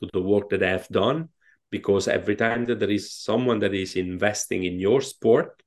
to 0.00 0.08
the 0.12 0.22
work 0.22 0.48
that 0.50 0.60
they 0.60 0.68
have 0.68 0.88
done 0.88 1.28
because 1.72 2.06
every 2.06 2.36
time 2.36 2.64
that 2.66 2.78
there 2.78 2.90
is 2.90 3.12
someone 3.12 3.58
that 3.58 3.74
is 3.74 3.96
investing 3.96 4.62
in 4.62 4.78
your 4.78 5.00
sport 5.00 5.62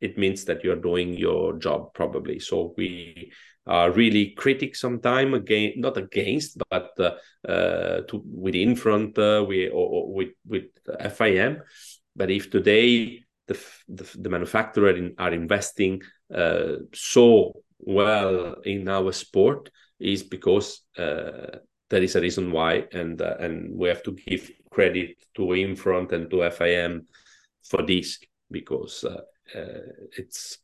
it 0.00 0.18
means 0.18 0.44
that 0.44 0.62
you're 0.62 0.76
doing 0.76 1.14
your 1.14 1.58
job 1.58 1.94
probably. 1.94 2.38
So 2.38 2.74
we 2.76 3.32
are 3.66 3.90
really 3.90 4.30
critic 4.36 4.76
sometime 4.76 5.34
again 5.34 5.72
not 5.76 5.96
against 5.96 6.58
but 6.70 6.92
uh, 7.00 7.16
uh, 7.48 8.02
to 8.02 8.22
with 8.24 8.54
Infront 8.54 9.18
uh, 9.18 9.44
we 9.48 9.68
or, 9.68 9.88
or 9.88 10.14
with 10.14 10.34
with 10.46 10.66
FIM 11.00 11.60
but 12.14 12.30
if 12.30 12.48
today 12.50 13.24
the 13.48 13.58
the, 13.88 14.08
the 14.18 14.28
manufacturer 14.28 14.90
in, 14.90 15.14
are 15.18 15.32
investing 15.32 16.00
uh, 16.32 16.76
so 16.94 17.60
well 17.78 18.56
in 18.64 18.88
our 18.88 19.10
sport 19.10 19.70
is 19.98 20.22
because 20.22 20.82
uh, 20.96 21.58
there 21.90 22.02
is 22.02 22.14
a 22.14 22.20
reason 22.20 22.52
why 22.52 22.84
and 22.92 23.20
uh, 23.20 23.34
and 23.40 23.76
we 23.76 23.88
have 23.88 24.02
to 24.04 24.12
give 24.12 24.48
credit 24.76 25.16
to 25.34 25.54
Infront 25.54 26.12
and 26.12 26.28
to 26.28 26.36
FIM 26.50 27.06
for 27.64 27.82
this 27.82 28.18
because 28.50 29.04
uh, 29.04 29.22
uh, 29.58 29.88
it's 30.18 30.58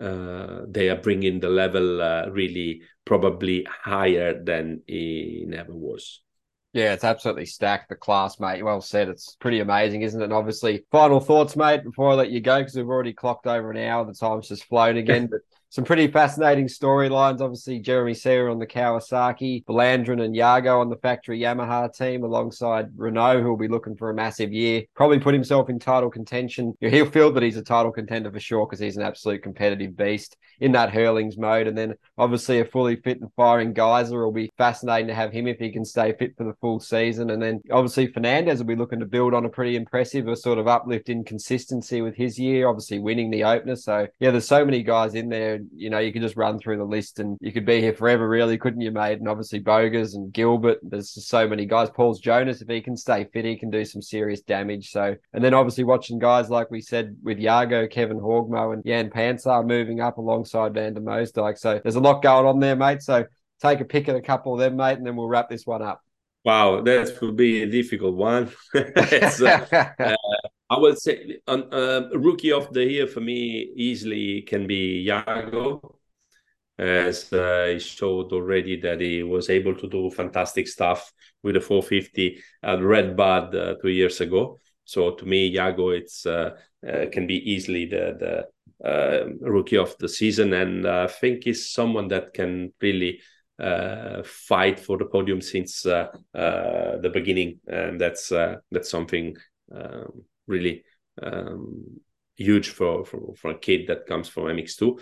uh, 0.00 0.60
they 0.68 0.88
are 0.88 1.02
bringing 1.02 1.40
the 1.40 1.48
level 1.48 2.00
uh, 2.00 2.26
really 2.26 2.82
probably 3.04 3.66
higher 3.68 4.40
than 4.40 4.82
it 4.86 5.52
ever 5.52 5.74
was. 5.74 6.22
Yeah, 6.74 6.92
it's 6.92 7.02
absolutely 7.02 7.46
stacked. 7.46 7.88
The 7.88 7.96
class, 7.96 8.38
mate. 8.38 8.62
Well 8.62 8.80
said. 8.80 9.08
It's 9.08 9.34
pretty 9.40 9.58
amazing, 9.58 10.02
isn't 10.02 10.20
it? 10.20 10.24
And 10.24 10.32
obviously, 10.32 10.84
final 10.92 11.18
thoughts, 11.18 11.56
mate, 11.56 11.82
before 11.82 12.10
I 12.10 12.14
let 12.14 12.30
you 12.30 12.40
go, 12.40 12.58
because 12.58 12.76
we've 12.76 12.86
already 12.86 13.14
clocked 13.14 13.48
over 13.48 13.72
an 13.72 13.78
hour. 13.78 14.04
The 14.04 14.12
time's 14.14 14.48
just 14.48 14.64
flown 14.64 14.96
again. 14.96 15.26
but 15.30 15.40
some 15.68 15.84
pretty 15.84 16.06
fascinating 16.06 16.66
storylines. 16.66 17.40
Obviously, 17.40 17.78
Jeremy 17.80 18.14
Seewer 18.14 18.48
on 18.48 18.58
the 18.58 18.66
Kawasaki, 18.66 19.64
Vlaanderen 19.64 20.24
and 20.24 20.34
Jago 20.34 20.80
on 20.80 20.88
the 20.88 20.96
factory 20.96 21.40
Yamaha 21.40 21.94
team 21.94 22.24
alongside 22.24 22.90
Renaux, 22.96 23.42
who 23.42 23.50
will 23.50 23.56
be 23.56 23.68
looking 23.68 23.96
for 23.96 24.10
a 24.10 24.14
massive 24.14 24.52
year. 24.52 24.84
Probably 24.94 25.18
put 25.18 25.34
himself 25.34 25.68
in 25.68 25.78
title 25.78 26.10
contention. 26.10 26.74
He'll 26.80 27.10
feel 27.10 27.32
that 27.32 27.42
he's 27.42 27.56
a 27.56 27.62
title 27.62 27.92
contender 27.92 28.30
for 28.30 28.40
sure 28.40 28.66
because 28.66 28.78
he's 28.78 28.96
an 28.96 29.02
absolute 29.02 29.42
competitive 29.42 29.96
beast 29.96 30.36
in 30.60 30.72
that 30.72 30.92
Herlings 30.92 31.36
mode. 31.36 31.66
And 31.66 31.76
then 31.76 31.94
obviously 32.16 32.60
a 32.60 32.64
fully 32.64 32.96
fit 32.96 33.20
and 33.20 33.30
firing 33.34 33.74
Gajser 33.74 34.24
will 34.24 34.32
be 34.32 34.50
fascinating 34.56 35.08
to 35.08 35.14
have 35.14 35.32
him 35.32 35.46
if 35.46 35.58
he 35.58 35.70
can 35.70 35.84
stay 35.84 36.14
fit 36.18 36.36
for 36.36 36.44
the 36.44 36.54
full 36.60 36.80
season. 36.80 37.30
And 37.30 37.42
then 37.42 37.60
obviously 37.70 38.06
Fernandez 38.06 38.58
will 38.58 38.66
be 38.66 38.76
looking 38.76 39.00
to 39.00 39.06
build 39.06 39.34
on 39.34 39.44
a 39.44 39.50
pretty 39.50 39.76
impressive 39.76 40.28
a 40.28 40.36
sort 40.36 40.58
of 40.58 40.68
uplift 40.68 41.08
in 41.08 41.24
consistency 41.24 42.00
with 42.00 42.14
his 42.14 42.38
year, 42.38 42.68
obviously 42.68 42.98
winning 42.98 43.30
the 43.30 43.44
opener. 43.44 43.76
So 43.76 44.06
yeah, 44.20 44.30
there's 44.30 44.48
so 44.48 44.64
many 44.64 44.82
guys 44.82 45.14
in 45.14 45.28
there 45.28 45.55
you 45.74 45.90
know, 45.90 45.98
you 45.98 46.12
could 46.12 46.22
just 46.22 46.36
run 46.36 46.58
through 46.58 46.78
the 46.78 46.84
list 46.84 47.18
and 47.18 47.36
you 47.40 47.52
could 47.52 47.66
be 47.66 47.80
here 47.80 47.92
forever, 47.94 48.28
really, 48.28 48.58
couldn't 48.58 48.80
you, 48.80 48.90
mate? 48.90 49.18
And 49.18 49.28
obviously 49.28 49.58
Bogers 49.58 50.14
and 50.14 50.32
Gilbert. 50.32 50.78
There's 50.82 51.14
just 51.14 51.28
so 51.28 51.48
many 51.48 51.66
guys. 51.66 51.90
Pauls 51.90 52.20
Jonass, 52.20 52.62
if 52.62 52.68
he 52.68 52.80
can 52.80 52.96
stay 52.96 53.26
fit, 53.32 53.44
he 53.44 53.56
can 53.56 53.70
do 53.70 53.84
some 53.84 54.02
serious 54.02 54.40
damage. 54.40 54.90
So, 54.90 55.16
and 55.32 55.44
then 55.44 55.54
obviously 55.54 55.84
watching 55.84 56.18
guys 56.18 56.50
like 56.50 56.70
we 56.70 56.80
said 56.80 57.16
with 57.22 57.38
Jago, 57.38 57.86
Kevin 57.86 58.18
Horgmo, 58.18 58.72
and 58.72 58.84
Jan 58.84 59.10
Pancar 59.10 59.66
moving 59.66 60.00
up 60.00 60.18
alongside 60.18 60.74
Van 60.74 60.94
der 60.94 61.00
Moosdijk. 61.00 61.58
So 61.58 61.80
there's 61.82 61.96
a 61.96 62.00
lot 62.00 62.22
going 62.22 62.46
on 62.46 62.60
there, 62.60 62.76
mate. 62.76 63.02
So 63.02 63.24
take 63.60 63.80
a 63.80 63.84
pick 63.84 64.08
at 64.08 64.16
a 64.16 64.22
couple 64.22 64.54
of 64.54 64.60
them, 64.60 64.76
mate, 64.76 64.98
and 64.98 65.06
then 65.06 65.16
we'll 65.16 65.28
wrap 65.28 65.48
this 65.48 65.66
one 65.66 65.82
up. 65.82 66.02
Wow, 66.46 66.80
that 66.82 67.20
would 67.20 67.34
be 67.34 67.64
a 67.64 67.66
difficult 67.66 68.14
one. 68.14 68.52
uh, 68.74 68.80
uh, 69.98 70.16
I 70.70 70.78
would 70.78 70.96
say 70.96 71.38
uh, 71.48 72.02
rookie 72.14 72.52
of 72.52 72.72
the 72.72 72.84
year 72.84 73.08
for 73.08 73.20
me 73.20 73.72
easily 73.74 74.42
can 74.42 74.68
be 74.68 75.00
Jago, 75.00 75.98
as 76.78 77.32
uh, 77.32 77.70
he 77.72 77.80
showed 77.80 78.32
already 78.32 78.80
that 78.80 79.00
he 79.00 79.24
was 79.24 79.50
able 79.50 79.74
to 79.74 79.88
do 79.88 80.08
fantastic 80.08 80.68
stuff 80.68 81.12
with 81.42 81.56
the 81.56 81.60
450 81.60 82.40
at 82.62 82.80
Red 82.80 83.16
Bud 83.16 83.52
uh, 83.52 83.74
two 83.82 83.88
years 83.88 84.20
ago. 84.20 84.60
So 84.84 85.16
to 85.16 85.26
me, 85.26 85.48
Jago 85.48 85.90
it's 85.90 86.26
uh, 86.26 86.50
uh, 86.88 87.06
can 87.10 87.26
be 87.26 87.38
easily 87.38 87.86
the 87.86 88.46
the 88.80 89.36
rookie 89.40 89.78
of 89.78 89.98
the 89.98 90.08
season, 90.08 90.52
and 90.52 90.86
I 90.86 91.08
think 91.08 91.42
he's 91.42 91.72
someone 91.72 92.06
that 92.08 92.34
can 92.34 92.72
really 92.80 93.20
fight 93.58 94.78
for 94.78 94.98
the 94.98 95.06
podium 95.06 95.40
since 95.40 95.86
uh, 95.86 96.08
uh, 96.34 96.98
the 96.98 97.10
beginning, 97.12 97.60
and 97.66 98.00
that's 98.00 98.28
that's 98.70 98.90
something 98.90 99.36
um, 99.74 100.24
really 100.46 100.84
um, 101.22 102.00
huge 102.36 102.68
for, 102.70 103.04
for 103.04 103.34
for 103.36 103.52
a 103.52 103.58
kid 103.58 103.86
that 103.88 104.06
comes 104.06 104.28
from 104.28 104.44
MX2. 104.44 104.98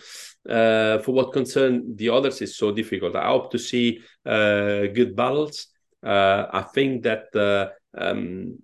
Uh, 0.48 1.02
for 1.02 1.12
what 1.12 1.32
concern 1.32 1.96
the 1.96 2.10
others, 2.10 2.40
is 2.42 2.56
so 2.56 2.70
difficult. 2.70 3.16
I 3.16 3.28
hope 3.28 3.50
to 3.52 3.58
see 3.58 4.00
uh, 4.24 4.86
good 4.94 5.16
battles. 5.16 5.66
Uh, 6.02 6.46
I 6.52 6.62
think 6.62 7.02
that 7.02 7.72
um, 7.96 8.58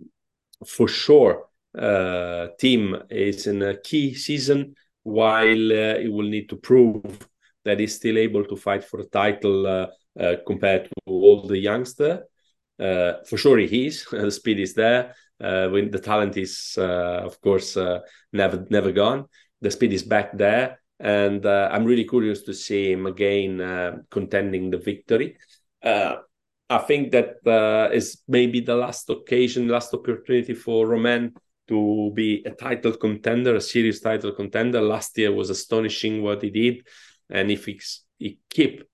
for 0.67 0.89
sure, 0.89 1.47
team 2.59 2.97
is 3.11 3.47
in 3.47 3.63
a 3.63 3.81
key 3.81 4.15
season 4.15 4.75
while 5.03 5.71
it 5.73 6.13
will 6.13 6.29
need 6.29 6.49
to 6.51 6.57
prove 6.57 7.29
that 7.65 7.79
he's 7.79 7.97
still 7.97 8.19
able 8.19 8.45
to 8.45 8.57
fight 8.57 8.85
for 8.85 9.01
a 9.01 9.07
title 9.07 9.67
uh, 9.67 9.87
uh, 10.19 10.37
compared 10.47 10.85
to 10.85 10.95
all 11.07 11.47
the 11.47 11.59
youngster. 11.59 12.25
Uh, 12.79 13.15
for 13.29 13.37
sure, 13.37 13.59
he 13.59 13.87
is. 13.87 14.07
the 14.11 14.31
speed 14.31 14.59
is 14.61 14.75
there. 14.75 15.15
when 15.39 15.91
the 15.91 15.99
talent 15.99 16.37
is, 16.37 16.75
of 16.79 17.41
course, 17.41 17.77
never 18.33 18.67
never 18.71 18.93
gone. 18.93 19.27
The 19.61 19.71
speed 19.71 19.93
is 19.93 20.03
back 20.03 20.37
there. 20.37 20.81
and 21.01 21.47
uh, 21.47 21.69
I'm 21.73 21.85
really 21.85 22.05
curious 22.05 22.43
to 22.43 22.53
see 22.53 22.93
him 22.93 23.07
again 23.07 23.61
uh, 23.61 23.99
contending 24.11 24.71
the 24.71 24.77
victory. 24.79 25.37
Uh, 25.83 26.17
I 26.69 26.79
think 26.79 27.13
that 27.13 27.91
is 27.93 28.23
maybe 28.29 28.61
the 28.61 28.77
last 28.77 29.09
occasion, 29.11 29.67
last 29.67 29.95
opportunity 29.95 30.55
for 30.55 30.87
Romain 30.87 31.33
to 31.69 32.11
be 32.15 32.43
a 32.45 32.51
title 32.51 32.93
contender, 32.93 33.55
a 33.55 33.61
serious 33.61 34.01
title 34.01 34.33
contender. 34.33 34.81
Last 34.83 35.17
year 35.17 35.33
was 35.33 35.51
astonishing 35.51 36.23
what 36.23 36.43
he 36.43 36.51
did, 36.51 36.87
and 37.31 37.51
if 37.51 37.67
we, 37.67 37.81
keep, 38.51 38.85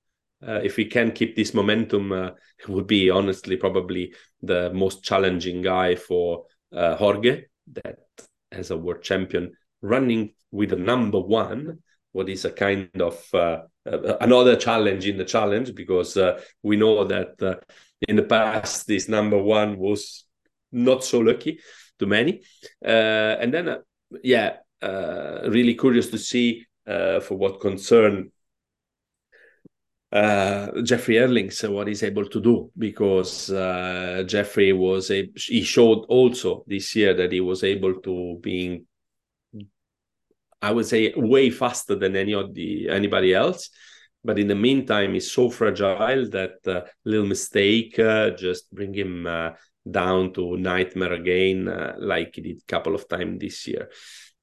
uh, 0.46 0.60
if 0.62 0.76
he 0.76 0.84
can 0.84 1.12
keep 1.12 1.34
this 1.36 1.54
momentum, 1.54 2.12
uh, 2.12 2.30
he 2.64 2.72
would 2.72 2.86
be 2.86 3.10
honestly 3.10 3.56
probably 3.56 4.14
the 4.42 4.72
most 4.72 5.02
challenging 5.02 5.62
guy 5.62 5.94
for 5.94 6.44
uh, 6.72 6.96
Jorge, 6.96 7.44
that 7.72 7.98
as 8.52 8.70
a 8.70 8.76
world 8.76 9.02
champion 9.02 9.52
running 9.82 10.34
with 10.50 10.72
a 10.72 10.76
number 10.76 11.20
one. 11.20 11.78
What 12.12 12.28
is 12.30 12.46
a 12.46 12.50
kind 12.50 12.88
of 13.00 13.22
uh, 13.34 13.62
uh, 13.86 14.16
another 14.20 14.56
challenge 14.56 15.06
in 15.06 15.16
the 15.16 15.24
challenge 15.24 15.74
because 15.74 16.16
uh, 16.16 16.40
we 16.62 16.76
know 16.76 17.04
that 17.04 17.40
uh, 17.40 17.54
in 18.08 18.16
the 18.16 18.22
past 18.22 18.86
this 18.86 19.08
number 19.08 19.40
one 19.40 19.78
was 19.78 20.24
not 20.72 21.04
so 21.04 21.20
lucky 21.20 21.60
to 21.98 22.06
many 22.06 22.42
uh, 22.84 23.36
and 23.40 23.54
then 23.54 23.68
uh, 23.68 23.78
yeah 24.24 24.56
really 25.48 25.74
curious 25.74 26.08
to 26.08 26.18
see 26.18 26.66
for 26.86 27.34
what 27.34 27.60
concern 27.60 28.30
uh, 30.12 30.82
Jeffrey 30.82 31.16
Herlings 31.16 31.62
what 31.64 31.88
he's 31.88 32.02
able 32.02 32.26
to 32.26 32.40
do 32.40 32.70
because 32.78 33.50
uh, 33.50 34.22
Jeffrey 34.26 34.72
was 34.72 35.10
a 35.10 35.28
he 35.34 35.62
showed 35.62 36.04
also 36.08 36.64
this 36.66 36.94
year 36.94 37.12
that 37.14 37.32
he 37.32 37.40
was 37.40 37.64
able 37.64 38.00
to 38.00 38.38
being 38.40 38.86
I 40.62 40.72
would 40.72 40.86
say 40.86 41.12
way 41.16 41.50
faster 41.50 41.94
than 41.96 42.16
any 42.16 42.34
of 42.34 42.54
the 42.54 42.88
anybody 42.88 43.34
else. 43.34 43.70
But 44.24 44.38
in 44.38 44.48
the 44.48 44.56
meantime, 44.56 45.14
he's 45.14 45.30
so 45.30 45.50
fragile 45.50 46.28
that 46.30 46.66
uh, 46.66 46.80
little 47.04 47.26
mistake 47.26 47.96
uh, 47.98 48.30
just 48.30 48.72
bring 48.74 48.92
him 48.92 49.26
uh, 49.26 49.50
down 49.88 50.32
to 50.32 50.56
nightmare 50.56 51.12
again, 51.12 51.68
uh, 51.68 51.94
like 51.98 52.34
he 52.34 52.40
did 52.40 52.58
a 52.58 52.66
couple 52.66 52.94
of 52.94 53.06
times 53.06 53.38
this 53.38 53.68
year. 53.68 53.88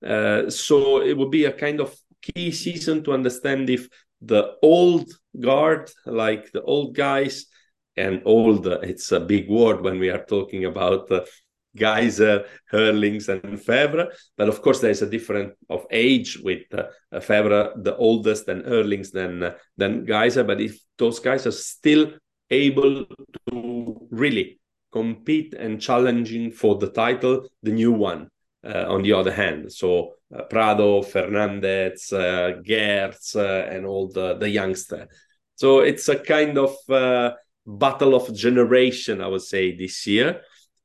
Uh, 0.05 0.49
so 0.49 1.01
it 1.01 1.17
would 1.17 1.31
be 1.31 1.45
a 1.45 1.51
kind 1.51 1.81
of 1.81 1.93
key 2.23 2.51
season 2.51 3.03
to 3.03 3.13
understand 3.13 3.69
if 3.69 3.87
the 4.21 4.55
old 4.61 5.09
guard, 5.39 5.91
like 6.05 6.51
the 6.51 6.61
old 6.61 6.95
guys, 6.95 7.45
and 7.95 8.21
old, 8.25 8.65
it's 8.65 9.11
a 9.11 9.19
big 9.19 9.49
word 9.49 9.81
when 9.81 9.99
we 9.99 10.09
are 10.09 10.25
talking 10.25 10.65
about 10.65 11.11
uh, 11.11 11.25
Gajser, 11.77 12.45
Herlings, 12.71 13.29
and 13.29 13.59
Febvre. 13.59 14.11
But 14.37 14.49
of 14.49 14.61
course, 14.61 14.79
there's 14.79 15.01
a 15.01 15.09
difference 15.09 15.53
of 15.69 15.85
age 15.91 16.39
with 16.43 16.63
uh, 16.73 16.85
Febvre, 17.19 17.83
the 17.83 17.95
oldest, 17.95 18.47
and 18.47 18.63
Herlings 18.63 19.11
than 19.11 19.43
uh, 19.43 19.53
than 19.77 20.05
Gajser. 20.05 20.45
But 20.45 20.61
if 20.61 20.77
those 20.97 21.19
guys 21.19 21.45
are 21.47 21.51
still 21.51 22.13
able 22.49 23.05
to 23.49 24.07
really 24.11 24.59
compete 24.91 25.55
and 25.55 25.81
challenging 25.81 26.51
for 26.51 26.77
the 26.77 26.89
title, 26.89 27.49
the 27.63 27.71
new 27.71 27.91
one. 27.91 28.29
Uh, 28.65 28.85
on 28.87 29.03
the 29.03 29.11
other 29.11 29.33
hand, 29.33 29.69
so 29.69 30.13
uh, 30.33 30.43
Prado, 30.43 31.01
Fernandez, 31.01 32.13
uh, 32.13 32.61
Geerts, 32.65 33.35
uh, 33.35 33.69
and 33.69 33.85
all 33.85 34.07
the 34.07 34.35
the 34.35 34.49
youngster. 34.49 35.07
So 35.55 35.79
it's 35.79 36.07
a 36.07 36.17
kind 36.17 36.57
of 36.57 36.73
battle 37.65 38.15
of 38.15 38.33
generation, 38.33 39.21
I 39.21 39.27
would 39.27 39.41
say, 39.41 39.75
this 39.75 40.07
year 40.07 40.41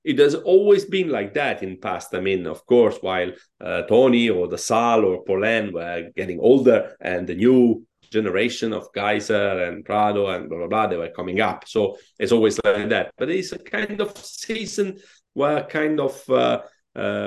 it 0.08 0.18
has 0.18 0.34
always 0.34 0.86
been 0.86 1.10
like 1.10 1.34
that 1.34 1.62
in 1.62 1.76
past. 1.78 2.14
I 2.14 2.20
mean, 2.20 2.46
of 2.46 2.64
course, 2.64 2.96
while 3.02 3.30
uh, 3.60 3.82
Tony 3.82 4.30
or 4.30 4.48
Desalle 4.48 5.04
or 5.04 5.24
Paulin 5.24 5.72
were 5.72 6.10
getting 6.16 6.40
older 6.40 6.96
and 7.00 7.26
the 7.26 7.34
new 7.34 7.86
generation 8.10 8.72
of 8.72 8.90
Gajser 8.92 9.68
and 9.68 9.84
Prado 9.84 10.28
and 10.28 10.48
blah, 10.48 10.58
blah, 10.58 10.66
blah, 10.66 10.86
they 10.86 10.96
were 10.96 11.10
coming 11.10 11.40
up. 11.40 11.68
So 11.68 11.98
it's 12.18 12.32
always 12.32 12.58
like 12.64 12.88
that. 12.88 13.12
But 13.18 13.28
it's 13.30 13.52
a 13.52 13.58
kind 13.58 14.00
of 14.00 14.16
season 14.16 14.98
where 15.34 15.64
kind 15.64 16.00
of 16.00 16.30
uh, 16.30 16.62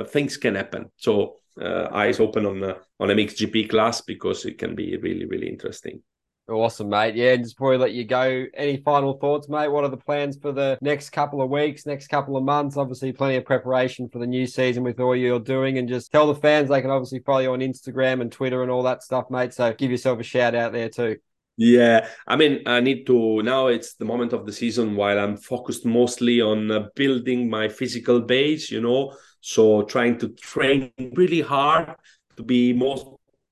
things 0.05 0.37
can 0.37 0.55
happen. 0.55 0.91
So 0.97 1.37
uh, 1.59 1.89
eyes 1.91 2.19
open 2.19 2.45
on, 2.45 2.63
uh, 2.63 2.75
on 2.99 3.09
a 3.09 3.13
MXGP 3.13 3.69
class 3.69 4.01
because 4.01 4.45
it 4.45 4.57
can 4.57 4.75
be 4.75 4.95
really, 4.97 5.25
really 5.25 5.49
interesting. 5.49 6.01
Awesome, 6.49 6.89
mate. 6.89 7.15
Yeah, 7.15 7.35
just 7.37 7.55
before 7.55 7.71
we 7.71 7.77
let 7.77 7.93
you 7.93 8.03
go, 8.03 8.45
any 8.55 8.77
final 8.77 9.13
thoughts, 9.13 9.47
mate? 9.47 9.69
What 9.69 9.85
are 9.85 9.89
the 9.89 9.95
plans 9.95 10.37
for 10.37 10.51
the 10.51 10.77
next 10.81 11.11
couple 11.11 11.41
of 11.41 11.49
weeks, 11.49 11.85
next 11.85 12.07
couple 12.07 12.35
of 12.35 12.43
months? 12.43 12.75
Obviously, 12.75 13.13
plenty 13.13 13.37
of 13.37 13.45
preparation 13.45 14.09
for 14.09 14.19
the 14.19 14.27
new 14.27 14.45
season 14.45 14.83
with 14.83 14.99
all 14.99 15.15
you're 15.15 15.39
doing, 15.39 15.77
and 15.77 15.87
just 15.87 16.11
tell 16.11 16.27
the 16.27 16.35
fans 16.35 16.67
they 16.67 16.81
can 16.81 16.89
obviously 16.89 17.19
follow 17.19 17.39
you 17.39 17.53
on 17.53 17.59
Instagram 17.59 18.21
and 18.21 18.31
Twitter 18.31 18.63
and 18.63 18.71
all 18.71 18.83
that 18.83 19.03
stuff, 19.03 19.25
mate. 19.29 19.53
So 19.53 19.71
give 19.73 19.91
yourself 19.91 20.19
a 20.19 20.23
shout 20.23 20.55
out 20.55 20.73
there 20.73 20.89
too. 20.89 21.17
Yeah, 21.63 22.07
I 22.27 22.37
mean, 22.37 22.63
I 22.65 22.79
need 22.79 23.05
to 23.05 23.43
now. 23.43 23.67
It's 23.67 23.93
the 23.93 24.05
moment 24.05 24.33
of 24.33 24.45
the 24.47 24.51
season 24.53 24.95
while 24.95 25.19
I'm 25.19 25.37
focused 25.37 25.85
mostly 25.85 26.41
on 26.41 26.71
uh, 26.71 26.87
building 26.95 27.49
my 27.49 27.69
physical 27.69 28.19
base, 28.21 28.71
you 28.71 28.81
know. 28.81 29.13
So 29.41 29.83
trying 29.83 30.17
to 30.19 30.29
train 30.29 30.91
really 31.13 31.41
hard 31.41 31.93
to 32.37 32.43
be 32.43 32.73
most 32.73 33.05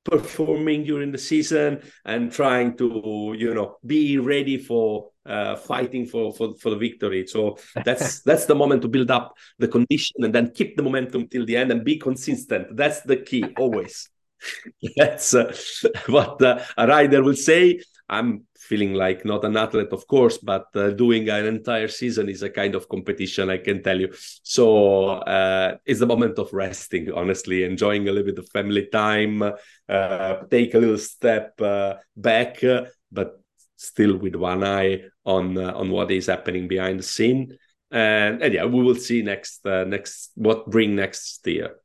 performing 0.05 0.85
during 0.85 1.11
the 1.11 1.19
season 1.19 1.81
and 2.05 2.31
trying 2.31 2.75
to 2.77 3.35
you 3.37 3.53
know 3.53 3.77
be 3.85 4.17
ready 4.17 4.57
for 4.57 5.11
uh, 5.27 5.55
fighting 5.55 6.05
for, 6.07 6.33
for 6.33 6.55
for 6.57 6.69
the 6.71 6.77
victory 6.77 7.27
so 7.27 7.57
that's 7.85 8.21
that's 8.27 8.45
the 8.45 8.55
moment 8.55 8.81
to 8.81 8.87
build 8.87 9.11
up 9.11 9.35
the 9.59 9.67
condition 9.67 10.23
and 10.23 10.33
then 10.33 10.49
keep 10.51 10.77
the 10.77 10.81
momentum 10.81 11.27
till 11.27 11.45
the 11.45 11.55
end 11.55 11.69
and 11.69 11.83
be 11.83 11.97
consistent 11.99 12.75
that's 12.77 13.01
the 13.01 13.17
key 13.17 13.43
always 13.57 14.09
that's 14.97 15.33
uh, 15.33 15.53
what 16.07 16.41
uh, 16.41 16.59
a 16.77 16.87
rider 16.87 17.21
will 17.23 17.35
say 17.35 17.79
i'm 18.09 18.45
feeling 18.59 18.93
like 18.93 19.25
not 19.25 19.43
an 19.45 19.57
athlete, 19.57 19.91
of 19.91 20.05
course, 20.07 20.37
but 20.37 20.67
uh, 20.75 20.91
doing 20.91 21.29
an 21.29 21.45
entire 21.45 21.87
season 21.87 22.29
is 22.29 22.43
a 22.43 22.49
kind 22.49 22.75
of 22.75 22.87
competition, 22.89 23.49
I 23.49 23.57
can 23.57 23.81
tell 23.81 23.99
you. 23.99 24.13
So 24.43 25.07
uh, 25.09 25.77
it's 25.85 26.01
the 26.01 26.05
moment 26.05 26.37
of 26.37 26.53
resting, 26.53 27.11
honestly, 27.11 27.63
enjoying 27.63 28.07
a 28.07 28.11
little 28.11 28.31
bit 28.31 28.37
of 28.37 28.49
family 28.49 28.87
time, 28.91 29.41
uh, 29.41 30.35
take 30.51 30.73
a 30.73 30.79
little 30.79 30.97
step 30.97 31.59
uh, 31.61 31.95
back, 32.15 32.61
but 33.11 33.41
still 33.75 34.17
with 34.17 34.35
one 34.35 34.63
eye 34.63 35.03
on 35.25 35.57
uh, 35.57 35.73
on 35.73 35.89
what 35.89 36.11
is 36.11 36.27
happening 36.27 36.67
behind 36.67 36.99
the 36.99 37.03
scene. 37.03 37.57
And, 37.91 38.43
and 38.43 38.53
yeah, 38.53 38.65
we 38.65 38.83
will 38.83 38.95
see 38.95 39.23
next 39.23 39.65
uh, 39.65 39.85
next 39.85 40.31
what 40.35 40.69
bring 40.69 40.95
next 40.95 41.47
year. 41.47 41.75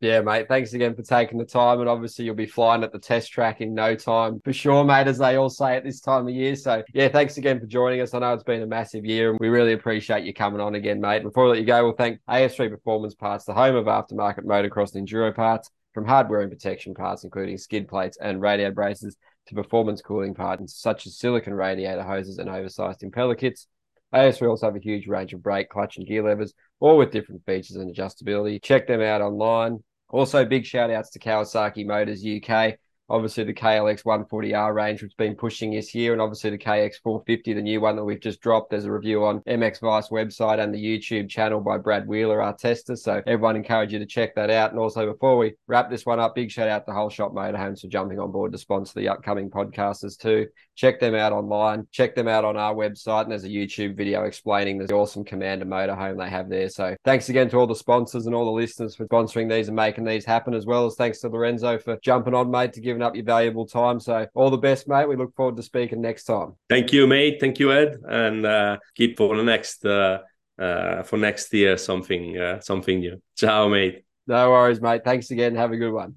Yeah, 0.00 0.20
mate. 0.20 0.46
Thanks 0.46 0.74
again 0.74 0.94
for 0.94 1.02
taking 1.02 1.38
the 1.38 1.46
time. 1.46 1.80
And 1.80 1.88
obviously, 1.88 2.26
you'll 2.26 2.34
be 2.34 2.46
flying 2.46 2.84
at 2.84 2.92
the 2.92 2.98
test 2.98 3.32
track 3.32 3.62
in 3.62 3.72
no 3.72 3.94
time 3.94 4.40
for 4.44 4.52
sure, 4.52 4.84
mate, 4.84 5.06
as 5.06 5.16
they 5.16 5.36
all 5.36 5.48
say 5.48 5.74
at 5.74 5.84
this 5.84 6.00
time 6.00 6.28
of 6.28 6.34
year. 6.34 6.54
So, 6.54 6.82
yeah, 6.92 7.08
thanks 7.08 7.38
again 7.38 7.60
for 7.60 7.66
joining 7.66 8.02
us. 8.02 8.12
I 8.12 8.18
know 8.18 8.34
it's 8.34 8.44
been 8.44 8.60
a 8.60 8.66
massive 8.66 9.06
year 9.06 9.30
and 9.30 9.38
we 9.40 9.48
really 9.48 9.72
appreciate 9.72 10.24
you 10.24 10.34
coming 10.34 10.60
on 10.60 10.74
again, 10.74 11.00
mate. 11.00 11.22
Before 11.22 11.46
I 11.46 11.48
let 11.48 11.58
you 11.60 11.64
go, 11.64 11.82
we'll 11.82 11.94
thank 11.94 12.20
AS3 12.28 12.68
Performance 12.68 13.14
Parts, 13.14 13.46
the 13.46 13.54
home 13.54 13.74
of 13.74 13.86
aftermarket 13.86 14.44
motocross 14.44 14.94
and 14.94 15.08
enduro 15.08 15.34
parts, 15.34 15.70
from 15.94 16.04
hardware 16.04 16.42
and 16.42 16.52
protection 16.52 16.92
parts, 16.92 17.24
including 17.24 17.56
skid 17.56 17.88
plates 17.88 18.18
and 18.20 18.42
radio 18.42 18.70
braces, 18.70 19.16
to 19.46 19.54
performance 19.54 20.02
cooling 20.02 20.34
parts 20.34 20.78
such 20.78 21.06
as 21.06 21.18
silicon 21.18 21.54
radiator 21.54 22.02
hoses 22.02 22.36
and 22.36 22.50
oversized 22.50 23.00
impeller 23.00 23.38
kits. 23.38 23.66
AS3 24.14 24.50
also 24.50 24.66
have 24.66 24.76
a 24.76 24.80
huge 24.80 25.06
range 25.06 25.32
of 25.32 25.42
brake, 25.42 25.70
clutch, 25.70 25.96
and 25.96 26.06
gear 26.06 26.22
levers, 26.22 26.52
all 26.80 26.96
with 26.96 27.10
different 27.10 27.44
features 27.46 27.76
and 27.76 27.94
adjustability. 27.94 28.62
Check 28.62 28.86
them 28.86 29.00
out 29.00 29.22
online. 29.22 29.82
Also, 30.08 30.44
big 30.44 30.64
shout 30.64 30.90
outs 30.90 31.10
to 31.10 31.18
Kawasaki 31.18 31.84
Motors 31.86 32.24
UK 32.24 32.78
obviously 33.08 33.44
the 33.44 33.54
KLX 33.54 34.02
140R 34.02 34.74
range, 34.74 35.02
which 35.02 35.12
has 35.12 35.26
been 35.26 35.36
pushing 35.36 35.70
this 35.72 35.94
year, 35.94 36.12
and 36.12 36.20
obviously 36.20 36.50
the 36.50 36.58
KX 36.58 36.96
450, 37.02 37.52
the 37.54 37.62
new 37.62 37.80
one 37.80 37.96
that 37.96 38.04
we've 38.04 38.20
just 38.20 38.40
dropped. 38.40 38.70
There's 38.70 38.84
a 38.84 38.92
review 38.92 39.24
on 39.24 39.40
MX 39.40 39.80
Vice 39.80 40.08
website 40.08 40.58
and 40.58 40.74
the 40.74 40.82
YouTube 40.82 41.28
channel 41.28 41.60
by 41.60 41.78
Brad 41.78 42.06
Wheeler, 42.06 42.42
our 42.42 42.56
tester. 42.56 42.96
So 42.96 43.22
everyone 43.26 43.56
encourage 43.56 43.92
you 43.92 43.98
to 43.98 44.06
check 44.06 44.34
that 44.34 44.50
out. 44.50 44.70
And 44.70 44.80
also 44.80 45.10
before 45.10 45.38
we 45.38 45.54
wrap 45.66 45.90
this 45.90 46.06
one 46.06 46.20
up, 46.20 46.34
big 46.34 46.50
shout 46.50 46.68
out 46.68 46.86
to 46.86 46.92
Whole 46.92 47.10
Shot 47.10 47.32
Motorhomes 47.32 47.80
for 47.80 47.88
jumping 47.88 48.18
on 48.18 48.32
board 48.32 48.52
to 48.52 48.58
sponsor 48.58 48.98
the 48.98 49.08
upcoming 49.08 49.50
podcasters 49.50 50.18
too. 50.18 50.46
Check 50.76 51.00
them 51.00 51.14
out 51.14 51.32
online. 51.32 51.86
Check 51.90 52.14
them 52.14 52.28
out 52.28 52.44
on 52.44 52.56
our 52.56 52.74
website, 52.74 53.22
and 53.22 53.32
there's 53.32 53.44
a 53.44 53.48
YouTube 53.48 53.96
video 53.96 54.24
explaining 54.24 54.78
the 54.78 54.94
awesome 54.94 55.24
Commander 55.24 55.64
motorhome 55.64 56.22
they 56.22 56.28
have 56.28 56.48
there. 56.48 56.68
So 56.68 56.94
thanks 57.04 57.28
again 57.28 57.48
to 57.50 57.56
all 57.56 57.66
the 57.66 57.74
sponsors 57.74 58.26
and 58.26 58.34
all 58.34 58.44
the 58.44 58.50
listeners 58.50 58.94
for 58.94 59.08
sponsoring 59.08 59.50
these 59.50 59.68
and 59.68 59.76
making 59.76 60.04
these 60.04 60.24
happen, 60.24 60.54
as 60.54 60.66
well 60.66 60.86
as 60.86 60.94
thanks 60.94 61.20
to 61.20 61.28
Lorenzo 61.28 61.78
for 61.78 61.98
jumping 62.02 62.34
on, 62.34 62.50
mate, 62.50 62.74
to 62.74 62.80
giving 62.80 63.02
up 63.02 63.16
your 63.16 63.24
valuable 63.24 63.66
time. 63.66 63.98
So 63.98 64.26
all 64.34 64.50
the 64.50 64.58
best, 64.58 64.86
mate. 64.86 65.08
We 65.08 65.16
look 65.16 65.34
forward 65.34 65.56
to 65.56 65.62
speaking 65.62 66.00
next 66.00 66.24
time. 66.24 66.52
Thank 66.68 66.92
you, 66.92 67.06
mate. 67.06 67.38
Thank 67.40 67.58
you, 67.58 67.72
Ed, 67.72 67.96
and 68.06 68.46
uh, 68.46 68.76
keep 68.94 69.16
for 69.16 69.36
the 69.36 69.42
next 69.42 69.84
uh, 69.84 70.18
uh, 70.58 71.02
for 71.02 71.16
next 71.16 71.52
year 71.52 71.76
something 71.76 72.38
uh, 72.38 72.60
something 72.60 73.00
new. 73.00 73.20
Ciao, 73.36 73.68
mate. 73.68 74.04
No 74.28 74.50
worries, 74.50 74.80
mate. 74.80 75.02
Thanks 75.04 75.30
again. 75.30 75.54
Have 75.54 75.72
a 75.72 75.76
good 75.76 75.92
one. 75.92 76.14